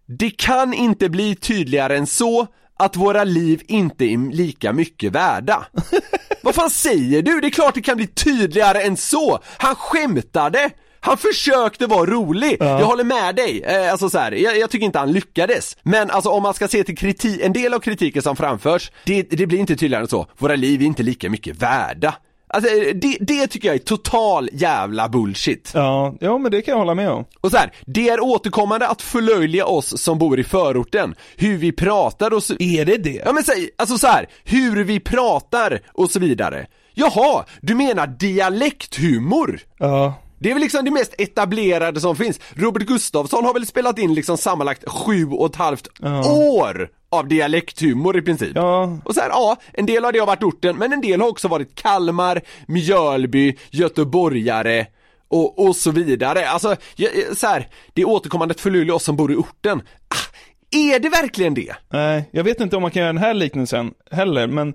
det 0.06 0.30
kan 0.30 0.74
inte 0.74 1.08
bli 1.08 1.34
tydligare 1.34 1.96
än 1.96 2.06
så 2.06 2.46
att 2.78 2.96
våra 2.96 3.24
liv 3.24 3.62
inte 3.68 4.04
är 4.04 4.32
lika 4.32 4.72
mycket 4.72 5.12
värda. 5.12 5.66
Vad 6.42 6.54
fan 6.54 6.70
säger 6.70 7.22
du? 7.22 7.40
Det 7.40 7.46
är 7.46 7.50
klart 7.50 7.74
det 7.74 7.82
kan 7.82 7.96
bli 7.96 8.06
tydligare 8.06 8.82
än 8.82 8.96
så! 8.96 9.38
Han 9.58 9.74
skämtade! 9.74 10.70
Han 11.00 11.16
försökte 11.16 11.86
vara 11.86 12.06
rolig, 12.10 12.56
jag 12.60 12.86
håller 12.86 13.04
med 13.04 13.36
dig, 13.36 13.62
eh, 13.62 13.92
alltså 13.92 14.10
så 14.10 14.18
här, 14.18 14.32
jag, 14.32 14.58
jag 14.58 14.70
tycker 14.70 14.86
inte 14.86 14.98
han 14.98 15.12
lyckades. 15.12 15.76
Men 15.82 16.10
alltså 16.10 16.30
om 16.30 16.42
man 16.42 16.54
ska 16.54 16.68
se 16.68 16.84
till 16.84 16.96
kritik, 16.96 17.40
en 17.40 17.52
del 17.52 17.74
av 17.74 17.80
kritiken 17.80 18.22
som 18.22 18.36
framförs, 18.36 18.90
det, 19.04 19.22
det 19.22 19.46
blir 19.46 19.58
inte 19.58 19.76
tydligare 19.76 20.02
än 20.02 20.08
så, 20.08 20.26
våra 20.38 20.56
liv 20.56 20.82
är 20.82 20.86
inte 20.86 21.02
lika 21.02 21.30
mycket 21.30 21.56
värda. 21.56 22.14
Alltså 22.48 22.70
det, 22.94 23.16
det 23.20 23.46
tycker 23.46 23.68
jag 23.68 23.74
är 23.74 23.78
total 23.78 24.48
jävla 24.52 25.08
bullshit. 25.08 25.70
Ja, 25.74 26.14
ja 26.20 26.38
men 26.38 26.50
det 26.50 26.62
kan 26.62 26.72
jag 26.72 26.78
hålla 26.78 26.94
med 26.94 27.10
om. 27.10 27.24
Och 27.40 27.50
så 27.50 27.56
här, 27.56 27.72
det 27.86 28.08
är 28.08 28.20
återkommande 28.20 28.88
att 28.88 29.02
förlöjliga 29.02 29.66
oss 29.66 30.02
som 30.02 30.18
bor 30.18 30.40
i 30.40 30.44
förorten, 30.44 31.14
hur 31.36 31.56
vi 31.56 31.72
pratar 31.72 32.34
och 32.34 32.42
så... 32.42 32.54
Är 32.58 32.84
det 32.84 32.96
det? 32.96 33.22
Ja 33.24 33.32
men 33.32 33.44
säg, 33.44 33.70
alltså 33.78 33.98
så 33.98 34.06
här, 34.06 34.26
hur 34.44 34.84
vi 34.84 35.00
pratar 35.00 35.80
och 35.92 36.10
så 36.10 36.18
vidare. 36.18 36.66
Jaha, 36.94 37.44
du 37.60 37.74
menar 37.74 38.06
dialekthumor? 38.06 39.60
Ja. 39.78 40.14
Det 40.38 40.50
är 40.50 40.54
väl 40.54 40.62
liksom 40.62 40.84
det 40.84 40.90
mest 40.90 41.14
etablerade 41.18 42.00
som 42.00 42.16
finns. 42.16 42.40
Robert 42.54 42.82
Gustafsson 42.82 43.44
har 43.44 43.54
väl 43.54 43.66
spelat 43.66 43.98
in 43.98 44.14
liksom 44.14 44.38
sammanlagt 44.38 44.90
sju 44.90 45.26
och 45.26 45.46
ett 45.46 45.56
halvt 45.56 45.88
år 46.28 46.88
av 47.08 47.28
dialekthumor 47.28 48.18
i 48.18 48.22
princip. 48.22 48.52
Ja. 48.54 48.98
Och 49.04 49.14
så 49.14 49.20
här, 49.20 49.28
ja, 49.28 49.56
en 49.72 49.86
del 49.86 50.04
av 50.04 50.12
det 50.12 50.18
har 50.18 50.26
varit 50.26 50.42
orten, 50.42 50.76
men 50.76 50.92
en 50.92 51.00
del 51.00 51.20
har 51.20 51.28
också 51.28 51.48
varit 51.48 51.74
Kalmar, 51.74 52.42
Mjölby, 52.66 53.56
göteborgare 53.70 54.86
och, 55.28 55.66
och 55.66 55.76
så 55.76 55.90
vidare. 55.90 56.48
Alltså, 56.48 56.76
så 57.36 57.46
här, 57.46 57.68
det 57.94 58.02
är 58.02 58.08
återkommande 58.08 58.52
att 58.52 58.60
förlöjliga 58.60 58.94
oss 58.94 59.04
som 59.04 59.16
bor 59.16 59.32
i 59.32 59.36
orten. 59.36 59.82
Ah, 60.08 60.36
är 60.70 60.98
det 60.98 61.08
verkligen 61.08 61.54
det? 61.54 61.76
Nej, 61.88 62.28
jag 62.30 62.44
vet 62.44 62.60
inte 62.60 62.76
om 62.76 62.82
man 62.82 62.90
kan 62.90 63.00
göra 63.00 63.12
den 63.12 63.22
här 63.22 63.34
liknelsen 63.34 63.94
heller, 64.10 64.46
men 64.46 64.74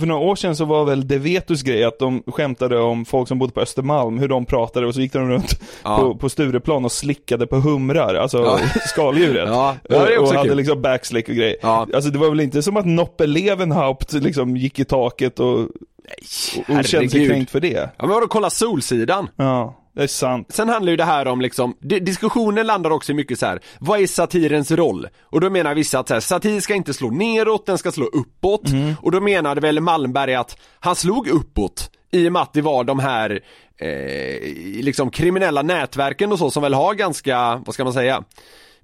för 0.00 0.06
några 0.06 0.20
år 0.20 0.36
sedan 0.36 0.56
så 0.56 0.64
var 0.64 0.84
väl 0.84 1.08
det 1.08 1.18
Vetus 1.18 1.62
grej 1.62 1.84
att 1.84 1.98
de 1.98 2.22
skämtade 2.26 2.78
om 2.80 3.04
folk 3.04 3.28
som 3.28 3.38
bodde 3.38 3.52
på 3.52 3.60
Östermalm, 3.60 4.18
hur 4.18 4.28
de 4.28 4.44
pratade 4.46 4.86
och 4.86 4.94
så 4.94 5.00
gick 5.00 5.12
de 5.12 5.28
runt 5.30 5.60
Ja. 5.84 5.96
på, 5.98 6.14
på 6.14 6.28
Stureplan 6.28 6.84
och 6.84 6.92
slickade 6.92 7.46
på 7.46 7.56
humrar, 7.56 8.14
alltså 8.14 8.38
Ja. 8.38 8.58
skaldjuret. 8.86 9.48
Ja, 9.48 9.76
det 9.88 10.18
och, 10.18 10.28
och 10.28 10.34
hade 10.34 10.48
kul. 10.48 10.56
liksom 10.56 10.82
backslick 10.82 11.28
och 11.28 11.34
grejer. 11.34 11.56
Ja. 11.62 11.86
Alltså 11.94 12.10
det 12.10 12.18
var 12.18 12.30
väl 12.30 12.40
inte 12.40 12.62
som 12.62 12.76
att 12.76 12.86
Noppe 12.86 13.26
Levenhaupt 13.26 14.12
liksom 14.12 14.56
gick 14.56 14.78
i 14.78 14.84
taket 14.84 15.40
och, 15.40 15.54
och, 15.58 15.68
och 16.78 16.84
kände 16.84 17.08
sig 17.08 17.26
kränkt 17.28 17.50
för 17.50 17.60
det. 17.60 17.90
Ja 17.96 18.06
men 18.06 18.08
vadå, 18.10 18.26
kolla 18.26 18.50
Solsidan. 18.50 19.28
Ja, 19.36 19.74
det 19.94 20.02
är 20.02 20.06
sant. 20.06 20.46
Sen 20.52 20.68
handlar 20.68 20.90
ju 20.90 20.96
det 20.96 21.04
här 21.04 21.26
om 21.26 21.40
liksom, 21.40 21.76
di- 21.80 22.00
diskussionen 22.00 22.66
landar 22.66 22.90
också 22.90 23.12
i 23.12 23.14
mycket 23.14 23.38
så 23.38 23.46
här. 23.46 23.60
vad 23.80 24.00
är 24.00 24.06
satirens 24.06 24.70
roll? 24.70 25.08
Och 25.22 25.40
då 25.40 25.50
menar 25.50 25.74
vissa 25.74 25.98
att 25.98 26.08
så 26.08 26.14
här, 26.14 26.20
satir 26.20 26.60
ska 26.60 26.74
inte 26.74 26.94
slå 26.94 27.10
neråt, 27.10 27.66
den 27.66 27.78
ska 27.78 27.92
slå 27.92 28.04
uppåt. 28.04 28.62
Och 29.02 29.10
då 29.12 29.20
menade 29.20 29.60
väl 29.60 29.80
Malmberg 29.80 30.34
att 30.34 30.56
han 30.80 30.96
slog 30.96 31.28
uppåt 31.28 31.90
i 32.10 32.28
och 32.28 32.32
med 32.32 32.42
att 32.42 32.52
det 32.52 32.62
var 32.62 32.84
de 32.84 32.98
här 32.98 33.40
eh, 33.76 34.52
liksom 34.84 35.10
kriminella 35.10 35.62
nätverken 35.62 36.32
och 36.32 36.38
så 36.38 36.50
som 36.50 36.62
väl 36.62 36.74
har 36.74 36.94
ganska, 36.94 37.62
vad 37.66 37.74
ska 37.74 37.84
man 37.84 37.92
säga? 37.92 38.24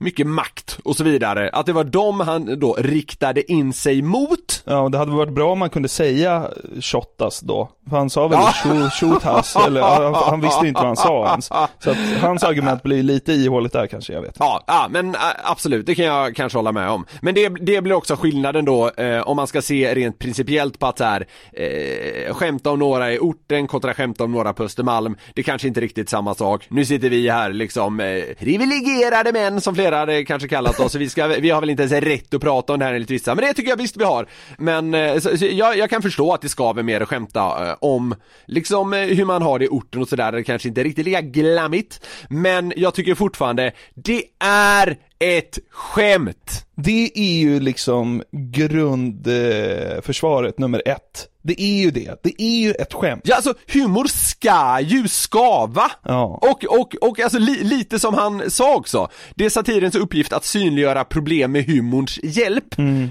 Mycket 0.02 0.26
makt 0.26 0.78
och 0.84 0.96
så 0.96 1.04
vidare. 1.04 1.50
Att 1.52 1.66
det 1.66 1.72
var 1.72 1.84
dem 1.84 2.20
han 2.20 2.58
då 2.58 2.74
riktade 2.78 3.52
in 3.52 3.72
sig 3.72 4.02
mot. 4.02 4.62
Ja, 4.64 4.80
och 4.80 4.90
det 4.90 4.98
hade 4.98 5.12
varit 5.12 5.32
bra 5.34 5.52
om 5.52 5.58
man 5.58 5.70
kunde 5.70 5.88
säga 5.88 6.48
Shottaz 6.80 7.40
då. 7.40 7.68
För 7.90 7.96
han 7.96 8.10
sa 8.10 8.28
väl 8.28 8.38
Ja. 8.64 8.90
Shoothouse, 8.90 9.58
eller 9.66 9.82
han, 9.82 10.14
han 10.14 10.40
visste 10.40 10.66
inte 10.66 10.78
vad 10.78 10.86
han 10.86 10.96
sa 10.96 11.28
ens. 11.30 11.46
Så 11.78 11.90
att 11.90 11.96
hans 12.20 12.42
argument 12.42 12.82
blir 12.82 13.02
lite 13.02 13.32
ihåligt 13.32 13.72
där 13.72 13.86
kanske, 13.86 14.12
jag 14.12 14.22
vet. 14.22 14.36
Ja, 14.38 14.64
ja 14.66 14.86
men 14.90 15.16
absolut, 15.44 15.86
det 15.86 15.94
kan 15.94 16.04
jag 16.04 16.36
kanske 16.36 16.58
hålla 16.58 16.72
med 16.72 16.90
om. 16.90 17.06
Men 17.20 17.34
det, 17.34 17.48
det 17.48 17.80
blir 17.80 17.94
också 17.94 18.16
skillnaden 18.16 18.64
då 18.64 18.90
eh, 18.90 19.20
om 19.20 19.36
man 19.36 19.46
ska 19.46 19.62
se 19.62 19.94
rent 19.94 20.18
principiellt 20.18 20.78
på 20.78 20.86
att 20.86 20.98
så 20.98 21.04
här, 21.04 21.26
eh, 21.52 22.34
skämta 22.34 22.70
om 22.70 22.78
några 22.78 23.12
i 23.12 23.18
orten 23.18 23.66
kontra 23.66 23.94
skämta 23.94 24.24
om 24.24 24.32
några 24.32 24.52
på 24.52 24.64
Östermalm. 24.64 25.16
Det 25.34 25.42
kanske 25.42 25.68
inte 25.68 25.80
riktigt 25.80 26.08
samma 26.08 26.34
sak. 26.34 26.66
Nu 26.68 26.84
sitter 26.84 27.10
vi 27.10 27.28
här 27.30 27.52
liksom 27.52 28.00
eh, 28.00 28.22
privilegierade 28.38 29.32
män 29.32 29.60
som 29.60 29.74
flera 29.74 29.89
investerare 29.90 30.24
kanske 30.24 30.48
kallat 30.48 30.80
oss. 30.80 30.94
Vi, 30.94 31.08
ska, 31.08 31.26
vi 31.26 31.50
har 31.50 31.60
väl 31.60 31.70
inte 31.70 31.82
ens 31.82 31.92
rätt 31.92 32.34
att 32.34 32.40
prata 32.40 32.72
om 32.72 32.78
det 32.78 32.84
här 32.84 32.94
enligt 32.94 33.10
vissa, 33.10 33.34
men 33.34 33.44
det 33.44 33.54
tycker 33.54 33.70
jag 33.70 33.76
visst 33.76 33.96
vi 33.96 34.04
har. 34.04 34.26
Men 34.58 34.94
eh, 34.94 35.18
så, 35.18 35.38
så 35.38 35.46
jag, 35.46 35.78
jag 35.78 35.90
kan 35.90 36.02
förstå 36.02 36.32
att 36.32 36.40
det 36.40 36.48
skaver 36.48 36.82
mer 36.82 37.00
att 37.00 37.08
skämta 37.08 37.68
eh, 37.68 37.76
om 37.80 38.14
liksom 38.46 38.92
eh, 38.92 39.00
hur 39.00 39.24
man 39.24 39.42
har 39.42 39.58
det 39.58 39.64
i 39.64 39.68
orten 39.68 40.02
och 40.02 40.08
sådär. 40.08 40.32
Det 40.32 40.44
kanske 40.44 40.68
inte 40.68 40.80
är 40.80 40.84
riktigt 40.84 41.04
lika 41.04 41.20
glammigt. 41.20 42.06
Men 42.28 42.72
jag 42.76 42.94
tycker 42.94 43.14
fortfarande, 43.14 43.72
det 43.94 44.22
är 44.44 44.96
ett 45.20 45.58
skämt! 45.70 46.66
Det 46.74 47.10
är 47.14 47.38
ju 47.38 47.60
liksom 47.60 48.22
grundförsvaret 48.32 50.58
nummer 50.58 50.82
ett. 50.84 51.26
Det 51.42 51.62
är 51.62 51.82
ju 51.82 51.90
det. 51.90 52.22
Det 52.22 52.42
är 52.42 52.60
ju 52.60 52.72
ett 52.72 52.92
skämt. 52.92 53.22
Ja 53.24 53.36
alltså 53.36 53.54
humor 53.72 54.06
ska 54.06 54.80
ju 54.80 55.08
skava! 55.08 55.90
Ja. 56.02 56.38
Och, 56.42 56.64
och, 56.64 56.94
och 57.00 57.20
alltså 57.20 57.38
li, 57.38 57.64
lite 57.64 57.98
som 57.98 58.14
han 58.14 58.50
sa 58.50 58.76
också, 58.76 59.08
det 59.34 59.44
är 59.44 59.50
satirens 59.50 59.94
uppgift 59.94 60.32
att 60.32 60.44
synliggöra 60.44 61.04
problem 61.04 61.52
med 61.52 61.64
humorns 61.64 62.18
hjälp. 62.22 62.64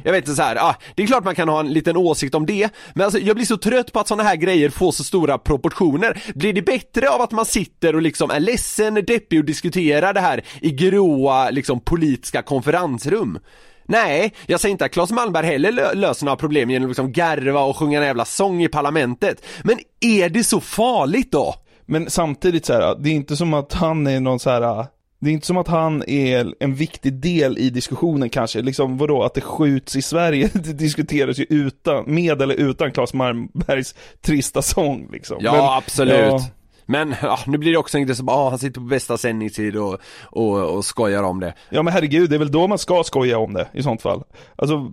Jag 0.04 0.12
vet 0.12 0.24
inte 0.24 0.36
så 0.36 0.42
här, 0.42 0.56
ah, 0.56 0.76
det 0.96 1.04
är 1.04 1.08
klart 1.08 1.24
man 1.24 1.36
kan 1.36 1.50
ha 1.50 1.60
en 1.60 1.74
liten 1.74 1.98
åsikt 1.98 2.36
om 2.36 2.46
det, 2.46 2.70
men 2.94 3.06
alltså 3.06 3.20
jag 3.20 3.36
blir 3.36 3.46
så 3.46 3.58
trött 3.58 3.92
på 3.92 4.00
att 4.00 4.08
sådana 4.08 4.24
här 4.24 4.36
grejer 4.36 4.70
får 4.70 4.92
så 4.92 5.04
stora 5.04 5.38
proportioner. 5.38 6.24
Blir 6.36 6.54
det 6.54 6.62
bättre 6.62 7.10
av 7.10 7.22
att 7.22 7.32
man 7.32 7.46
sitter 7.46 7.96
och 7.96 8.02
liksom 8.02 8.32
är 8.32 8.40
ledsen, 8.40 8.94
deppig 8.94 9.40
och 9.40 9.46
diskuterar 9.46 10.14
det 10.14 10.20
här 10.20 10.44
i 10.62 10.72
gråa 10.72 11.50
liksom 11.50 11.80
politiska 12.00 12.42
konferensrum? 12.42 13.40
Nej, 13.86 14.34
jag 14.46 14.60
säger 14.60 14.72
inte 14.72 14.86
att 14.86 14.92
Claes 14.92 15.12
Malmberg 15.12 15.46
heller 15.46 15.72
lö- 15.72 15.94
löser 15.96 16.26
några 16.26 16.36
problem 16.36 16.70
genom 16.70 16.86
att 16.86 16.90
liksom 16.90 17.12
garva 17.12 17.62
och 17.62 17.78
sjunga 17.78 18.00
en 18.00 18.06
jävla 18.06 18.26
sång 18.26 18.64
i 18.64 18.68
parlamentet. 18.68 19.46
Men 19.64 19.78
är 20.00 20.30
det 20.30 20.44
så 20.44 20.60
farligt 20.60 21.32
då? 21.32 21.56
Men 21.86 22.10
samtidigt 22.10 22.66
så 22.66 22.74
här, 22.74 22.96
det 23.00 23.10
är 23.10 23.14
inte 23.14 23.36
som 23.36 23.54
att 23.54 23.74
han 23.74 24.08
är 24.08 24.20
någon 24.20 24.40
så 24.40 24.50
här. 24.50 24.86
Det 25.22 25.30
är 25.30 25.34
inte 25.34 25.48
som 25.48 25.58
att 25.58 25.68
han 25.68 26.04
är 26.08 26.54
en 26.60 26.76
viktig 26.76 27.14
del 27.14 27.58
i 27.58 27.70
diskussionen 27.70 28.30
kanske, 28.30 28.62
liksom 28.62 28.98
vadå, 28.98 29.24
att 29.24 29.34
det 29.34 29.42
skjuts 29.42 29.96
i 29.96 30.02
Sverige, 30.02 30.50
det 30.54 30.74
diskuteras 30.74 31.38
ju 31.40 31.46
utan, 31.50 32.04
med 32.08 32.42
eller 32.42 32.56
utan 32.56 32.92
Claes 32.92 33.14
Malmbergs 33.14 33.96
trista 34.22 34.62
sång 34.62 35.10
liksom. 35.12 35.38
Ja, 35.42 35.52
Men, 35.52 35.62
absolut. 35.62 36.16
ja. 36.18 36.42
Men 36.90 37.16
ja, 37.22 37.40
nu 37.46 37.58
blir 37.58 37.72
det 37.72 37.78
också 37.78 37.98
inte 37.98 38.16
så 38.16 38.24
bara, 38.24 38.38
ah, 38.38 38.50
han 38.50 38.60
sitter 38.60 38.82
på 38.82 38.86
bästa 38.88 39.18
sändningstid 39.18 39.76
och, 39.78 39.98
och, 40.24 40.60
och 40.76 40.86
skojar 40.86 41.24
om 41.24 41.40
det. 41.40 41.54
Ja 41.70 41.84
men 41.84 41.94
herregud, 41.94 42.30
det 42.30 42.36
är 42.36 42.40
väl 42.40 42.52
då 42.52 42.68
man 42.68 42.78
ska 42.78 43.04
skoja 43.04 43.38
om 43.38 43.54
det 43.54 43.68
i 43.74 43.84
sånt 43.84 44.02
fall. 44.02 44.24
Alltså, 44.56 44.92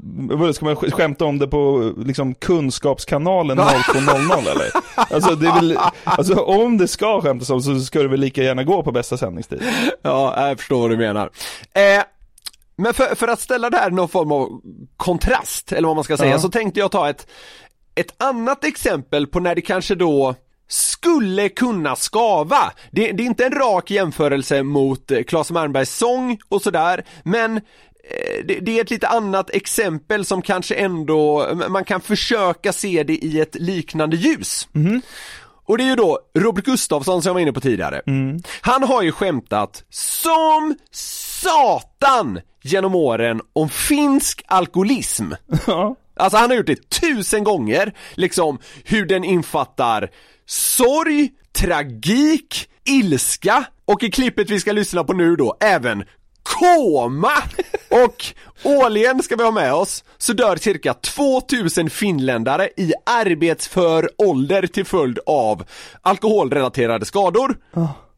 ska 0.52 0.64
man 0.64 0.74
sk- 0.76 0.90
skämta 0.90 1.24
om 1.24 1.38
det 1.38 1.46
på 1.48 1.92
liksom 1.98 2.34
kunskapskanalen 2.34 3.56
0200 3.56 4.50
eller? 4.50 4.70
Alltså 5.14 5.34
det 5.34 5.46
är 5.46 5.54
väl, 5.54 5.78
alltså 6.04 6.34
om 6.34 6.78
det 6.78 6.88
ska 6.88 7.20
skämtas 7.20 7.50
om 7.50 7.62
så 7.62 7.80
ska 7.80 8.02
det 8.02 8.08
väl 8.08 8.20
lika 8.20 8.42
gärna 8.42 8.64
gå 8.64 8.82
på 8.82 8.92
bästa 8.92 9.16
sändningstid. 9.16 9.62
Ja, 10.02 10.48
jag 10.48 10.58
förstår 10.58 10.80
vad 10.80 10.90
du 10.90 10.96
menar. 10.96 11.30
Eh, 11.74 12.02
men 12.76 12.94
för, 12.94 13.14
för 13.14 13.28
att 13.28 13.40
ställa 13.40 13.70
det 13.70 13.76
här 13.76 13.90
i 13.90 13.94
någon 13.94 14.08
form 14.08 14.32
av 14.32 14.60
kontrast, 14.96 15.72
eller 15.72 15.88
vad 15.88 15.96
man 15.96 16.04
ska 16.04 16.16
säga, 16.16 16.30
Ja. 16.30 16.38
så 16.38 16.48
tänkte 16.48 16.80
jag 16.80 16.90
ta 16.90 17.08
ett, 17.10 17.26
ett 17.94 18.22
annat 18.22 18.64
exempel 18.64 19.26
på 19.26 19.40
när 19.40 19.54
det 19.54 19.60
kanske 19.60 19.94
då 19.94 20.34
skulle 20.68 21.48
kunna 21.48 21.96
skava. 21.96 22.72
Det, 22.90 23.12
det 23.12 23.22
är 23.22 23.26
inte 23.26 23.46
en 23.46 23.52
rak 23.52 23.90
jämförelse 23.90 24.62
mot 24.62 25.10
eh, 25.10 25.22
Claes 25.22 25.50
Malmbergs 25.50 25.96
sång 25.96 26.38
och 26.48 26.62
sådär, 26.62 27.04
men 27.22 27.56
eh, 27.56 28.44
det, 28.62 28.78
är 28.78 28.80
ett 28.80 28.90
lite 28.90 29.08
annat 29.08 29.50
exempel 29.50 30.24
som 30.24 30.42
kanske 30.42 30.74
ändå, 30.74 31.48
man 31.68 31.84
kan 31.84 32.00
försöka 32.00 32.72
se 32.72 33.02
det 33.02 33.24
i 33.24 33.40
ett 33.40 33.54
liknande 33.54 34.16
ljus. 34.16 34.68
Och 35.68 35.78
det 35.78 35.84
är 35.84 35.88
ju 35.88 35.96
då 35.96 36.18
Robert 36.38 36.64
Gustafsson 36.64 37.22
som 37.22 37.28
jag 37.28 37.34
var 37.34 37.40
inne 37.40 37.52
på 37.52 37.60
tidigare. 37.60 38.02
Han 38.60 38.82
har 38.82 39.02
ju 39.02 39.12
skämtat 39.12 39.84
som 39.90 40.76
satan 40.90 42.40
genom 42.62 42.94
åren 42.94 43.40
om 43.52 43.68
finsk 43.68 44.42
alkoholism. 44.46 45.32
Alltså 46.18 46.38
han 46.38 46.50
har 46.50 46.56
gjort 46.56 46.66
det 46.66 46.90
tusen 46.90 47.44
gånger, 47.44 47.92
liksom 48.14 48.58
hur 48.84 49.06
den 49.06 49.24
infattar 49.24 50.10
sorg, 50.46 51.30
tragik, 51.52 52.68
ilska 52.84 53.64
och 53.84 54.02
i 54.02 54.10
klippet 54.10 54.50
vi 54.50 54.60
ska 54.60 54.72
lyssna 54.72 55.04
på 55.04 55.12
nu 55.12 55.36
då 55.36 55.56
även 55.60 56.04
koma! 56.42 57.32
Och 58.04 58.24
årligen 58.62 59.22
ska 59.22 59.36
vi 59.36 59.42
ha 59.42 59.50
med 59.50 59.74
oss 59.74 60.04
så 60.18 60.32
dör 60.32 60.56
cirka 60.56 60.94
2000 60.94 61.90
finländare 61.90 62.68
i 62.76 62.92
arbetsför 63.06 64.10
ålder 64.18 64.66
till 64.66 64.84
följd 64.84 65.18
av 65.26 65.64
alkoholrelaterade 66.02 67.04
skador. 67.04 67.58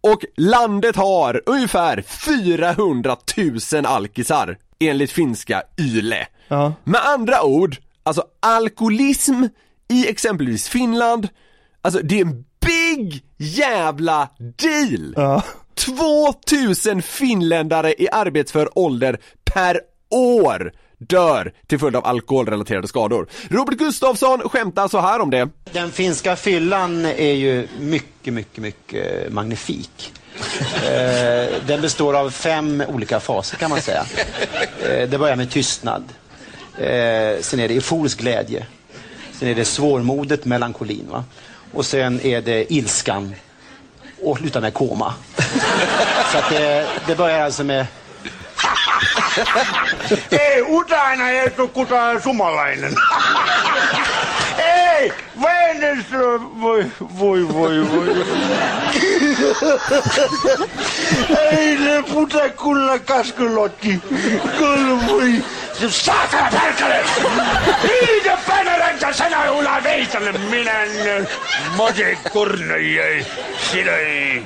Och 0.00 0.24
landet 0.36 0.96
har 0.96 1.42
ungefär 1.46 2.02
400 2.02 3.16
000 3.72 3.86
alkisar 3.86 4.56
enligt 4.80 5.12
finska 5.12 5.62
YLE. 5.80 6.26
Ja. 6.48 6.72
Med 6.84 7.00
andra 7.06 7.42
ord, 7.42 7.76
alltså 8.02 8.24
alkoholism 8.40 9.44
i 9.88 10.08
exempelvis 10.08 10.68
Finland, 10.68 11.28
alltså 11.96 12.00
det 12.06 12.16
är 12.20 12.24
en 12.24 12.44
big 12.66 13.22
jävla 13.36 14.28
deal! 14.38 15.14
Ja. 15.16 15.42
2000 15.74 17.02
finländare 17.02 17.94
i 18.02 18.08
arbetsför 18.12 18.78
ålder 18.78 19.18
per 19.44 19.80
år 20.10 20.72
dör 20.98 21.52
till 21.66 21.78
följd 21.78 21.96
av 21.96 22.06
alkoholrelaterade 22.06 22.88
skador. 22.88 23.26
Robert 23.50 23.78
Gustafsson 23.78 24.40
skämtar 24.40 24.88
så 24.88 25.00
här 25.00 25.20
om 25.20 25.30
det. 25.30 25.48
Den 25.72 25.90
finska 25.90 26.36
fyllan 26.36 27.04
är 27.04 27.32
ju 27.34 27.68
mycket, 27.80 28.34
mycket, 28.34 28.58
mycket 28.62 29.32
magnifik. 29.32 30.12
Eh, 30.74 31.54
Den 31.66 31.80
består 31.80 32.16
av 32.16 32.30
fem 32.30 32.82
olika 32.88 33.20
faser 33.20 33.56
kan 33.56 33.70
man 33.70 33.80
säga. 33.82 34.04
Eh, 34.82 35.08
Det 35.08 35.18
börjar 35.18 35.36
med 35.36 35.50
tystnad. 35.50 36.04
Eh, 36.78 37.40
Sen 37.40 37.60
är 37.60 37.68
det 37.68 37.74
euforisk 37.74 38.18
glädje. 38.20 38.66
Sen 39.32 39.48
är 39.48 39.54
det 39.54 39.64
svårmodet, 39.64 40.44
melankolin. 40.44 41.06
Va? 41.10 41.24
Och 41.72 41.86
sen 41.86 42.20
är 42.20 42.40
det 42.40 42.72
ilskan 42.72 43.34
och 44.22 44.38
slutar 44.38 44.60
med 44.60 44.74
koma. 44.74 45.14
Så 46.32 46.38
att 46.38 46.48
det, 46.50 46.86
det 47.06 47.16
börjar 47.16 47.44
alltså 47.44 47.64
med 47.64 47.86
Ei, 50.30 50.62
Utaina 50.68 51.30
ei 51.30 51.50
ole 51.58 51.68
kukaan 51.68 52.22
sumalainen. 52.22 52.92
Ei, 54.58 55.12
Väinöström, 55.42 56.60
voi, 56.60 56.86
voi, 56.98 57.42
voi, 57.42 57.80
voi. 57.80 58.08
Ei 61.52 61.76
ne 61.76 62.02
puta 62.02 62.48
kulla 62.48 62.98
kaskulotti. 62.98 64.00
Kyllä 64.58 65.06
voi. 65.08 65.44
saatan 65.86 66.50
pärkale! 66.50 66.98
nii 67.82 68.36
pänerända 68.46 69.12
sõna 69.14 69.44
üle 69.54 69.76
veidale, 69.84 70.32
mine, 70.50 70.76
modi 71.76 72.10
kurn 72.32 72.74
ei, 72.74 73.26
sina 73.70 73.98
ei. 74.02 74.42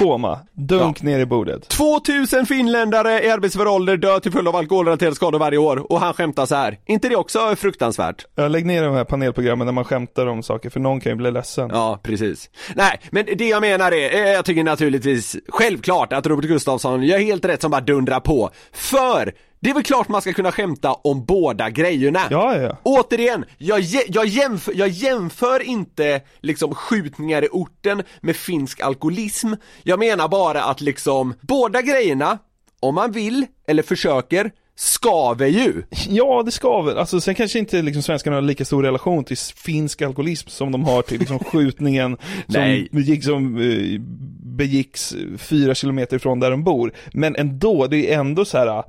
Koma. 0.00 0.38
Dunk 0.52 1.02
ner 1.02 1.18
i 1.18 1.26
bordet. 1.26 1.68
2000 1.68 2.46
finländare 2.46 3.24
i 3.24 3.30
arbetsför 3.30 3.66
ålder 3.66 3.96
dör 3.96 4.20
till 4.20 4.32
följd 4.32 4.48
av 4.48 4.56
alkoholrelaterade 4.56 5.16
skador 5.16 5.38
varje 5.38 5.58
år 5.58 5.92
och 5.92 6.00
han 6.00 6.14
skämtar 6.14 6.46
så 6.46 6.54
här. 6.54 6.78
inte 6.86 7.08
det 7.08 7.16
också 7.16 7.56
fruktansvärt? 7.56 8.26
Jag 8.34 8.50
lägg 8.50 8.66
ner 8.66 8.82
de 8.82 8.94
här 8.94 9.04
panelprogrammen 9.04 9.66
där 9.66 9.72
man 9.72 9.84
skämtar 9.84 10.26
om 10.26 10.42
saker, 10.42 10.70
för 10.70 10.80
någon 10.80 11.00
kan 11.00 11.12
ju 11.12 11.16
bli 11.16 11.30
ledsen. 11.30 11.70
Ja, 11.72 12.00
precis. 12.02 12.50
Nej, 12.74 13.00
men 13.10 13.26
det 13.38 13.48
jag 13.48 13.60
menar 13.60 13.92
är, 13.92 14.14
eh, 14.14 14.32
jag 14.32 14.44
tycker 14.44 14.64
naturligtvis 14.64 15.36
självklart 15.48 16.12
att 16.12 16.26
Robert 16.26 16.44
Gustafsson 16.44 17.02
gör 17.02 17.18
helt 17.18 17.44
rätt 17.44 17.62
som 17.62 17.70
bara 17.70 17.80
dundrar 17.80 18.20
på. 18.20 18.50
För 18.72 19.32
det 19.60 19.70
är 19.70 19.74
väl 19.74 19.82
klart 19.82 20.08
man 20.08 20.22
ska 20.22 20.32
kunna 20.32 20.52
skämta 20.52 20.92
om 20.92 21.24
båda 21.24 21.70
grejerna. 21.70 22.20
Ja, 22.30 22.56
ja. 22.56 22.76
Återigen, 22.82 23.44
jag, 23.58 23.80
jag, 24.08 24.26
jämför, 24.26 24.72
jag 24.76 24.88
jämför 24.88 25.62
inte 25.62 26.20
liksom 26.40 26.74
skjutningar 26.74 27.44
i 27.44 27.48
orten 27.52 28.02
med 28.20 28.36
finsk 28.36 28.80
alkoholism. 28.80 29.52
Jag 29.82 29.98
menar 29.98 30.28
bara 30.28 30.62
att 30.62 30.80
liksom 30.80 31.34
båda 31.40 31.82
grejerna, 31.82 32.38
om 32.80 32.94
man 32.94 33.12
vill 33.12 33.46
eller 33.66 33.82
försöker, 33.82 34.50
skaver 34.76 35.46
ju. 35.46 35.82
Ja, 36.08 36.42
det 36.44 36.50
ska 36.50 36.82
väl. 36.82 36.98
Alltså, 36.98 37.20
sen 37.20 37.34
kanske 37.34 37.58
inte 37.58 37.82
liksom 37.82 38.02
svenskarna 38.02 38.36
har 38.36 38.42
lika 38.42 38.64
stor 38.64 38.82
relation 38.82 39.24
till 39.24 39.38
finsk 39.38 40.02
alkoholism 40.02 40.48
som 40.48 40.72
de 40.72 40.84
har 40.84 41.02
till 41.02 41.18
liksom 41.18 41.38
skjutningen 41.44 42.16
som, 42.48 42.86
som 43.22 43.56
eh, 43.56 44.00
begicks 44.42 45.14
fyra 45.38 45.74
kilometer 45.74 46.16
ifrån 46.16 46.40
där 46.40 46.50
de 46.50 46.64
bor. 46.64 46.92
Men 47.12 47.36
ändå, 47.36 47.86
det 47.86 48.12
är 48.12 48.18
ändå 48.18 48.44
så 48.44 48.58
här. 48.58 48.82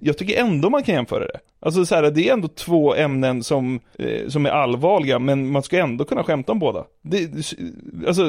Jag 0.00 0.18
tycker 0.18 0.40
ändå 0.40 0.70
man 0.70 0.82
kan 0.82 0.94
jämföra 0.94 1.26
det. 1.26 1.40
Alltså 1.60 1.86
så 1.86 1.94
här, 1.94 2.10
det 2.10 2.28
är 2.28 2.32
ändå 2.32 2.48
två 2.48 2.94
ämnen 2.94 3.42
som, 3.42 3.80
eh, 3.98 4.28
som 4.28 4.46
är 4.46 4.50
allvarliga, 4.50 5.18
men 5.18 5.50
man 5.50 5.62
ska 5.62 5.78
ändå 5.78 6.04
kunna 6.04 6.24
skämta 6.24 6.52
om 6.52 6.58
båda. 6.58 6.84
Det, 7.02 7.30
alltså, 8.06 8.22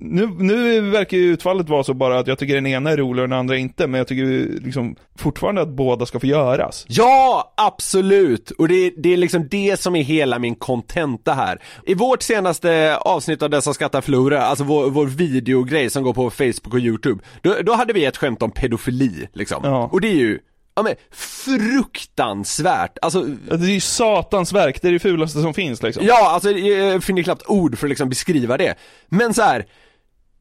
nu, 0.00 0.26
nu 0.38 0.80
verkar 0.80 1.16
ju 1.16 1.32
utfallet 1.32 1.68
vara 1.68 1.84
så 1.84 1.94
bara 1.94 2.18
att 2.18 2.26
jag 2.26 2.38
tycker 2.38 2.54
den 2.54 2.66
ena 2.66 2.90
är 2.90 2.96
rolig 2.96 3.22
och 3.22 3.28
den 3.28 3.38
andra 3.38 3.56
inte, 3.56 3.86
men 3.86 3.98
jag 3.98 4.08
tycker 4.08 4.60
liksom 4.64 4.96
fortfarande 5.18 5.62
att 5.62 5.68
båda 5.68 6.06
ska 6.06 6.20
få 6.20 6.26
göras. 6.26 6.86
Ja, 6.88 7.54
absolut! 7.56 8.50
Och 8.50 8.68
det, 8.68 8.90
det 8.96 9.12
är 9.12 9.16
liksom 9.16 9.48
det 9.48 9.80
som 9.80 9.96
är 9.96 10.02
hela 10.02 10.38
min 10.38 10.54
kontenta 10.54 11.32
här. 11.32 11.58
I 11.86 11.94
vårt 11.94 12.22
senaste 12.22 12.96
avsnitt 12.96 13.42
av 13.42 13.50
Dessa 13.50 13.74
skattar 13.74 14.00
förlorar, 14.00 14.40
alltså 14.40 14.64
vår, 14.64 14.90
vår 14.90 15.06
videogrej 15.06 15.90
som 15.90 16.02
går 16.02 16.14
på 16.14 16.30
Facebook 16.30 16.74
och 16.74 16.80
YouTube, 16.80 17.22
då, 17.42 17.54
då 17.62 17.72
hade 17.72 17.92
vi 17.92 18.04
ett 18.04 18.16
skämt 18.16 18.42
om 18.42 18.50
pedofili 18.50 19.28
liksom. 19.32 19.60
Ja. 19.64 19.88
Och 19.92 20.00
det 20.00 20.08
är 20.08 20.16
ju, 20.16 20.38
ja 20.76 20.82
men 20.82 20.94
fruktansvärt, 21.12 22.98
alltså 23.02 23.22
Det 23.22 23.54
är 23.54 23.74
ju 23.74 23.80
satans 23.80 24.52
verk, 24.52 24.82
det 24.82 24.88
är 24.88 24.92
det 24.92 24.98
fulaste 24.98 25.40
som 25.40 25.54
finns 25.54 25.82
liksom. 25.82 26.06
Ja, 26.06 26.30
alltså 26.30 26.50
jag 26.50 27.04
finner 27.04 27.22
knappt 27.22 27.46
ord 27.46 27.78
för 27.78 27.86
att 27.86 27.88
liksom 27.88 28.08
beskriva 28.08 28.56
det. 28.56 28.74
Men 29.08 29.34
så 29.34 29.42
här. 29.42 29.66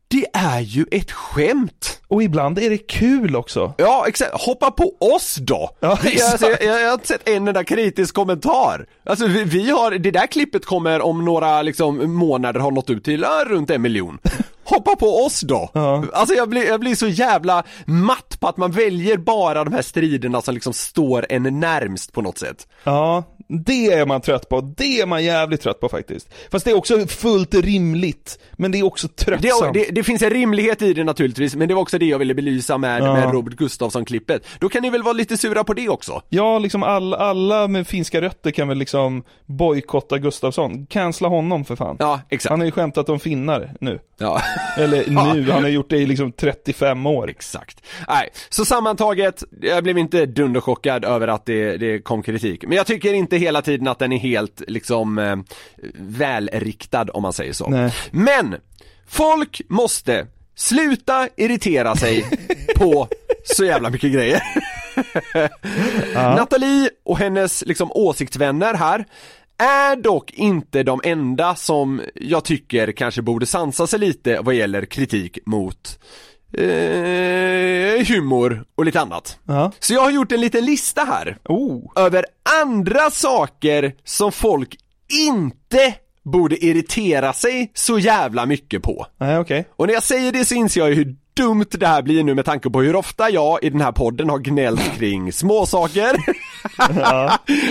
det 0.08 0.26
är 0.34 0.60
ju 0.60 0.86
ett 0.92 1.12
skämt! 1.12 2.00
Och 2.08 2.24
ibland 2.24 2.60
är 2.60 2.70
det 2.70 2.78
kul 2.78 3.36
också. 3.36 3.74
Ja, 3.78 4.06
exakt. 4.08 4.32
Hoppa 4.34 4.72
på 4.72 4.96
oss 5.00 5.36
då! 5.36 5.70
Ja, 5.80 6.00
exakt. 6.04 6.32
alltså, 6.32 6.50
jag, 6.50 6.64
jag, 6.64 6.82
jag 6.82 6.88
har 6.88 6.94
inte 6.94 7.08
sett 7.08 7.30
en 7.30 7.48
enda 7.48 7.64
kritisk 7.64 8.16
kommentar. 8.16 8.86
Alltså 9.06 9.28
vi, 9.28 9.44
vi 9.44 9.70
har, 9.70 9.92
det 9.92 10.12
där 10.12 10.28
klippet 10.28 10.66
kommer 10.66 11.02
om 11.02 11.26
några 11.26 11.62
liksom 11.62 12.14
månader 12.14 12.60
har 12.60 12.72
nått 12.72 12.90
ut 12.90 13.04
till 13.04 13.22
ja, 13.22 13.44
runt 13.48 13.70
en 13.70 13.82
miljon. 13.82 14.20
Hoppa 14.66 14.96
på 14.96 15.08
oss 15.26 15.42
då! 15.42 15.70
Alltså 16.14 16.36
jag 16.36 16.50
blir, 16.50 16.64
jag 16.68 16.80
blir 16.80 16.96
så 16.96 17.08
jävla 17.08 17.64
matt 17.86 18.38
på 18.40 18.48
att 18.48 18.58
man 18.58 18.72
väljer 18.72 19.18
bara 19.18 19.64
de 19.64 19.74
här 19.74 19.82
striderna 19.82 20.42
som 20.42 20.54
liksom 20.54 20.74
står 20.74 21.26
en 21.30 21.60
närmst 21.60 22.12
på 22.14 22.22
något 22.22 22.38
sätt. 22.38 22.68
Ja, 22.84 23.24
det 23.66 23.92
är 23.94 24.06
man 24.06 24.22
trött 24.22 24.50
på. 24.50 24.62
Det 24.62 25.02
är 25.02 25.06
man 25.06 25.24
jävligt 25.24 25.62
trött 25.62 25.80
på 25.80 25.90
faktiskt. 25.90 26.30
Fast 26.52 26.66
det 26.66 26.72
är 26.72 26.76
också 26.78 27.08
fullt 27.08 27.54
rimligt. 27.54 28.40
Men 28.54 28.72
det 28.72 28.80
är 28.80 28.84
också 28.86 29.08
Det, 29.08 29.14
tröttsamt. 29.26 29.74
det, 29.74 29.84
det 29.92 30.04
finns 30.04 30.22
en 30.22 30.30
rimlighet 30.30 30.82
i 30.82 30.94
det 30.94 31.04
naturligtvis, 31.04 31.56
men 31.56 31.68
det 31.68 31.74
var 31.74 31.82
också 31.82 31.98
det 31.98 32.06
jag 32.06 32.20
ville 32.20 32.34
belysa 32.34 32.78
med, 32.78 33.02
Ja. 33.04 33.14
med 33.14 33.32
Robert 33.34 33.54
Gustafsson-klippet. 33.56 34.46
Då 34.60 34.70
kan 34.70 34.82
ni 34.82 34.90
väl 34.90 35.04
vara 35.04 35.14
lite 35.14 35.38
sura 35.38 35.64
på 35.64 35.74
det 35.74 35.90
också? 35.90 36.22
Ja, 36.30 36.60
liksom 36.60 36.84
all, 36.84 37.14
alla 37.14 37.68
med 37.68 37.88
finska 37.88 38.22
rötter 38.22 38.52
kan 38.52 38.68
väl 38.68 38.78
liksom 38.78 39.24
bojkotta 39.46 40.18
Gustafsson. 40.18 40.86
Cancella 40.86 41.30
honom 41.30 41.66
för 41.66 41.76
fan. 41.76 41.96
Ja, 42.00 42.20
exakt. 42.30 42.50
Han 42.50 42.60
har 42.60 42.66
ju 42.66 42.72
skämtat 42.72 43.10
om 43.10 43.20
finnar 43.20 43.74
nu. 43.82 44.00
Ja. 44.18 44.42
Eller 44.78 45.04
Ja. 45.08 45.34
nu, 45.34 45.52
han 45.52 45.64
har 45.64 45.70
gjort 45.70 45.90
det 45.90 45.98
i 45.98 46.06
liksom 46.06 46.32
35 46.32 47.06
år. 47.06 47.30
Exakt. 47.30 47.82
Nej, 48.08 48.30
så 48.50 48.66
sammantaget, 48.66 49.44
jag 49.62 49.84
blev 49.84 49.98
inte 49.98 50.26
dunderchockad 50.26 51.06
över 51.06 51.28
att 51.28 51.46
det, 51.46 51.78
det 51.78 52.00
kom 52.00 52.24
kritik. 52.24 52.64
Men 52.68 52.78
jag 52.78 52.88
tycker 52.88 53.14
inte 53.14 53.38
hela 53.44 53.62
tiden 53.62 53.88
att 53.88 54.00
den 54.00 54.12
är 54.12 54.18
helt 54.18 54.62
liksom 54.68 55.18
eh, 55.18 55.36
välriktad 55.98 57.06
om 57.14 57.22
man 57.22 57.34
säger 57.34 57.54
så. 57.54 57.70
Nej. 57.70 57.94
Men, 58.12 58.56
folk 59.08 59.62
måste 59.70 60.28
sluta 60.56 61.28
irritera 61.38 61.96
sig 61.96 62.26
på 62.76 63.08
så 63.44 63.66
jävla 63.66 63.90
mycket 63.90 64.14
grejer. 64.14 64.44
Nathalie 66.14 66.90
och 67.04 67.18
hennes 67.18 67.64
liksom 67.66 67.92
åsiktsvänner 67.92 68.74
här 68.74 69.06
är 69.58 69.96
dock 69.96 70.32
inte 70.32 70.84
de 70.84 71.02
enda 71.04 71.56
som 71.56 72.02
jag 72.16 72.44
tycker 72.44 72.92
kanske 72.92 73.22
borde 73.22 73.46
sansa 73.46 73.88
sig 73.88 74.00
lite 74.00 74.40
vad 74.42 74.56
gäller 74.56 74.86
kritik 74.86 75.40
mot 75.46 76.00
eh, 76.58 78.06
humor 78.08 78.64
och 78.76 78.86
lite 78.86 79.02
annat. 79.02 79.40
Ja. 79.48 79.72
Så 79.80 79.94
jag 79.94 80.02
har 80.02 80.12
gjort 80.12 80.32
en 80.32 80.42
liten 80.42 80.66
lista 80.66 81.02
här 81.04 81.38
Oh. 81.50 81.92
över 81.96 82.26
andra 82.62 83.10
saker 83.12 83.94
som 84.04 84.32
folk 84.32 84.76
inte 85.28 85.94
borde 86.26 86.66
irritera 86.66 87.34
sig 87.34 87.72
så 87.74 88.00
jävla 88.00 88.46
mycket 88.46 88.82
på. 88.84 89.06
Nej, 89.18 89.38
okej. 89.40 89.66
Och 89.76 89.88
när 89.88 89.94
jag 89.94 90.04
säger 90.04 90.32
det 90.32 90.46
så 90.46 90.56
inser 90.56 90.82
jag 90.82 90.90
ju 90.90 90.96
hur 90.96 91.16
dumt 91.36 91.66
det 91.72 91.88
här 91.88 92.02
blir 92.02 92.24
nu 92.24 92.36
med 92.36 92.46
tanke 92.46 92.70
på 92.70 92.82
hur 92.82 92.96
ofta 92.96 93.30
jag 93.30 93.64
i 93.64 93.70
den 93.70 93.82
här 93.82 93.92
podden 93.92 94.30
har 94.30 94.40
gnällt 94.40 94.98
kring 94.98 95.34
småsaker. 95.34 96.16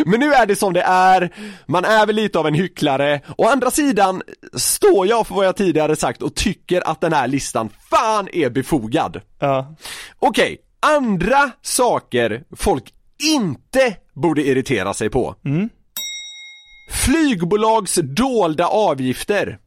Men 0.11 0.21
nu 0.21 0.33
är 0.35 0.47
det 0.47 0.57
som 0.57 0.73
det 0.73 0.83
är, 0.83 1.35
man 1.67 1.85
är 1.85 2.07
väl 2.07 2.17
lite 2.17 2.39
av 2.39 2.47
en 2.47 2.55
hycklare. 2.55 3.21
Å 3.39 3.49
andra 3.49 3.71
sidan 3.71 4.23
står 4.55 5.07
jag 5.07 5.27
för 5.27 5.35
vad 5.35 5.47
jag 5.47 5.57
tidigare 5.57 5.97
sagt 5.97 6.23
och 6.23 6.35
tycker 6.35 6.91
att 6.91 7.01
den 7.01 7.13
här 7.13 7.29
listan 7.29 7.69
fan 7.91 8.29
är 8.33 8.51
befogad. 8.51 9.21
Ja. 9.39 9.77
Okej, 10.19 10.59
andra 10.81 11.51
saker 11.63 12.43
folk 12.57 12.85
inte 13.35 13.97
borde 14.15 14.43
irritera 14.43 14.95
sig 14.95 15.11
på. 15.11 15.35
Flygbolags 16.93 17.95
dolda 18.03 18.67
avgifter. 18.67 19.59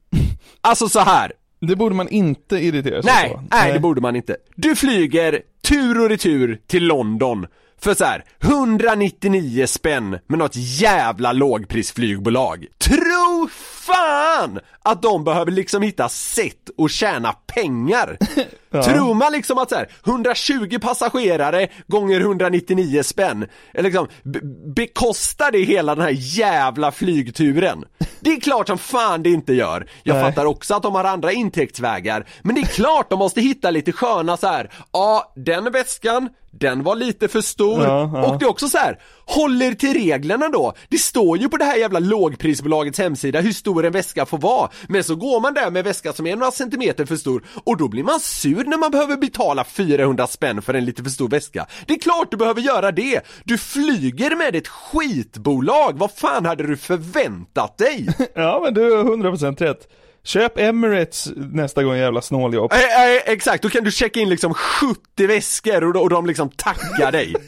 Alltså 0.62 0.89
så 0.89 1.00
här. 1.00 1.32
Det 1.68 1.76
borde 1.76 1.95
man 1.95 2.07
inte 2.09 2.55
irritera 2.57 3.01
sig 3.03 3.11
Nej, 3.13 3.30
på. 3.30 3.43
nej, 3.51 3.74
det 3.74 3.80
borde 3.80 4.01
man 4.01 4.16
inte. 4.16 4.36
Du 4.55 4.76
flyger 4.76 5.41
tur 5.68 6.01
och 6.01 6.09
retur 6.09 6.59
till 6.68 6.86
London 6.88 7.47
för 7.82 7.93
så 7.93 8.05
här 8.05 8.24
199 8.41 9.66
spänn 9.68 10.20
med 10.28 10.39
något 10.39 10.55
jävla 10.55 11.32
lågprisflygbolag. 11.32 12.66
Tro 12.78 13.49
fan 13.51 14.59
att 14.84 15.01
de 15.01 15.24
behöver 15.24 15.51
liksom 15.51 15.82
hitta 15.82 16.09
sätt 16.09 16.70
att 16.78 16.91
tjäna 16.91 17.34
pengar. 17.34 18.18
Ja. 18.70 18.84
Tror 18.84 19.13
man 19.13 19.32
liksom 19.32 19.57
att 19.57 19.70
så 19.70 19.76
här 19.76 19.88
120 20.05 20.78
passagerare 20.82 21.68
gånger 21.88 22.20
199 22.22 23.03
spänn, 23.03 23.45
eller 23.74 23.84
liksom 23.89 24.07
be- 24.24 24.39
bekostar 24.76 25.51
det 25.51 25.59
hela 25.63 25.95
den 25.95 26.03
här 26.03 26.16
jävla 26.18 26.91
flygturen? 26.91 27.84
Det 28.20 28.30
är 28.30 28.39
klart 28.39 28.68
som 28.68 28.78
fan 28.78 29.24
det 29.24 29.30
inte 29.30 29.53
gör. 29.53 29.88
Jag 30.03 30.13
Nej. 30.13 30.24
fattar 30.24 30.45
också 30.45 30.74
att 30.76 30.84
de 30.84 30.95
har 30.95 31.03
andra 31.03 31.32
intäktsvägar, 31.32 32.26
men 32.41 32.55
det 32.55 32.61
är 32.61 32.66
klart 32.66 33.09
de 33.09 33.20
måste 33.20 33.41
hitta 33.41 33.72
lite 33.72 33.91
sköna 33.91 34.38
så 34.38 34.47
här. 34.47 34.70
ja 34.91 35.34
den 35.36 35.72
väskan, 35.72 36.30
den 36.60 36.84
var 36.84 36.95
lite 36.95 37.28
för 37.28 37.41
stor. 37.41 37.84
Ja, 37.84 38.12
ja. 38.14 38.26
Och 38.26 38.39
det 38.39 38.45
är 38.45 38.49
också 38.49 38.68
så 38.68 38.78
här. 38.78 38.99
håller 39.26 39.74
till 39.74 39.93
reglerna 39.93 40.49
då. 40.49 40.74
Det 40.89 40.97
står 40.97 41.38
ju 41.38 41.49
på 41.49 41.58
det 41.58 41.66
här 41.66 41.76
jävla 41.78 41.99
lågprisbolagets 41.99 42.99
hemsida 42.99 43.41
hur 43.41 43.51
stor 43.53 43.86
en 43.86 43.91
väska 43.91 44.26
får 44.26 44.38
vara. 44.38 44.70
Men 44.88 45.03
så 45.03 45.16
går 45.16 45.39
man 45.39 45.53
där 45.53 45.72
med 45.72 45.80
en 45.80 45.86
väska 45.86 46.14
som 46.14 46.28
är 46.28 46.36
några 46.36 46.51
centimeter 46.51 47.06
för 47.06 47.16
stor 47.16 47.43
och 47.64 47.78
då 47.78 47.88
blir 47.88 48.03
man 48.03 48.20
sur 48.20 48.64
när 48.66 48.78
man 48.78 48.91
behöver 48.91 49.18
betala 49.18 49.64
400 49.64 50.28
spänn 50.28 50.62
för 50.62 50.74
en 50.74 50.86
lite 50.86 51.03
för 51.03 51.10
stor 51.10 51.30
väska. 51.30 51.68
Det 51.86 51.93
är 51.93 51.99
klart 51.99 52.32
du 52.32 52.38
behöver 52.38 52.62
göra 52.62 52.91
det. 52.91 53.22
Du 53.43 53.58
flyger 53.58 54.36
med 54.36 54.56
ett 54.56 54.68
skitbolag. 54.68 55.97
Vad 55.97 56.12
fan 56.12 56.45
hade 56.45 56.68
du 56.68 56.78
förväntat 56.78 57.78
dig? 57.78 58.08
Ja 58.36 58.60
men 58.64 58.74
du 58.74 58.82
har 58.95 59.03
100% 59.03 59.58
rätt. 59.58 59.88
Köp 60.26 60.57
Emirates 60.57 61.28
nästa 61.36 61.84
gång 61.84 61.95
jävla 61.97 62.21
snåljåp. 62.21 62.73
Eh, 62.73 62.80
eh, 62.80 63.21
exakt, 63.26 63.63
då 63.63 63.69
kan 63.69 63.84
du 63.84 63.91
checka 63.91 64.19
in 64.19 64.30
liksom 64.30 64.53
70 64.53 65.28
väskor 65.28 65.84
och, 65.84 66.01
och 66.01 66.09
de 66.09 66.26
liksom 66.26 66.49
tackar 66.49 67.11
dig. 67.11 67.36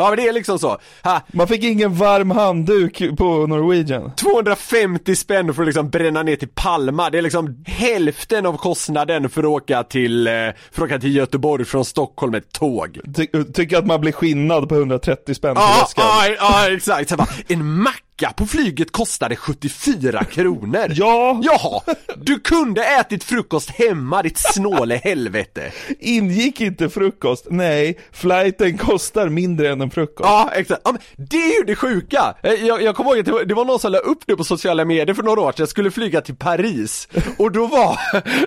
Ja 0.00 0.08
men 0.08 0.16
det 0.16 0.28
är 0.28 0.32
liksom 0.32 0.58
så. 0.58 0.78
Ha, 1.04 1.20
Man 1.32 1.48
fick 1.48 1.64
ingen 1.64 1.94
varm 1.94 2.30
handduk 2.30 3.02
på 3.18 3.46
Norwegian. 3.46 4.12
250 4.14 5.16
spänn 5.16 5.54
för 5.54 5.62
att 5.62 5.68
liksom 5.68 5.90
bränna 5.90 6.22
ner 6.22 6.36
till 6.36 6.48
Palma, 6.54 7.10
det 7.10 7.18
är 7.18 7.22
liksom 7.22 7.64
hälften 7.66 8.46
av 8.46 8.56
kostnaden 8.56 9.28
för 9.28 9.40
att 9.40 9.48
åka 9.48 9.82
till, 9.82 10.26
eh, 10.26 10.32
för 10.72 10.82
att 10.82 10.90
åka 10.90 10.98
till 10.98 11.16
Göteborg 11.16 11.64
från 11.64 11.84
Stockholm 11.84 12.32
med 12.32 12.52
tåg. 12.52 12.98
Ty 13.16 13.26
tycker 13.54 13.78
att 13.78 13.86
man 13.86 14.00
blir 14.00 14.12
skinnad 14.12 14.68
på 14.68 14.74
130 14.74 15.34
spänn 15.34 15.56
för 15.56 15.80
väskan. 15.80 16.04
ja, 16.38 16.68
exakt. 16.70 17.08
Så 17.08 17.12
jag 17.12 17.18
bara, 17.18 17.28
en 17.48 17.82
macka 18.20 18.32
på 18.32 18.46
flyget 18.46 18.92
kostade 18.92 19.36
74 19.36 20.24
kronor. 20.24 20.86
Ja. 21.00 21.40
Jaha, 21.42 21.80
du 22.16 22.40
kunde 22.40 22.84
ätit 22.84 23.24
frukost 23.24 23.70
hemma 23.70 24.22
ditt 24.22 24.38
snåle 24.38 24.96
helvete. 24.96 25.72
Ingick 26.00 26.60
inte 26.60 26.90
frukost? 26.90 27.46
Nej, 27.50 27.98
flighten 28.12 28.78
kostar 28.78 29.28
mindre 29.28 29.68
än 29.72 29.80
en 29.80 29.90
frukost. 29.90 30.28
Ja, 30.28 30.50
exakt. 30.54 30.80
Ja, 30.84 30.94
det 31.16 31.36
är 31.36 31.58
ju 31.58 31.64
det 31.66 31.76
sjuka! 31.76 32.34
Eh, 32.42 32.52
Jag, 32.52 32.82
jag 32.82 32.96
kommer 32.96 33.10
ihåg 33.10 33.18
att 33.20 33.26
det 33.26 33.32
var, 33.32 33.44
det 33.44 33.54
var 33.54 33.64
någon 33.64 33.78
som 33.78 33.92
la 33.92 33.98
upp 33.98 34.18
det 34.26 34.36
på 34.36 34.44
sociala 34.44 34.84
medier 34.84 35.14
för 35.14 35.22
några 35.22 35.40
år 35.40 35.52
sedan, 35.52 35.56
jag 35.62 35.68
skulle 35.68 35.90
flyga 35.90 36.20
till 36.20 36.36
Paris 36.36 37.08
och 37.38 37.52
då 37.52 37.66
var, 37.66 37.98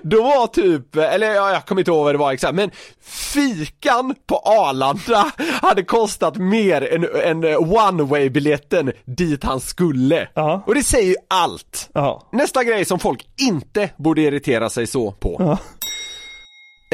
då 0.02 0.22
var 0.22 0.46
typ, 0.46 0.96
eller 0.96 1.34
ja, 1.34 1.52
jag 1.52 1.66
kommer 1.66 1.80
inte 1.80 1.90
ihåg 1.90 2.04
vad 2.04 2.14
det 2.14 2.18
var 2.18 2.32
exakt, 2.32 2.54
men 2.54 2.70
fikan 3.04 4.14
på 4.26 4.36
Arlanda 4.38 5.30
hade 5.62 5.82
kostat 5.82 6.36
mer 6.36 6.94
än, 6.94 7.44
än 7.44 7.56
one 7.56 8.02
way 8.02 8.30
biljetten 8.30 8.92
dit 9.04 9.44
han 9.44 9.60
skulle. 9.64 10.28
Ja. 10.34 10.64
Och 10.66 10.74
det 10.74 10.82
säger 10.82 11.08
ju 11.08 11.16
allt. 11.28 11.90
Ja. 11.94 12.28
Nästa 12.32 12.64
grej 12.64 12.84
som 12.84 12.98
folk 12.98 13.26
inte 13.36 13.90
borde 13.96 14.22
irritera 14.22 14.70
sig 14.70 14.86
så 14.86 15.12
på. 15.12 15.36
Ja. 15.38 15.58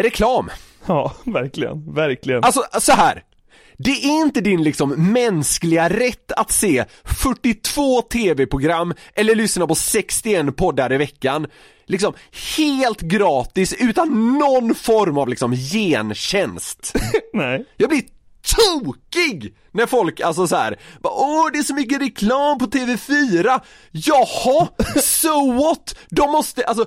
Reklam. 0.03 0.51
Ja, 0.87 1.13
verkligen, 1.25 1.95
verkligen. 1.95 2.45
Alltså, 2.45 2.63
så 2.81 2.93
här. 2.93 3.25
Det 3.79 3.91
är 3.91 4.21
inte 4.21 4.41
din 4.41 4.63
liksom 4.63 5.13
mänskliga 5.13 5.89
rätt 5.89 6.33
att 6.33 6.51
se 6.51 6.85
42 7.05 8.03
tv-program 8.03 8.95
eller 9.15 9.35
lyssna 9.35 9.67
på 9.67 9.75
61 9.75 10.57
poddar 10.57 10.93
i 10.93 10.97
veckan 10.97 11.47
Liksom 11.87 12.15
helt 12.57 13.01
gratis 13.01 13.75
utan 13.79 14.39
någon 14.39 14.75
form 14.75 15.19
av 15.19 15.29
liksom 15.29 15.53
gentjänst 15.53 16.93
Nej. 17.33 17.65
Jag 17.77 17.89
blir 17.89 18.03
tokig 18.43 19.55
när 19.73 19.87
folk 19.87 20.21
alltså 20.21 20.47
så 20.47 20.57
här, 20.57 20.79
bara, 21.01 21.13
åh 21.13 21.47
det 21.53 21.59
är 21.59 21.63
så 21.63 21.75
mycket 21.75 22.03
reklam 22.03 22.59
på 22.59 22.67
TV4 22.67 23.61
Jaha, 23.91 24.69
so 25.03 25.53
what? 25.53 25.97
De 26.11 26.33
måste, 26.33 26.65
alltså 26.65 26.87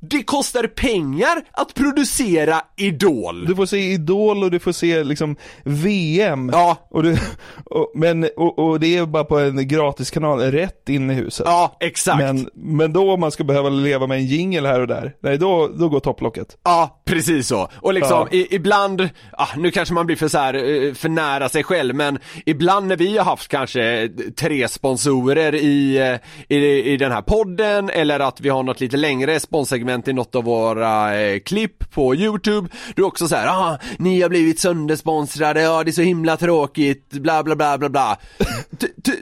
det 0.00 0.22
kostar 0.22 0.66
pengar 0.66 1.42
att 1.52 1.74
producera 1.74 2.60
Idol 2.76 3.46
Du 3.46 3.56
får 3.56 3.66
se 3.66 3.78
Idol 3.78 4.44
och 4.44 4.50
du 4.50 4.58
får 4.58 4.72
se 4.72 5.04
liksom 5.04 5.36
VM. 5.64 6.50
Ja. 6.52 6.76
Och 6.90 7.02
du, 7.02 7.18
och, 7.64 7.92
men, 7.94 8.28
och, 8.36 8.58
och 8.58 8.80
det 8.80 8.96
är 8.96 9.06
bara 9.06 9.24
på 9.24 9.38
en 9.38 9.68
gratis 9.68 10.10
kanal 10.10 10.40
rätt 10.40 10.88
in 10.88 11.10
i 11.10 11.14
huset. 11.14 11.46
Ja, 11.46 11.76
exakt 11.80 12.18
Men, 12.18 12.48
men 12.54 12.92
då 12.92 13.12
om 13.12 13.20
man 13.20 13.30
ska 13.30 13.44
behöva 13.44 13.68
leva 13.68 14.06
med 14.06 14.18
en 14.18 14.26
jingle 14.26 14.68
här 14.68 14.80
och 14.80 14.86
där, 14.86 15.12
nej 15.22 15.38
då, 15.38 15.68
då 15.68 15.88
går 15.88 16.00
topplocket. 16.00 16.56
Ja, 16.64 17.02
precis 17.04 17.48
så. 17.48 17.68
Och 17.74 17.94
liksom 17.94 18.10
Ja. 18.30 18.36
i, 18.36 18.54
ibland, 18.54 19.08
ah, 19.32 19.46
nu 19.56 19.70
kanske 19.70 19.94
man 19.94 20.06
blir 20.06 20.16
för 20.16 20.28
så 20.28 20.38
här, 20.38 20.54
eh, 20.54 20.94
för 20.94 21.08
nära 21.08 21.48
sig 21.48 21.64
själv 21.64 21.94
men 21.94 22.18
ibland 22.46 22.86
när 22.86 22.96
vi 22.96 23.18
har 23.18 23.24
haft 23.24 23.48
kanske 23.48 24.10
tre 24.36 24.68
sponsorer 24.68 25.54
i, 25.54 25.98
eh, 25.98 26.56
i, 26.56 26.92
i 26.92 26.96
den 26.96 27.12
här 27.12 27.22
podden 27.22 27.90
eller 27.90 28.20
att 28.20 28.40
vi 28.40 28.48
har 28.48 28.62
något 28.62 28.80
lite 28.80 28.96
längre 28.96 29.40
sponsegment 29.40 30.08
i 30.08 30.12
något 30.12 30.34
av 30.34 30.44
våra 30.44 31.20
eh, 31.20 31.38
klipp 31.38 31.90
på 31.90 32.14
YouTube. 32.14 32.68
Du 32.94 33.02
är 33.02 33.06
också 33.06 33.28
så 33.28 33.36
här, 33.36 33.46
ah, 33.46 33.78
ni 33.98 34.22
har 34.22 34.28
blivit 34.28 34.60
söndersponsrade, 34.60 35.60
ja 35.60 35.84
det 35.84 35.90
är 35.90 35.92
så 35.92 36.02
himla 36.02 36.36
tråkigt, 36.36 37.10
bla 37.10 37.42
bla 37.42 37.56
bla 37.56 37.78
bla 37.78 37.88
bla. 37.88 38.18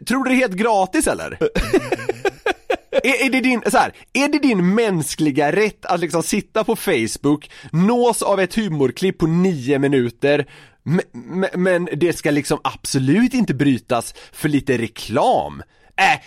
Tror 0.08 0.24
du 0.24 0.30
det 0.30 0.36
är 0.36 0.40
helt 0.40 0.52
gratis 0.52 1.06
eller? 1.06 1.38
Är, 3.02 3.26
är, 3.26 3.30
det 3.30 3.40
din, 3.40 3.62
så 3.66 3.78
här, 3.78 3.92
är 4.12 4.28
det 4.28 4.38
din 4.38 4.74
mänskliga 4.74 5.52
rätt 5.52 5.86
att 5.86 6.00
liksom 6.00 6.22
sitta 6.22 6.64
på 6.64 6.76
Facebook, 6.76 7.50
nås 7.72 8.22
av 8.22 8.40
ett 8.40 8.54
humorklipp 8.54 9.18
på 9.18 9.26
nio 9.26 9.78
minuter, 9.78 10.46
m- 10.88 11.00
m- 11.44 11.62
men 11.62 11.88
det 11.96 12.12
ska 12.12 12.30
liksom 12.30 12.58
absolut 12.64 13.34
inte 13.34 13.54
brytas 13.54 14.14
för 14.32 14.48
lite 14.48 14.78
reklam? 14.78 15.62
Äh, 15.96 16.20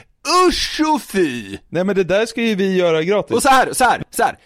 usch 0.48 0.82
och 0.96 1.02
fy! 1.02 1.58
Nej 1.70 1.84
men 1.84 1.96
det 1.96 2.04
där 2.04 2.26
ska 2.26 2.42
ju 2.42 2.56
vi 2.56 2.76
göra 2.76 3.04
gratis. 3.04 3.36
Och 3.36 3.42
så 3.42 3.50
här, 3.50 3.74
så 3.74 3.84
här, 3.84 4.04
så 4.10 4.24
här. 4.24 4.38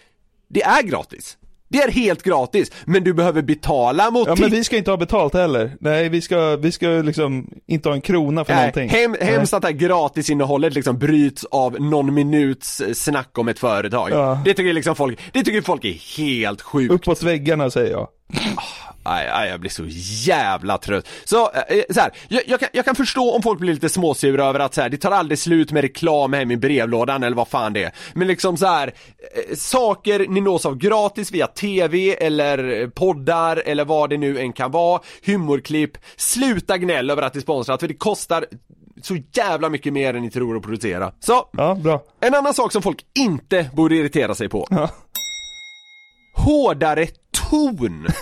Det 0.48 0.62
är 0.62 0.82
gratis. 0.82 1.36
Det 1.68 1.78
är 1.78 1.90
helt 1.90 2.22
gratis, 2.22 2.72
men 2.84 3.04
du 3.04 3.12
behöver 3.14 3.42
betala 3.42 4.10
mot 4.10 4.28
Ja 4.28 4.34
men 4.38 4.50
vi 4.50 4.64
ska 4.64 4.76
inte 4.76 4.90
ha 4.90 4.96
betalt 4.96 5.34
heller. 5.34 5.76
Nej 5.80 6.08
vi 6.08 6.20
ska, 6.20 6.56
vi 6.56 6.72
ska 6.72 6.86
liksom 6.88 7.50
inte 7.66 7.88
ha 7.88 7.94
en 7.94 8.00
krona 8.00 8.44
för 8.44 8.52
Nej, 8.52 8.60
någonting. 8.60 8.88
hem, 8.88 9.16
hemskt 9.20 9.52
att 9.54 9.62
det 9.62 9.68
här 9.68 9.74
gratisinnehållet 9.74 10.74
liksom 10.74 10.98
bryts 10.98 11.44
av 11.44 11.80
någon 11.80 12.14
minuts 12.14 12.80
eh, 12.80 12.92
snack 12.92 13.38
om 13.38 13.48
ett 13.48 13.58
företag. 13.58 14.10
Ja. 14.10 14.42
Det 14.44 14.54
tycker 14.54 14.72
liksom 14.72 14.96
folk, 14.96 15.18
det 15.32 15.42
tycker 15.42 15.60
folk 15.62 15.84
är 15.84 16.16
helt 16.18 16.62
sjukt. 16.62 16.92
Uppåt 16.94 17.22
väggarna 17.22 17.70
säger 17.70 17.90
jag. 17.90 18.08
Nej, 19.08 19.28
nej, 19.34 19.48
jag 19.50 19.60
blir 19.60 19.70
så 19.70 19.84
jävla 20.30 20.78
trött. 20.78 21.08
Så, 21.24 21.50
eh, 21.52 21.82
så 21.90 22.00
här, 22.00 22.10
jag, 22.28 22.42
jag, 22.46 22.60
kan, 22.60 22.68
jag 22.72 22.84
kan 22.84 22.94
förstå 22.94 23.34
om 23.34 23.42
folk 23.42 23.60
blir 23.60 23.74
lite 23.74 23.88
småsura 23.88 24.44
över 24.44 24.60
att 24.60 24.74
så 24.74 24.80
här, 24.80 24.88
det 24.88 24.96
tar 24.96 25.10
aldrig 25.10 25.38
slut 25.38 25.72
med 25.72 25.82
reklam 25.82 26.32
hem 26.32 26.50
i 26.50 26.56
brevlådan 26.56 27.22
eller 27.22 27.36
vad 27.36 27.48
fan 27.48 27.72
det 27.72 27.84
är. 27.84 27.92
Men 28.14 28.28
liksom 28.28 28.56
så 28.56 28.66
här, 28.66 28.88
eh, 28.88 29.56
saker 29.56 30.26
ni 30.28 30.40
nås 30.40 30.66
av 30.66 30.76
gratis 30.76 31.32
via 31.32 31.46
TV 31.46 32.14
eller 32.26 32.80
eh, 32.82 32.88
poddar 32.88 33.62
eller 33.66 33.84
vad 33.84 34.10
det 34.10 34.16
nu 34.16 34.38
än 34.38 34.52
kan 34.52 34.70
vara, 34.70 35.00
humorklipp, 35.26 35.98
sluta 36.16 36.78
gnäll 36.78 37.10
över 37.10 37.22
att 37.22 37.32
det 37.32 37.38
är 37.38 37.40
sponsrat 37.40 37.80
för 37.80 37.88
det 37.88 37.94
kostar 37.94 38.46
så 39.02 39.16
jävla 39.32 39.68
mycket 39.68 39.92
mer 39.92 40.14
än 40.14 40.22
ni 40.22 40.30
tror 40.30 40.56
att 40.56 40.62
producera. 40.62 41.12
Så, 41.20 41.48
Ja, 41.52 41.74
bra. 41.74 42.02
en 42.20 42.34
annan 42.34 42.54
sak 42.54 42.72
som 42.72 42.82
folk 42.82 43.04
inte 43.18 43.70
borde 43.74 43.96
irritera 43.96 44.34
sig 44.34 44.48
på. 44.48 44.66
Ja. 44.70 44.90
Hårdare 46.36 47.06
ton. 47.50 48.06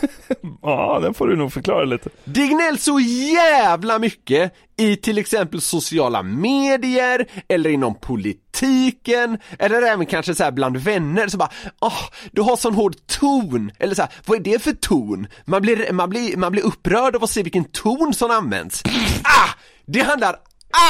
Ja, 0.62 0.98
den 1.02 1.14
får 1.14 1.26
du 1.26 1.36
nog 1.36 1.52
förklara 1.52 1.84
lite. 1.84 2.10
Det 2.24 2.46
gnälls 2.46 2.84
så 2.84 3.00
jävla 3.34 3.98
mycket 3.98 4.52
i 4.76 4.96
till 4.96 5.18
exempel 5.18 5.60
sociala 5.60 6.22
medier 6.22 7.26
eller 7.48 7.70
inom 7.70 7.94
politiken 7.94 9.38
eller 9.58 9.82
även 9.82 10.06
kanske 10.06 10.34
så 10.34 10.50
bland 10.52 10.76
vänner 10.76 11.28
så 11.28 11.36
bara 11.36 11.50
åh, 11.80 11.98
du 12.32 12.42
har 12.42 12.56
sån 12.56 12.74
hård 12.74 12.94
ton 13.06 13.70
eller 13.78 13.94
så 13.94 14.02
här, 14.02 14.10
vad 14.26 14.38
är 14.38 14.42
det 14.52 14.62
för 14.62 14.72
ton? 14.72 15.26
Man 15.44 15.62
blir, 15.62 15.92
man 15.92 16.10
blir, 16.10 16.36
man 16.36 16.52
blir 16.52 16.62
upprörd 16.66 17.16
av 17.16 17.24
att 17.24 17.30
se 17.30 17.42
vilken 17.42 17.64
ton 17.64 18.14
som 18.14 18.30
används. 18.30 18.82
Ah! 19.22 19.50
Det 19.86 20.00
handlar 20.00 20.36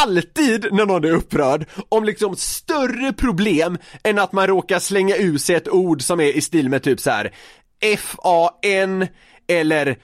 alltid 0.03 0.73
när 0.73 0.87
någon 0.87 1.05
är 1.05 1.13
upprörd 1.13 1.67
om 1.89 2.05
liksom 2.05 2.37
större 2.37 3.13
problem 3.13 3.79
än 4.03 4.19
att 4.19 4.33
man 4.33 4.47
råkar 4.47 4.79
slänga 4.79 5.17
ur 5.17 5.39
sig 5.39 5.57
ett 5.57 5.69
ord 5.69 6.03
som 6.03 6.21
är 6.21 6.37
i 6.37 6.41
stil 6.41 6.69
med 6.69 6.83
typ 6.83 7.01
så 7.01 7.11
här 7.11 7.35
F-A-N 7.81 9.07
eller 9.49 9.99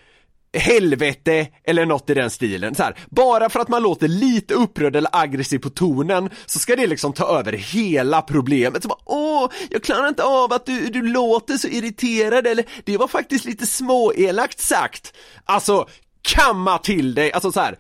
helvete 0.53 1.47
eller 1.65 1.87
något 1.87 2.11
i 2.11 2.15
den 2.15 2.31
stilen. 2.31 2.75
Så 2.75 2.83
här, 2.83 2.95
bara 3.11 3.49
för 3.49 3.61
att 3.61 3.69
man 3.69 3.83
låter 3.83 4.09
lite 4.09 4.55
upprörd 4.55 4.97
eller 4.97 5.11
aggressiv 5.13 5.59
på 5.59 5.71
tonen 5.71 6.31
så 6.47 6.59
ska 6.59 6.77
det 6.77 6.87
liksom 6.87 7.13
ta 7.13 7.39
över 7.39 7.53
hela 7.53 8.23
problemet. 8.23 8.83
Så 8.83 8.89
bara, 8.89 8.99
Åh, 9.05 9.51
jag 9.71 9.83
klarar 9.83 10.09
inte 10.09 10.25
av 10.25 10.53
att 10.53 10.67
du, 10.67 10.87
du 10.87 11.03
låter 11.03 11.57
så 11.57 11.69
irriterad 11.69 12.47
eller 12.47 12.65
det 12.85 12.97
var 12.97 13.09
faktiskt 13.09 13.45
lite 13.45 13.67
småelakt 13.67 14.61
sagt. 14.61 15.15
Alltså, 15.45 15.89
kamma 16.23 16.79
till 16.79 17.15
dig, 17.15 17.33
alltså 17.33 17.53
så 17.53 17.61
här. 17.61 17.77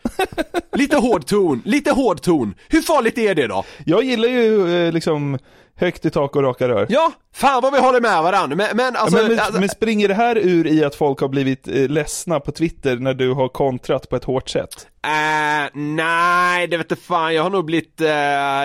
lite 0.72 0.96
hård 0.96 1.26
ton, 1.26 1.62
lite 1.64 1.90
hård 1.90 2.22
ton. 2.22 2.54
Hur 2.68 2.82
farligt 2.82 3.18
är 3.18 3.34
det 3.34 3.46
då? 3.46 3.64
Jag 3.84 4.04
gillar 4.04 4.28
ju 4.28 4.76
eh, 4.86 4.92
liksom 4.92 5.38
högt 5.80 6.04
i 6.04 6.10
tak 6.10 6.36
och 6.36 6.42
raka 6.42 6.68
rör. 6.68 6.86
Ja, 6.88 7.12
fan 7.34 7.62
vad 7.62 7.72
vi 7.72 7.78
håller 7.78 8.00
med 8.00 8.22
varandra, 8.22 8.56
men, 8.56 8.76
men 8.76 8.96
alltså, 8.96 9.16
men, 9.16 9.28
men, 9.28 9.38
alltså 9.38 9.60
men 9.60 9.68
springer 9.68 10.08
det 10.08 10.14
här 10.14 10.38
ur 10.38 10.66
i 10.66 10.84
att 10.84 10.94
folk 10.94 11.20
har 11.20 11.28
blivit 11.28 11.68
eh, 11.68 11.88
ledsna 11.88 12.40
på 12.40 12.52
Twitter 12.52 12.96
när 12.96 13.14
du 13.14 13.32
har 13.32 13.48
kontrat 13.48 14.08
på 14.08 14.16
ett 14.16 14.24
hårt 14.24 14.48
sätt? 14.48 14.86
Äh, 15.04 15.70
nej, 15.74 16.66
det 16.66 16.76
vet 16.76 17.02
fan, 17.02 17.34
jag 17.34 17.42
har 17.42 17.50
nog 17.50 17.64
blivit, 17.64 18.00
eh, 18.00 18.06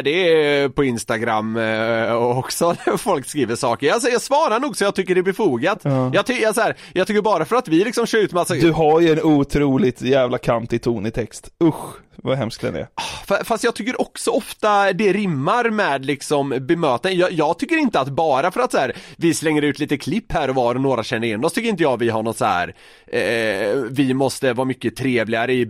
det 0.03 0.09
är 0.09 0.69
på 0.69 0.83
Instagram 0.83 1.57
eh, 1.57 2.13
också 2.15 2.75
när 2.85 2.97
folk 2.97 3.25
skriver 3.25 3.55
saker. 3.55 3.91
Alltså, 3.93 4.09
jag 4.09 4.21
svarar 4.21 4.59
nog 4.59 4.77
så 4.77 4.83
jag 4.83 4.95
tycker 4.95 5.15
det 5.15 5.21
är 5.21 5.23
befogat. 5.23 5.79
Ja. 5.83 6.11
Jag, 6.13 6.25
ty- 6.25 6.41
jag, 6.41 6.55
så 6.55 6.61
här, 6.61 6.75
jag 6.93 7.07
tycker 7.07 7.21
bara 7.21 7.45
för 7.45 7.55
att 7.55 7.67
vi 7.67 7.83
liksom 7.83 8.05
kör 8.05 8.19
ut 8.19 8.33
massa... 8.33 8.53
Du 8.53 8.71
har 8.71 8.99
ju 8.99 9.11
en 9.11 9.21
otroligt 9.23 10.01
jävla 10.01 10.37
kantig 10.37 10.81
ton 10.81 11.05
i 11.05 11.11
text. 11.11 11.49
Usch, 11.63 11.85
vad 12.15 12.37
hemskt 12.37 12.61
den 12.61 12.75
är. 12.75 12.87
Fa- 13.27 13.43
Fast 13.43 13.63
jag 13.63 13.75
tycker 13.75 14.01
också 14.01 14.31
ofta 14.31 14.93
det 14.93 15.13
rimmar 15.13 15.69
med 15.69 16.05
liksom 16.05 16.49
bemötande. 16.49 17.17
Jag, 17.17 17.31
jag 17.31 17.59
tycker 17.59 17.77
inte 17.77 17.99
att 17.99 18.09
bara 18.09 18.51
för 18.51 18.59
att 18.59 18.71
så 18.71 18.77
här, 18.77 18.93
vi 19.17 19.33
slänger 19.33 19.61
ut 19.61 19.79
lite 19.79 19.97
klipp 19.97 20.31
här 20.31 20.49
och 20.49 20.55
var 20.55 20.75
och 20.75 20.81
några 20.81 21.03
känner 21.03 21.27
igen 21.27 21.45
oss 21.45 21.53
tycker 21.53 21.69
inte 21.69 21.83
jag 21.83 21.97
vi 21.99 22.09
har 22.09 22.23
något 22.23 22.37
så 22.37 22.45
här. 22.45 22.75
Eh, 23.07 23.75
vi 23.91 24.13
måste 24.13 24.53
vara 24.53 24.65
mycket 24.65 24.95
trevligare 24.95 25.53
i 25.53 25.65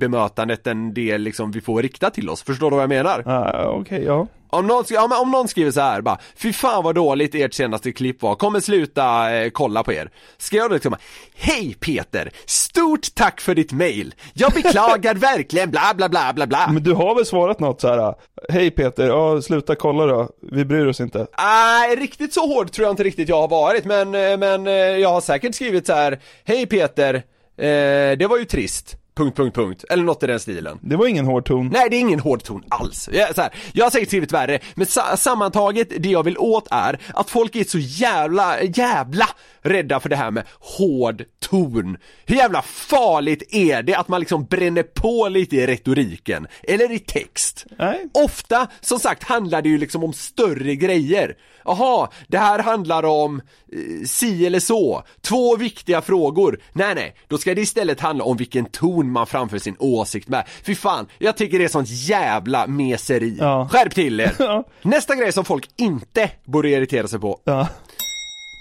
bemötandet 0.55 0.67
än 0.67 0.93
det 0.93 1.17
liksom 1.17 1.51
vi 1.51 1.61
får 1.61 1.81
rikta 1.81 2.09
till 2.09 2.29
oss. 2.29 2.43
Förstår 2.43 2.71
du 2.71 2.75
vad 2.75 2.83
jag 2.83 2.89
menar? 2.89 3.23
Ah, 3.25 3.67
Okej, 3.67 4.03
ja. 4.03 4.27
Om 4.49 4.67
någon, 4.67 4.83
ja, 4.89 5.21
om 5.21 5.31
någon 5.31 5.47
skriver 5.47 5.71
så 5.71 5.81
här 5.81 6.01
bara, 6.01 6.17
fy 6.35 6.53
fan 6.53 6.83
vad 6.83 6.95
dåligt 6.95 7.35
ert 7.35 7.53
senaste 7.53 7.91
klipp 7.91 8.21
var, 8.21 8.35
kommer 8.35 8.59
sluta 8.59 9.33
eh, 9.33 9.49
kolla 9.49 9.83
på 9.83 9.93
er. 9.93 10.09
Ska 10.37 10.57
jag 10.57 10.69
då 10.69 10.73
liksom, 10.73 10.95
hej 11.35 11.75
Peter, 11.79 12.31
stort 12.45 13.15
tack 13.15 13.41
för 13.41 13.55
ditt 13.55 13.71
mail, 13.71 14.13
jag 14.33 14.51
beklagar 14.51 15.15
verkligen 15.33 15.71
bla 15.71 15.93
bla 15.95 16.09
bla 16.09 16.33
bla 16.33 16.47
bla. 16.47 16.69
Men 16.71 16.83
du 16.83 16.93
har 16.93 17.15
väl 17.15 17.25
svarat 17.25 17.59
något 17.59 17.81
så 17.81 17.87
här. 17.87 18.15
Hej 18.49 18.71
Peter, 18.71 19.07
ja 19.07 19.41
sluta 19.41 19.75
kolla 19.75 20.05
då, 20.05 20.29
vi 20.51 20.65
bryr 20.65 20.85
oss 20.85 20.99
inte. 20.99 21.27
Nej, 21.37 21.95
riktigt 21.95 22.33
så 22.33 22.47
hård 22.47 22.71
tror 22.71 22.85
jag 22.85 22.93
inte 22.93 23.03
riktigt 23.03 23.29
jag 23.29 23.41
har 23.41 23.47
varit, 23.47 23.85
men, 23.85 24.15
eh, 24.15 24.37
men 24.37 24.67
eh, 24.67 24.73
jag 24.73 25.09
har 25.09 25.21
säkert 25.21 25.55
skrivit 25.55 25.87
så 25.87 25.93
här, 25.93 26.19
hej 26.43 26.65
Peter, 26.65 27.15
eh, 27.57 28.17
det 28.17 28.27
var 28.29 28.37
ju 28.37 28.45
trist. 28.45 28.97
Punkt, 29.15 29.37
punkt, 29.37 29.55
punkt. 29.55 29.83
Eller 29.89 30.03
något 30.03 30.23
i 30.23 30.27
den 30.27 30.39
stilen. 30.39 30.79
Det 30.81 30.95
var 30.95 31.07
ingen 31.07 31.25
hård 31.25 31.45
ton. 31.45 31.69
Nej, 31.73 31.89
det 31.89 31.95
är 31.95 31.99
ingen 31.99 32.19
hård 32.19 32.43
ton 32.43 32.63
alls. 32.69 33.09
Jag, 33.13 33.35
så 33.35 33.41
här, 33.41 33.51
jag 33.73 33.85
har 33.85 33.89
säkert 33.91 34.07
skrivit 34.07 34.31
värre, 34.31 34.59
men 34.75 34.87
sa 34.87 35.17
sammantaget, 35.17 35.87
det 35.97 36.09
jag 36.09 36.23
vill 36.23 36.37
åt 36.37 36.67
är 36.71 36.99
att 37.13 37.29
folk 37.29 37.55
är 37.55 37.63
så 37.63 37.77
jävla, 37.79 38.63
jävla 38.63 39.27
rädda 39.65 39.99
för 39.99 40.09
det 40.09 40.15
här 40.15 40.31
med 40.31 40.43
hård 40.59 41.23
ton. 41.39 41.97
Hur 42.25 42.35
jävla 42.35 42.61
farligt 42.61 43.43
är 43.49 43.83
det 43.83 43.95
att 43.95 44.07
man 44.07 44.19
liksom 44.19 44.45
bränner 44.45 44.83
på 44.83 45.27
lite 45.29 45.55
i 45.55 45.67
retoriken? 45.67 46.47
Eller 46.63 46.91
i 46.91 46.99
text? 46.99 47.65
Nej. 47.79 48.09
Ofta, 48.13 48.67
som 48.81 48.99
sagt, 48.99 49.23
handlar 49.23 49.61
det 49.61 49.69
ju 49.69 49.77
liksom 49.77 50.03
om 50.03 50.13
större 50.13 50.75
grejer. 50.75 51.35
Jaha, 51.65 52.09
det 52.27 52.37
här 52.37 52.59
handlar 52.59 53.05
om 53.05 53.41
eh, 53.71 54.05
si 54.05 54.45
eller 54.45 54.59
så. 54.59 55.03
Två 55.21 55.57
viktiga 55.57 56.01
frågor. 56.01 56.59
Nej, 56.73 56.95
nej, 56.95 57.15
då 57.27 57.37
ska 57.37 57.55
det 57.55 57.61
istället 57.61 57.99
handla 57.99 58.23
om 58.23 58.37
vilken 58.37 58.65
ton 58.65 59.11
man 59.11 59.27
framför 59.27 59.57
sin 59.57 59.75
åsikt 59.79 60.27
med. 60.27 60.43
Fy 60.63 60.75
fan, 60.75 61.07
jag 61.17 61.37
tycker 61.37 61.59
det 61.59 61.65
är 61.65 61.69
sånt 61.69 61.89
jävla 61.89 62.67
meseri. 62.67 63.37
Ja. 63.39 63.69
Skärp 63.71 63.95
till 63.95 64.19
er! 64.19 64.63
Nästa 64.87 65.15
grej 65.15 65.31
som 65.31 65.45
folk 65.45 65.69
inte 65.75 66.31
borde 66.45 66.69
irritera 66.69 67.07
sig 67.07 67.19
på. 67.19 67.39
Ja. 67.43 67.67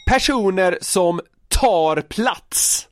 Personer 0.06 0.78
som 0.80 1.20
tar 1.48 2.00
plats. 2.00 2.88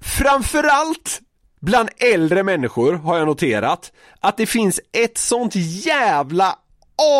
Framförallt 0.00 1.20
bland 1.60 1.88
äldre 1.98 2.42
människor 2.42 2.92
har 2.92 3.18
jag 3.18 3.26
noterat 3.26 3.92
att 4.20 4.36
det 4.36 4.46
finns 4.46 4.80
ett 4.92 5.18
sånt 5.18 5.52
jävla 5.56 6.58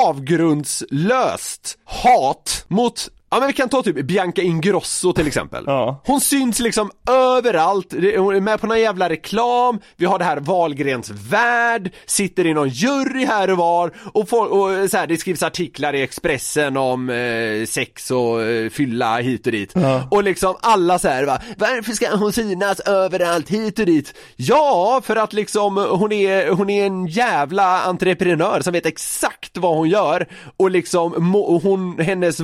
avgrundslöst 0.04 1.78
hat 1.84 2.64
mot 2.68 3.08
Ja 3.30 3.38
men 3.38 3.46
vi 3.46 3.52
kan 3.52 3.68
ta 3.68 3.82
typ 3.82 4.06
Bianca 4.06 4.42
Ingrosso 4.42 5.12
till 5.12 5.26
exempel. 5.26 5.64
Hon 6.04 6.20
syns 6.20 6.60
liksom 6.60 6.90
överallt, 7.10 7.92
hon 7.92 8.34
är 8.36 8.40
med 8.40 8.60
på 8.60 8.66
någon 8.66 8.80
jävla 8.80 9.08
reklam, 9.08 9.78
vi 9.96 10.06
har 10.06 10.18
det 10.18 10.24
här 10.24 10.36
Wahlgrens 10.40 11.10
värld, 11.10 11.92
sitter 12.06 12.46
i 12.46 12.54
någon 12.54 12.68
jury 12.68 13.24
här 13.24 13.50
och 13.50 13.56
var. 13.58 13.92
Och, 14.12 14.28
folk, 14.28 14.50
och 14.50 14.90
så 14.90 14.96
här, 14.96 15.06
det 15.06 15.16
skrivs 15.16 15.42
artiklar 15.42 15.94
i 15.94 16.02
Expressen 16.02 16.76
om 16.76 17.10
eh, 17.10 17.66
sex 17.66 18.10
och 18.10 18.42
eh, 18.42 18.70
fylla 18.70 19.18
hit 19.18 19.46
och 19.46 19.52
dit. 19.52 19.74
Och 20.10 20.24
liksom 20.24 20.56
alla 20.60 20.98
så 20.98 21.08
här, 21.08 21.24
va, 21.24 21.38
varför 21.56 21.92
ska 21.92 22.16
hon 22.16 22.32
synas 22.32 22.80
överallt 22.80 23.48
hit 23.50 23.78
och 23.78 23.86
dit? 23.86 24.14
Ja, 24.36 25.00
för 25.04 25.16
att 25.16 25.32
liksom 25.32 25.76
hon 25.76 26.12
är, 26.12 26.50
hon 26.50 26.70
är 26.70 26.86
en 26.86 27.06
jävla 27.06 27.82
entreprenör 27.82 28.60
som 28.60 28.72
vet 28.72 28.86
exakt 28.86 29.56
vad 29.56 29.76
hon 29.76 29.88
gör. 29.88 30.26
Och 30.56 30.70
liksom 30.70 31.14
må, 31.18 31.58
hon, 31.58 31.98
hennes 31.98 32.40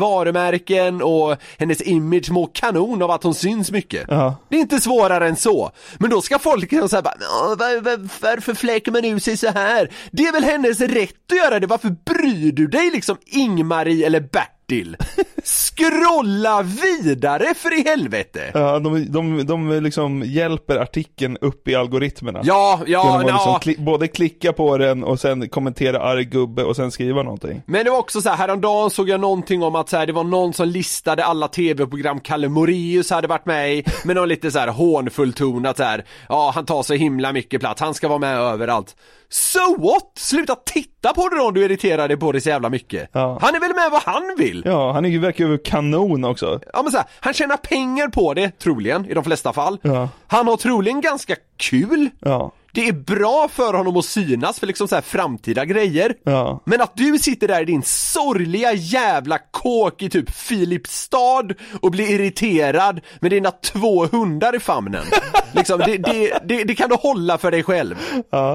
varumärken 0.74 1.02
och 1.02 1.36
hennes 1.58 1.82
image 1.82 2.30
mår 2.30 2.50
kanon 2.52 3.02
av 3.02 3.10
att 3.10 3.22
hon 3.22 3.34
syns 3.34 3.70
mycket. 3.70 4.04
Ja. 4.08 4.36
Det 4.48 4.56
är 4.56 4.60
inte 4.60 4.80
svårare 4.80 5.28
än 5.28 5.36
så. 5.36 5.70
Men 5.98 6.10
då 6.10 6.22
ska 6.22 6.38
folk 6.38 6.72
liksom 6.72 6.88
säga 6.88 7.02
bara, 7.02 7.14
"Ja, 7.20 7.56
var, 7.58 7.80
var, 7.80 8.08
varför 8.22 8.54
fläker 8.54 8.92
man 8.92 9.04
ur 9.04 9.18
sig 9.18 9.36
så 9.36 9.48
här? 9.48 9.90
Det 10.10 10.22
är 10.22 10.32
väl 10.32 10.44
hennes 10.44 10.80
rätt 10.80 11.32
att 11.32 11.38
göra 11.38 11.60
det, 11.60 11.66
varför 11.66 11.96
bryr 12.04 12.52
du 12.52 12.66
dig 12.66 12.90
liksom 12.90 13.16
Ingmarie 13.26 14.06
eller 14.06 14.20
Bertil? 14.20 14.96
Scrolla 15.44 16.62
vidare 16.62 17.54
för 17.54 17.80
i 17.80 17.82
helvete! 17.82 18.50
Ja, 18.54 18.78
de, 18.78 19.12
de, 19.12 19.46
de 19.46 19.80
liksom 19.82 20.22
hjälper 20.22 20.76
artikeln 20.76 21.36
upp 21.40 21.68
i 21.68 21.74
algoritmerna. 21.74 22.40
Ja, 22.44 22.80
ja, 22.86 23.18
att 23.18 23.26
ja. 23.26 23.34
liksom 23.34 23.60
kli, 23.60 23.76
både 23.78 24.08
klicka 24.08 24.52
på 24.52 24.78
den 24.78 25.04
och 25.04 25.20
sen 25.20 25.48
kommentera 25.48 26.00
arg 26.00 26.24
gubbe 26.24 26.64
och 26.64 26.76
sen 26.76 26.90
skriva 26.90 27.22
någonting. 27.22 27.62
Men 27.66 27.84
det 27.84 27.90
var 27.90 27.98
också 27.98 28.20
så 28.20 28.28
här, 28.28 28.36
häromdagen 28.36 28.90
såg 28.90 29.08
jag 29.08 29.20
någonting 29.20 29.62
om 29.62 29.74
att 29.74 29.88
så 29.88 29.96
här, 29.96 30.06
det 30.06 30.12
var 30.12 30.24
någon 30.24 30.52
som 30.52 30.68
listade 30.68 31.24
alla 31.24 31.48
tv-program 31.48 32.20
Kalle 32.20 32.48
Moraeus 32.48 33.10
hade 33.10 33.28
varit 33.28 33.46
med 33.46 33.74
i, 33.74 33.84
med 34.04 34.16
någon 34.16 34.28
lite 34.28 34.50
så 34.50 34.58
här 34.58 34.68
hånfull 34.68 35.32
ton 35.32 35.66
att 35.66 35.76
så 35.76 35.82
här, 35.82 36.04
ja 36.28 36.52
han 36.54 36.66
tar 36.66 36.82
så 36.82 36.94
himla 36.94 37.32
mycket 37.32 37.60
plats, 37.60 37.80
han 37.80 37.94
ska 37.94 38.08
vara 38.08 38.18
med 38.18 38.38
överallt. 38.38 38.96
So 39.28 39.76
what? 39.78 40.12
Sluta 40.16 40.54
titta 40.54 41.12
på 41.12 41.28
det 41.28 41.36
då 41.36 41.42
om 41.46 41.54
du 41.54 41.64
irriterar 41.64 42.08
dig 42.08 42.16
på 42.16 42.32
det 42.32 42.40
så 42.40 42.48
jävla 42.48 42.70
mycket. 42.70 43.10
Han 43.12 43.54
är 43.54 43.60
väl 43.60 43.74
med 43.74 43.90
vad 43.90 44.02
han 44.02 44.34
vill? 44.38 44.62
Ja, 44.66 44.92
han 44.92 45.04
är 45.04 45.08
ju 45.08 45.18
verkar 45.34 45.52
ju 45.52 45.58
kanon 45.58 46.24
också. 46.24 46.60
Ja 46.72 46.82
men 46.82 46.92
så 46.92 46.98
här, 46.98 47.06
han 47.20 47.34
tjänar 47.34 47.56
pengar 47.56 48.08
på 48.08 48.34
det, 48.34 48.58
troligen, 48.58 49.06
i 49.06 49.14
de 49.14 49.24
flesta 49.24 49.52
fall. 49.52 49.78
Ja. 49.82 50.08
Han 50.26 50.48
har 50.48 50.56
troligen 50.56 51.00
ganska 51.00 51.36
kul. 51.56 52.10
Ja. 52.20 52.52
Det 52.74 52.88
är 52.88 52.92
bra 52.92 53.48
för 53.52 53.74
honom 53.74 53.96
att 53.96 54.04
synas 54.04 54.60
för 54.60 54.66
liksom 54.66 54.88
så 54.88 54.94
här 54.94 55.02
framtida 55.02 55.64
grejer. 55.64 56.14
Ja. 56.24 56.62
Men 56.64 56.80
att 56.80 56.96
du 56.96 57.18
sitter 57.18 57.48
där 57.48 57.62
i 57.62 57.64
din 57.64 57.82
sorgliga 57.82 58.72
jävla 58.72 59.38
kåk 59.50 60.02
i 60.02 60.10
typ 60.10 60.30
Filipstad 60.30 61.48
och 61.80 61.90
blir 61.90 62.10
irriterad 62.10 63.00
med 63.20 63.30
dina 63.30 63.50
två 63.50 64.06
hundar 64.06 64.56
i 64.56 64.60
famnen. 64.60 65.04
liksom, 65.52 65.78
det, 65.86 65.96
det, 65.96 66.38
det, 66.44 66.64
det 66.64 66.74
kan 66.74 66.88
du 66.88 66.96
hålla 66.96 67.38
för 67.38 67.50
dig 67.50 67.62
själv. 67.62 67.94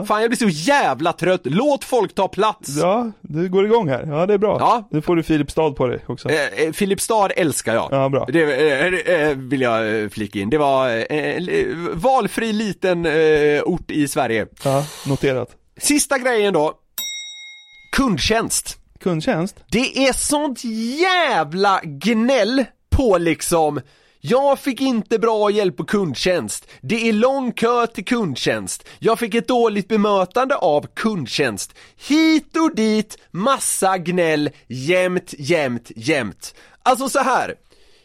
Fan 0.08 0.22
jag 0.22 0.30
blir 0.30 0.38
så 0.38 0.50
jävla 0.50 1.14
trött, 1.14 1.42
låt 1.44 1.84
folk 1.84 2.16
ta 2.16 2.28
plats. 2.28 2.78
Ja, 2.82 3.12
du 3.22 3.50
går 3.50 3.66
igång 3.66 3.90
här. 3.90 4.06
Ja, 4.08 4.26
det 4.26 4.34
är 4.34 4.38
bra. 4.38 4.58
Ja. 4.60 4.88
Nu 4.92 5.02
får 5.02 5.16
du 5.16 5.24
Filipstad 5.24 5.72
på 5.72 5.88
dig 5.88 6.00
också. 6.08 6.30
Eh, 6.30 6.66
eh, 6.66 6.72
Filipstad 6.72 7.30
älskar 7.30 7.76
jag. 7.76 7.88
Ja, 7.92 8.10
bra. 8.10 8.26
Det 8.34 8.42
eh, 8.42 9.16
eh, 9.16 9.38
vill 9.38 9.62
jag 9.62 10.02
eh, 10.02 10.10
flika 10.10 10.40
in. 10.40 10.50
Det 10.50 10.58
var 10.58 10.90
eh, 10.90 11.20
eh, 11.20 11.76
valfri 11.94 12.54
liten 12.54 13.06
eh, 13.06 13.62
ort 13.66 13.92
i 13.92 14.09
Sverige. 14.10 14.48
Ja, 14.64 14.86
noterat. 15.06 15.50
Sista 15.78 16.18
grejen 16.18 16.54
då. 16.54 16.74
Kundtjänst. 17.96 18.78
Kundtjänst? 19.00 19.56
Det 19.72 20.08
är 20.08 20.14
sånt 20.14 20.64
jävla 21.00 21.82
gnäll 21.84 22.66
på 22.90 23.18
liksom 23.18 23.82
jag 24.22 24.60
fick 24.60 24.82
inte 24.82 25.20
bra 25.20 25.52
hjälp 25.52 25.78
på 25.78 25.84
kundtjänst. 25.84 26.68
Det 26.82 27.10
är 27.10 27.14
lång 27.14 27.52
kö 27.52 27.88
till 27.88 28.06
kundtjänst. 28.06 28.88
Jag 29.00 29.20
fick 29.20 29.36
ett 29.36 29.48
dåligt 29.48 29.88
bemötande 29.88 30.56
av 30.56 30.88
kundtjänst. 30.96 31.74
Hit 32.08 32.58
och 32.58 32.76
dit, 32.76 33.18
massa 33.32 33.98
gnäll, 33.98 34.50
jämt, 34.68 35.34
jämt, 35.38 35.92
jämt. 35.96 36.56
Alltså 36.84 37.10
så 37.10 37.20
här. 37.20 37.56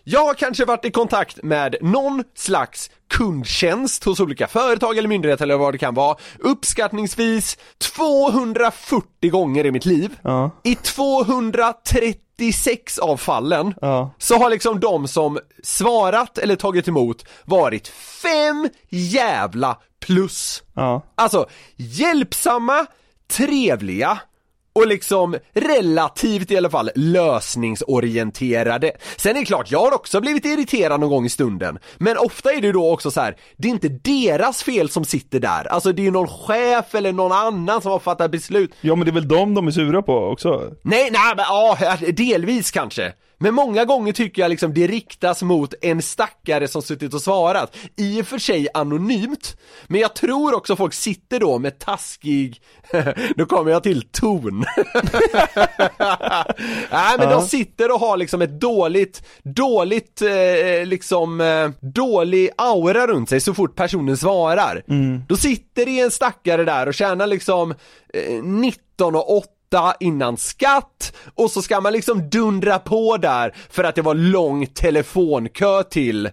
Jag 0.07 0.25
har 0.27 0.35
kanske 0.35 0.65
varit 0.65 0.85
i 0.85 0.91
kontakt 0.91 1.43
med 1.43 1.77
någon 1.81 2.25
slags 2.37 2.91
kundtjänst 3.11 4.05
hos 4.05 4.21
olika 4.21 4.47
företag 4.49 4.99
eller 4.99 5.09
myndigheter 5.09 5.45
eller 5.45 5.57
vad 5.57 5.75
det 5.75 5.79
kan 5.79 5.95
vara 5.95 6.17
uppskattningsvis 6.39 7.59
240 7.97 9.31
gånger 9.31 9.67
i 9.67 9.73
mitt 9.73 9.85
liv. 9.85 10.17
Ja. 10.23 10.51
I 10.65 10.75
236 10.75 12.99
av 12.99 13.17
fallen 13.17 13.75
Ja. 13.81 14.11
så 14.19 14.39
har 14.39 14.51
liksom 14.51 14.81
de 14.81 15.09
som 15.09 15.39
svarat 15.63 16.39
eller 16.39 16.57
tagit 16.57 16.89
emot 16.89 17.25
varit 17.45 17.89
fem 18.23 18.69
jävla 18.89 19.79
plus. 20.07 20.63
Ja. 20.75 21.03
Alltså 21.15 21.47
hjälpsamma, 21.77 22.87
trevliga 23.31 24.19
och 24.75 24.87
liksom 24.87 25.37
relativt 25.55 26.51
i 26.51 26.57
alla 26.57 26.71
fall 26.71 26.91
lösningsorienterade. 26.95 28.93
Sen 29.17 29.37
är 29.37 29.41
det 29.41 29.47
klart, 29.47 29.71
jag 29.71 29.81
har 29.81 29.95
också 29.95 30.21
blivit 30.21 30.45
irriterad 30.45 31.01
någon 31.01 31.11
gång 31.11 31.25
i 31.27 31.31
stunden. 31.31 31.79
Men 31.99 32.17
ofta 32.19 32.53
är 32.53 32.61
det 32.61 32.73
då 32.73 32.93
också 32.93 33.11
så 33.11 33.21
här, 33.21 33.37
det 33.57 33.69
är 33.69 33.73
inte 33.73 33.89
deras 33.89 34.63
fel 34.63 34.89
som 34.89 35.05
sitter 35.05 35.41
där. 35.41 35.65
Alltså 35.65 35.93
det 35.93 36.07
är 36.07 36.11
någon 36.11 36.29
chef 36.29 36.95
eller 36.95 37.13
någon 37.13 37.33
annan 37.33 37.83
som 37.83 37.93
har 37.93 37.99
fattat 37.99 38.31
beslut. 38.31 38.75
Ja 38.81 38.97
men 38.97 39.05
det 39.05 39.11
är 39.11 39.15
väl 39.15 39.29
dem 39.29 39.55
de 39.55 39.67
är 39.67 39.71
sura 39.71 40.03
på 40.03 40.19
också? 40.19 40.73
Nej, 40.83 41.11
nej, 41.13 41.35
men 41.37 41.45
ja, 41.49 41.97
delvis 42.17 42.71
kanske. 42.71 43.13
Men 43.45 43.55
många 43.55 43.85
gånger 43.85 44.13
tycker 44.13 44.43
jag 44.43 44.49
liksom 44.49 44.75
det 44.75 44.87
riktas 44.87 45.43
mot 45.43 45.75
en 45.83 46.03
stackare 46.03 46.69
som 46.69 46.83
suttit 46.83 47.15
och 47.15 47.21
svarat. 47.23 47.77
I 47.97 48.23
och 48.23 48.27
för 48.27 48.39
sig 48.39 48.69
anonymt, 48.75 49.57
men 49.87 50.01
jag 50.01 50.15
tror 50.15 50.55
också 50.55 50.77
folk 50.77 50.95
sitter 50.95 51.41
då 51.41 51.59
med 51.59 51.79
taskig, 51.79 52.63
nu 53.37 53.47
kommer 53.47 53.71
jag 53.71 53.83
till 53.83 54.03
ton. 54.13 54.65
Nej 56.91 57.15
men 57.19 57.31
Ja. 57.31 57.31
de 57.31 57.47
sitter 57.49 57.93
och 57.95 58.01
har 58.01 58.17
liksom 58.17 58.43
ett 58.43 58.61
dåligt, 58.61 59.23
dåligt 59.43 60.23
eh, 60.23 60.87
liksom, 60.87 61.41
eh, 61.41 61.71
dålig 61.81 62.51
aura 62.59 63.07
runt 63.07 63.29
sig 63.29 63.41
så 63.41 63.55
fort 63.55 63.77
personen 63.77 64.17
svarar. 64.17 64.83
Då 65.29 65.37
sitter 65.37 65.87
det 65.87 66.01
en 66.01 66.11
stackare 66.11 66.65
där 66.65 66.87
och 66.87 66.95
tjänar 66.95 67.27
liksom 67.27 67.75
eh, 68.15 68.43
19 68.43 69.15
och 69.17 69.37
8 69.37 69.49
innan 70.01 70.37
skatt 70.37 71.13
och 71.35 71.51
så 71.51 71.63
ska 71.63 71.81
man 71.81 71.93
liksom 71.93 72.31
dundra 72.31 72.79
på 72.79 73.17
där 73.17 73.55
för 73.71 73.85
att 73.85 73.95
det 73.95 74.03
var 74.03 74.15
lång 74.15 74.67
telefonkö 74.67 75.83
till 75.83 76.31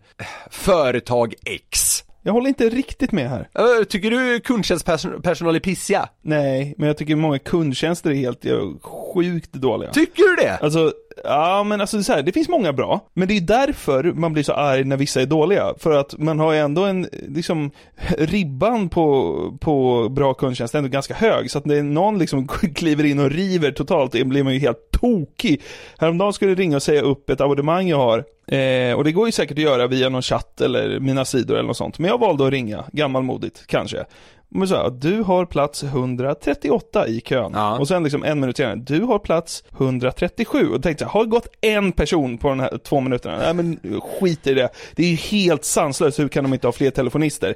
företag 0.52 1.34
X. 1.46 2.04
Jag 2.24 2.34
håller 2.34 2.48
inte 2.48 2.70
riktigt 2.70 3.12
med 3.12 3.30
här. 3.30 3.84
Tycker 3.84 4.12
du 4.12 4.40
kundtjänstpersonal 4.40 5.56
är 5.56 5.60
pissiga? 5.60 6.10
Nej, 6.22 6.76
men 6.78 6.88
jag 6.88 6.98
tycker 6.98 7.16
många 7.16 7.40
kundtjänster 7.40 8.10
är 8.10 8.16
helt 8.16 8.46
sjukt 8.82 9.54
dåliga. 9.54 9.92
Tycker 9.92 10.24
du 10.24 10.36
det? 10.36 10.58
Alltså, 10.62 10.94
ja 11.24 11.64
men 11.64 11.82
alltså 11.82 12.04
så 12.04 12.14
här, 12.14 12.22
det 12.22 12.32
finns 12.32 12.50
många 12.50 12.74
bra, 12.74 13.00
men 13.14 13.28
det 13.28 13.38
är 13.38 13.42
därför 13.42 14.04
man 14.04 14.34
blir 14.34 14.44
så 14.44 14.54
arg 14.54 14.84
när 14.84 14.98
vissa 14.98 15.22
är 15.22 15.26
dåliga. 15.26 15.74
För 15.78 15.92
att 15.92 16.18
man 16.18 16.40
har 16.40 16.54
ju 16.54 16.60
ändå 16.60 16.86
en, 16.86 17.08
liksom, 17.12 17.72
ribban 18.18 18.90
på, 18.90 19.36
på 19.62 20.08
bra 20.10 20.34
kundtjänst 20.34 20.74
är 20.74 20.78
ändå 20.78 20.90
ganska 20.90 21.14
hög. 21.14 21.52
Så 21.52 21.58
att 21.58 21.66
när 21.66 21.84
någon 21.84 22.20
liksom 22.20 22.48
kliver 22.76 23.04
in 23.04 23.20
och 23.20 23.32
river 23.32 23.72
totalt, 23.72 24.12
då 24.12 24.26
blir 24.26 24.44
man 24.44 24.54
ju 24.54 24.60
helt 24.60 24.92
tokig. 24.92 25.62
Häromdagen 25.98 26.34
skulle 26.34 26.52
jag 26.52 26.60
ringa 26.60 26.76
och 26.76 26.84
säga 26.84 27.02
upp 27.02 27.30
ett 27.30 27.42
abonnemang 27.42 27.88
jag 27.88 27.98
har. 27.98 28.24
Eh, 28.48 28.94
och 28.94 29.04
det 29.04 29.12
går 29.12 29.28
ju 29.28 29.32
säkert 29.32 29.58
att 29.58 29.64
göra 29.64 29.88
via 29.88 30.10
någon 30.10 30.22
chatt 30.22 30.62
eller 30.62 31.00
mina 31.00 31.26
sidor 31.26 31.56
eller 31.56 31.68
något 31.68 31.78
sånt. 31.78 32.00
Men 32.00 32.10
jag 32.10 32.18
valde 32.18 32.46
att 32.46 32.52
ringa, 32.52 32.86
gammalmodigt 32.94 33.68
kanske. 33.68 34.06
Men 34.54 34.68
så 34.68 34.76
här, 34.76 34.90
du 34.90 35.22
har 35.24 35.46
plats 35.46 35.84
138 35.84 37.08
i 37.08 37.22
kön. 37.22 37.56
Och 37.80 37.88
sen 37.88 38.04
liksom 38.04 38.24
en 38.24 38.40
minut 38.40 38.58
senare, 38.58 38.76
du 38.76 39.02
har 39.02 39.20
plats 39.20 39.64
137. 39.78 40.70
Och 40.70 40.84
tänkte 40.84 41.04
jag, 41.04 41.10
har 41.10 41.24
det 41.24 41.30
gått 41.30 41.48
en 41.62 41.92
person 41.92 42.38
på 42.38 42.50
de 42.50 42.60
här 42.60 42.78
två 42.78 43.00
minuterna? 43.02 43.38
Nej 43.38 43.54
men 43.54 43.80
skit 44.20 44.48
i 44.48 44.54
det. 44.54 44.70
Det 44.96 45.04
är 45.04 45.08
ju 45.10 45.16
helt 45.16 45.66
sanslöst, 45.66 46.20
hur 46.20 46.28
kan 46.28 46.44
de 46.44 46.54
inte 46.54 46.68
ha 46.68 46.72
fler 46.72 46.90
telefonister? 46.92 47.54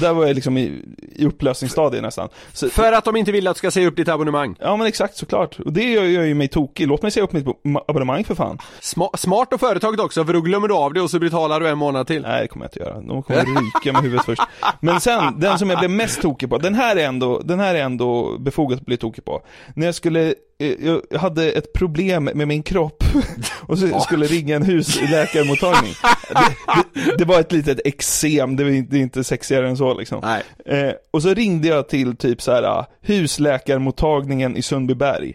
Där 0.00 0.12
var 0.12 0.26
jag 0.26 0.34
liksom 0.34 0.58
i, 0.58 0.82
i 1.16 1.26
upplösningsstadiet 1.26 2.02
nästan. 2.02 2.28
Så, 2.52 2.68
För 2.68 2.92
att 2.92 3.04
de 3.04 3.16
inte 3.16 3.32
vill 3.32 3.46
att 3.48 3.54
du 3.56 3.58
ska 3.58 3.70
säga 3.70 3.88
upp 3.88 3.96
ditt 3.96 4.08
abonnemang. 4.08 4.56
Ja 4.60 4.76
men 4.76 4.86
exakt 4.86 5.16
såklart. 5.16 5.60
Och 5.60 5.72
det 5.72 5.84
gör, 5.92 6.04
gör 6.04 6.22
ju 6.24 6.34
mig 6.34 6.48
tokig. 6.48 6.88
Låt 6.88 7.02
mig 7.02 7.10
säga 7.10 7.24
upp 7.24 7.32
mitt 7.32 7.44
bo- 7.44 7.80
abonnemang 7.88 8.24
för 8.24 8.34
fan. 8.34 8.58
Sma- 8.80 9.16
smart 9.16 9.52
och 9.52 9.60
företaget 9.60 10.00
också, 10.00 10.24
för 10.24 10.32
då 10.32 10.40
glömmer 10.40 10.68
du 10.68 10.74
av 10.74 10.92
det 10.92 11.00
och 11.00 11.10
så 11.10 11.18
betalar 11.18 11.60
du 11.60 11.68
en 11.68 11.78
månad 11.78 12.06
till. 12.06 12.22
Nej 12.22 12.42
det 12.42 12.48
kommer 12.48 12.64
jag 12.64 12.68
inte 12.68 12.80
göra. 12.80 13.00
De 13.00 13.22
kommer 13.22 13.40
ryka 13.40 13.92
med 13.92 14.02
huvudet 14.02 14.26
först. 14.26 14.42
Men 14.80 15.00
sen, 15.00 15.40
den 15.40 15.58
som 15.58 15.70
jag 15.70 15.78
blev 15.78 15.90
mest 15.90 16.22
tokig 16.22 16.37
på, 16.46 16.58
den 16.58 16.74
här 16.74 16.96
är 16.96 17.04
ändå, 17.06 17.40
den 17.40 17.60
här 17.60 17.74
är 17.74 17.82
ändå 17.82 18.38
befogat 18.38 18.78
att 18.80 18.86
bli 18.86 18.96
tokig 18.96 19.24
på. 19.24 19.42
När 19.74 19.86
jag 19.86 19.94
skulle, 19.94 20.34
eh, 20.58 20.72
jag 21.10 21.18
hade 21.18 21.50
ett 21.52 21.72
problem 21.72 22.24
med 22.34 22.48
min 22.48 22.62
kropp 22.62 23.04
och 23.60 23.78
så 23.78 24.00
skulle 24.00 24.26
ringa 24.26 24.56
en 24.56 24.62
husläkarmottagning. 24.62 25.92
Det, 26.28 27.00
det, 27.00 27.16
det 27.18 27.24
var 27.24 27.40
ett 27.40 27.52
litet 27.52 27.80
eksem, 27.84 28.56
det, 28.56 28.64
var 28.64 28.70
inte- 28.70 28.90
det 28.92 28.98
är 28.98 29.02
inte 29.02 29.24
sexigare 29.24 29.68
än 29.68 29.76
så 29.76 29.94
liksom. 29.98 30.20
Eh, 30.66 30.90
och 31.10 31.22
så 31.22 31.34
ringde 31.34 31.68
jag 31.68 31.88
till 31.88 32.16
typ 32.16 32.42
så 32.42 32.52
här 32.52 32.62
ah, 32.62 32.86
husläkarmottagningen 33.00 34.56
i 34.56 34.62
Sundbyberg. 34.62 35.34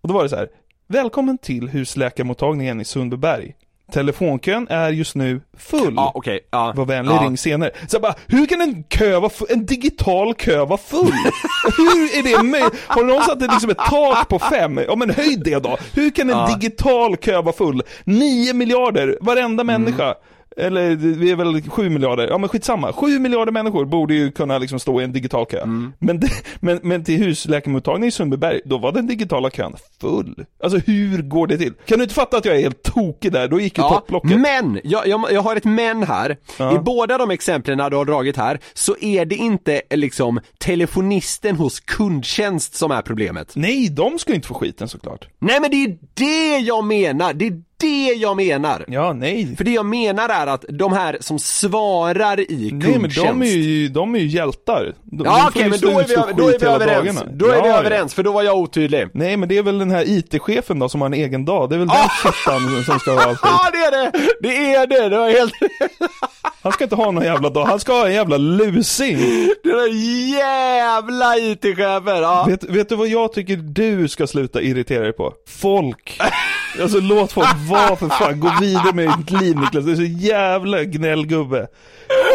Och 0.00 0.08
då 0.08 0.14
var 0.14 0.22
det 0.22 0.28
så 0.28 0.36
här, 0.36 0.48
välkommen 0.88 1.38
till 1.38 1.68
husläkarmottagningen 1.68 2.80
i 2.80 2.84
Sundbyberg. 2.84 3.54
Telefonkön 3.92 4.66
är 4.70 4.90
just 4.90 5.14
nu 5.14 5.40
full. 5.58 5.94
Ja, 5.96 6.12
okej. 6.14 6.40
Ja. 6.50 6.72
Var 6.76 6.84
vänlig, 6.84 7.12
Ja. 7.14 7.22
ring 7.22 7.38
senare. 7.38 7.70
Så 7.88 7.94
jag 7.94 8.02
bara, 8.02 8.14
hur 8.26 8.46
kan 8.46 8.60
en 8.60 8.82
kö 8.88 9.18
vara 9.18 9.30
fu- 9.30 9.52
en 9.52 9.66
digital 9.66 10.34
kö 10.34 10.64
vara 10.64 10.78
full? 10.78 11.06
hur 11.76 12.18
är 12.18 12.22
det 12.36 12.42
möjligt? 12.42 12.72
Har 12.86 13.04
någon 13.04 13.22
satt 13.22 13.40
liksom 13.40 13.70
ett 13.70 13.78
tak 13.78 14.28
på 14.28 14.38
fem? 14.38 14.78
Ja 14.88 14.96
men 14.96 15.10
höj 15.10 15.36
det 15.44 15.58
då. 15.62 15.76
Hur 15.94 16.10
kan 16.10 16.30
en 16.30 16.38
Ja. 16.38 16.46
digital 16.60 17.16
kö 17.16 17.42
vara 17.42 17.52
full? 17.56 17.82
9 18.04 18.54
miljarder, 18.54 19.18
varenda 19.20 19.62
Mm. 19.62 19.66
människa. 19.82 20.14
Eller 20.58 20.96
vi 20.96 21.30
är 21.30 21.36
väl 21.36 21.62
7 21.70 21.88
miljarder, 21.88 22.28
ja 22.28 22.38
men 22.38 22.48
skitsamma. 22.48 22.92
7 22.92 23.18
miljarder 23.18 23.52
människor 23.52 23.84
borde 23.84 24.14
ju 24.14 24.30
kunna 24.30 24.58
liksom 24.58 24.78
stå 24.78 25.00
i 25.00 25.04
en 25.04 25.12
digital 25.12 25.46
kö. 25.46 25.60
Mm. 25.62 25.92
Men, 25.98 26.20
det, 26.20 26.30
men, 26.60 26.80
men 26.82 27.04
till 27.04 27.18
husläkarmottagningen 27.18 28.08
i 28.08 28.12
Sundbyberg, 28.12 28.60
då 28.64 28.78
var 28.78 28.92
den 28.92 29.06
digitala 29.06 29.50
kön 29.50 29.74
full. 30.00 30.44
Alltså 30.62 30.78
hur 30.78 31.22
går 31.22 31.46
det 31.46 31.58
till? 31.58 31.72
Kan 31.86 31.98
du 31.98 32.02
inte 32.04 32.14
fatta 32.14 32.36
att 32.36 32.44
jag 32.44 32.56
är 32.56 32.60
helt 32.60 32.82
tokig 32.82 33.32
där? 33.32 33.48
Då 33.48 33.60
gick 33.60 33.78
ju 33.78 33.84
Ja, 33.84 33.90
topplocket. 33.90 34.40
men, 34.40 34.80
jag, 34.84 35.06
jag, 35.06 35.32
jag 35.32 35.42
har 35.42 35.56
ett 35.56 35.64
men 35.64 36.02
här. 36.02 36.36
Ja. 36.58 36.76
I 36.76 36.78
båda 36.78 37.18
de 37.18 37.30
exemplen 37.30 37.78
du 37.78 37.96
har 37.96 38.04
dragit 38.04 38.36
här, 38.36 38.60
så 38.74 38.96
är 39.00 39.24
det 39.24 39.34
inte 39.36 39.82
eh, 39.90 39.96
liksom 39.98 40.40
telefonisten 40.58 41.56
hos 41.56 41.80
kundtjänst 41.80 42.74
som 42.74 42.90
är 42.90 43.02
problemet. 43.02 43.52
Nej, 43.54 43.88
de 43.88 44.18
ska 44.18 44.34
inte 44.34 44.48
få 44.48 44.54
skiten 44.54 44.88
såklart. 44.88 45.28
Nej 45.38 45.60
men 45.60 45.70
det 45.70 45.84
är 45.84 45.98
det 46.14 46.58
jag 46.58 46.84
menar, 46.84 47.32
det 47.32 47.46
är 47.46 47.62
det 47.80 48.12
jag 48.12 48.36
menar. 48.36 48.84
Ja, 48.88 49.12
nej. 49.12 49.56
För 49.56 49.64
det 49.64 49.70
jag 49.70 49.86
menar 49.86 50.28
är 50.28 50.46
att 50.46 50.64
de 50.68 50.92
här 50.92 51.16
som 51.20 51.38
svarar 51.38 52.40
i 52.40 52.70
Nej 52.72 52.72
men 52.72 52.92
kundtjänst 53.00 53.26
de 53.28 53.42
är 53.42 53.46
ju, 53.46 53.88
de 53.88 54.14
är 54.14 54.18
ju 54.18 54.26
hjältar. 54.26 54.94
De, 55.04 55.24
Ja 55.24 55.46
okej 55.48 55.62
ju 55.62 55.68
men 55.70 55.80
då 55.80 55.88
är 56.00 56.04
vi, 56.08 56.14
då 56.36 56.48
är 56.48 56.58
vi 56.58 56.66
överens. 56.66 57.16
dagarna. 57.16 57.32
Då 57.32 57.46
är 57.46 57.52
vi 57.52 57.58
Ja, 57.58 57.66
ja. 57.66 57.78
överens, 57.78 58.14
för 58.14 58.22
då 58.22 58.32
var 58.32 58.42
jag 58.42 58.56
otydlig. 58.56 59.08
Nej 59.14 59.36
men 59.36 59.48
det 59.48 59.58
är 59.58 59.62
väl 59.62 59.78
den 59.78 59.90
här 59.90 60.04
IT-chefen 60.08 60.78
då 60.78 60.88
som 60.88 61.00
har 61.00 61.06
en 61.08 61.14
egen 61.14 61.44
dag, 61.44 61.70
det 61.70 61.74
är 61.74 61.78
väl 61.78 61.88
den 61.88 62.08
fittan 62.22 62.84
som 62.84 62.98
ska 62.98 63.12
ha 63.12 63.22
all 63.22 63.36
skit. 63.36 63.50
Ja 63.52 63.70
det 63.72 63.78
är 63.78 63.90
det! 63.90 64.12
Det 64.40 64.74
är 64.74 64.86
det, 64.86 65.08
det 65.08 65.18
var 65.18 65.30
helt 65.30 65.54
Han 66.62 66.72
ska 66.72 66.84
inte 66.84 66.96
ha 66.96 67.10
någon 67.10 67.24
jävla 67.24 67.50
dag, 67.50 67.64
han 67.64 67.80
ska 67.80 67.92
ha 67.92 68.06
en 68.06 68.14
jävla 68.14 68.36
lusing. 68.36 69.16
Det 69.62 69.72
där 69.72 69.88
jävla 70.38 71.36
IT-chefer, 71.36 72.22
ja. 72.22 72.44
Vet, 72.48 72.64
vet 72.64 72.88
du 72.88 72.96
vad 72.96 73.08
jag 73.08 73.32
tycker 73.32 73.56
du 73.56 74.08
ska 74.08 74.26
sluta 74.26 74.60
irritera 74.62 75.02
dig 75.02 75.12
på? 75.12 75.32
Folk. 75.60 76.18
Alltså 76.82 77.00
låt 77.00 77.32
folk 77.32 77.56
vara 77.68 77.96
för 77.96 78.08
fan, 78.08 78.40
gå 78.40 78.52
vidare 78.60 78.92
med 78.92 79.18
ditt 79.18 79.40
liv 79.40 79.56
Niklas, 79.56 79.84
du 79.84 79.92
är 79.92 79.96
så 79.96 80.02
jävla 80.02 80.84
gnällgubbe. 80.84 81.66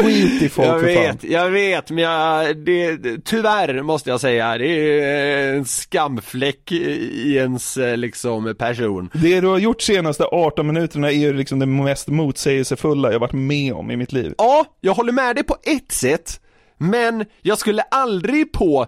Skit 0.01 0.41
i 0.41 0.49
folk 0.49 0.67
jag 0.67 0.79
för 0.79 0.95
fan. 0.95 1.03
vet, 1.03 1.23
jag 1.23 1.49
vet 1.49 1.91
men 1.91 2.03
jag, 2.03 2.57
det, 2.57 2.97
tyvärr 3.25 3.81
måste 3.81 4.09
jag 4.09 4.21
säga, 4.21 4.57
det 4.57 4.67
är 5.01 5.53
en 5.53 5.65
skamfläck 5.65 6.71
i 6.71 7.11
i 7.31 7.35
ens 7.35 7.77
eh, 7.77 7.97
liksom 7.97 8.55
person. 8.59 9.09
Det 9.13 9.41
du 9.41 9.47
har 9.47 9.57
gjort 9.57 9.81
senaste 9.81 10.23
18 10.23 10.67
minuterna 10.67 11.11
är 11.11 11.15
ju 11.15 11.33
liksom 11.33 11.59
det 11.59 11.65
mest 11.65 12.07
motsägelsefulla 12.07 13.11
jag 13.11 13.19
varit 13.19 13.33
med 13.33 13.73
om 13.73 13.91
i 13.91 13.97
mitt 13.97 14.11
liv. 14.11 14.33
Ja, 14.37 14.65
jag 14.81 14.93
håller 14.93 15.11
med 15.11 15.35
dig 15.35 15.43
på 15.43 15.57
ett 15.63 15.91
sätt, 15.91 16.39
men 16.81 17.25
jag 17.41 17.57
skulle 17.57 17.81
aldrig 17.81 18.51
på 18.51 18.87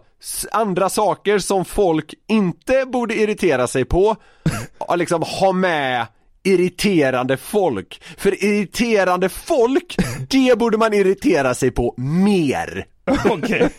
andra 0.52 0.90
saker 0.90 1.40
som 1.40 1.66
folk 1.66 2.14
inte 2.28 2.86
borde 2.86 3.16
irritera 3.16 3.68
sig 3.68 3.86
på, 3.86 4.16
liksom 4.96 5.22
ha 5.22 5.52
med 5.52 6.06
irriterande 6.44 7.38
folk. 7.38 8.02
För 8.18 8.44
irriterande 8.44 9.30
folk, 9.30 9.96
det 10.30 10.60
borde 10.60 10.78
man 10.78 10.94
irritera 10.94 11.54
sig 11.54 11.72
på 11.72 11.94
mer. 11.98 12.86
Okej. 13.30 13.70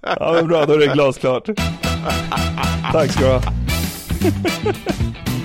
Ja 0.00 0.32
men 0.32 0.48
bra, 0.48 0.66
då 0.66 0.72
är 0.72 0.78
det 0.78 0.86
glasklart. 0.86 1.48
Tack 2.92 3.10
ska 3.10 3.20
du 3.20 3.26
ha. 3.26 3.42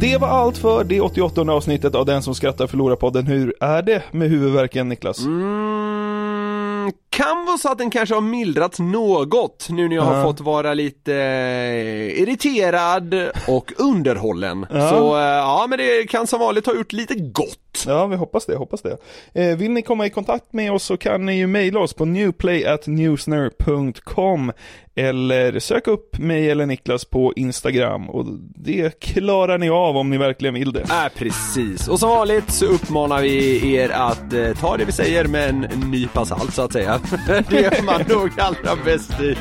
Det 0.00 0.16
var 0.16 0.28
allt 0.28 0.58
för 0.58 0.84
det 0.84 1.00
88 1.00 1.40
avsnittet 1.40 1.94
av 1.94 2.06
Den 2.06 2.22
som 2.22 2.34
skrattar 2.34 2.66
förlorar 2.66 2.96
podden. 2.96 3.26
Hur 3.26 3.54
är 3.60 3.82
det 3.82 4.02
med 4.10 4.30
huvudvärken 4.30 4.88
Niklas? 4.88 5.18
Mm, 5.24 6.92
kan 7.10 7.46
vara 7.46 7.58
så 7.58 7.72
att 7.72 7.78
den 7.78 7.90
kanske 7.90 8.14
har 8.14 8.22
mildrats 8.22 8.78
något 8.78 9.66
nu 9.70 9.88
när 9.88 9.96
jag 9.96 10.02
har 10.02 10.24
fått 10.24 10.40
vara 10.40 10.74
lite 10.74 11.14
eh, 11.14 12.22
irriterad 12.22 13.14
och 13.48 13.72
underhållen. 13.76 14.66
Ja. 14.70 14.88
Så 14.90 15.16
eh, 15.16 15.22
ja, 15.22 15.66
men 15.68 15.78
det 15.78 16.10
kan 16.10 16.26
som 16.26 16.40
vanligt 16.40 16.66
ha 16.66 16.74
gjort 16.74 16.92
lite 16.92 17.14
gott. 17.14 17.69
Ja, 17.86 18.06
vi 18.06 18.16
hoppas 18.16 18.46
det, 18.46 18.56
hoppas 18.56 18.82
det. 18.82 18.96
Eh, 19.34 19.56
vill 19.56 19.70
ni 19.70 19.82
komma 19.82 20.06
i 20.06 20.10
kontakt 20.10 20.52
med 20.52 20.72
oss 20.72 20.84
så 20.84 20.96
kan 20.96 21.26
ni 21.26 21.38
ju 21.38 21.46
mejla 21.46 21.80
oss 21.80 21.94
på 21.94 22.04
newplay.newsner.com 22.04 24.52
eller 24.94 25.58
sök 25.58 25.86
upp 25.86 26.18
mig 26.18 26.50
eller 26.50 26.66
Niklas 26.66 27.04
på 27.04 27.32
Instagram 27.36 28.10
och 28.10 28.26
det 28.54 29.00
klarar 29.00 29.58
ni 29.58 29.70
av 29.70 29.96
om 29.96 30.10
ni 30.10 30.18
verkligen 30.18 30.54
vill 30.54 30.72
det. 30.72 30.80
Äh, 30.80 31.08
precis. 31.16 31.88
Och 31.88 32.00
som 32.00 32.08
vanligt 32.08 32.50
så 32.50 32.66
uppmanar 32.66 33.22
vi 33.22 33.74
er 33.74 33.90
att 33.90 34.32
eh, 34.32 34.52
ta 34.60 34.76
det 34.76 34.84
vi 34.84 34.92
säger 34.92 35.24
med 35.24 35.48
en 35.48 35.60
nypa 35.90 36.24
salt 36.24 36.54
så 36.54 36.62
att 36.62 36.72
säga. 36.72 37.00
det 37.48 37.60
gör 37.60 37.84
man 37.84 38.04
nog 38.08 38.40
allra 38.40 38.76
bäst 38.84 39.20
i. 39.20 39.36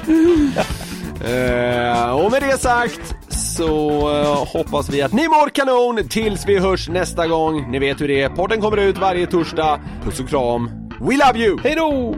Eh, 1.26 2.12
och 2.12 2.32
med 2.32 2.42
det 2.42 2.60
sagt 2.60 3.16
så 3.60 4.00
eh, 4.10 4.48
hoppas 4.54 4.90
vi 4.90 5.02
att 5.02 5.14
ni 5.14 5.28
mår 5.28 5.50
kanon 5.50 6.08
tills 6.10 6.46
vi 6.48 6.60
hörs 6.60 6.90
nästa 6.90 7.28
gång. 7.28 7.72
Ni 7.72 7.80
vet 7.80 8.02
hur 8.02 8.08
det 8.08 8.22
är. 8.22 8.30
Podden 8.30 8.62
kommer 8.62 8.78
ut 8.78 8.98
varje 8.98 9.28
torsdag. 9.28 9.80
Puss 10.04 10.20
och 10.20 10.30
kram. 10.30 10.70
We 11.00 11.16
love 11.26 11.40
you! 11.46 11.60
Hej 11.64 11.76
då! 11.76 12.16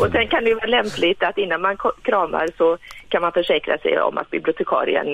Och 0.00 0.12
sen 0.12 0.28
kan 0.28 0.44
det 0.44 0.48
ju 0.48 0.54
vara 0.54 0.66
lämpligt 0.66 1.22
att 1.22 1.38
innan 1.38 1.60
man 1.60 1.76
kramar 2.02 2.48
så 2.58 2.78
kan 3.08 3.22
man 3.22 3.32
försäkra 3.32 3.78
sig 3.78 4.00
om 4.00 4.18
att 4.18 4.30
bibliotekarien 4.30 5.06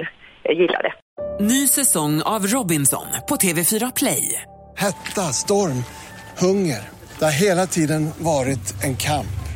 eh, 0.43 0.59
gillar 0.59 0.83
det. 0.83 0.95
Ny 1.45 1.69
säsong 1.69 2.23
av 2.23 2.47
Robinson 2.47 3.07
på 3.29 3.37
TV4 3.37 3.93
Play. 3.97 4.43
Hetta, 4.77 5.21
storm, 5.21 5.85
hunger. 6.41 6.89
Det 7.19 7.25
har 7.25 7.33
hela 7.33 7.67
tiden 7.67 8.11
varit 8.19 8.85
en 8.85 8.97
kamp. 8.97 9.42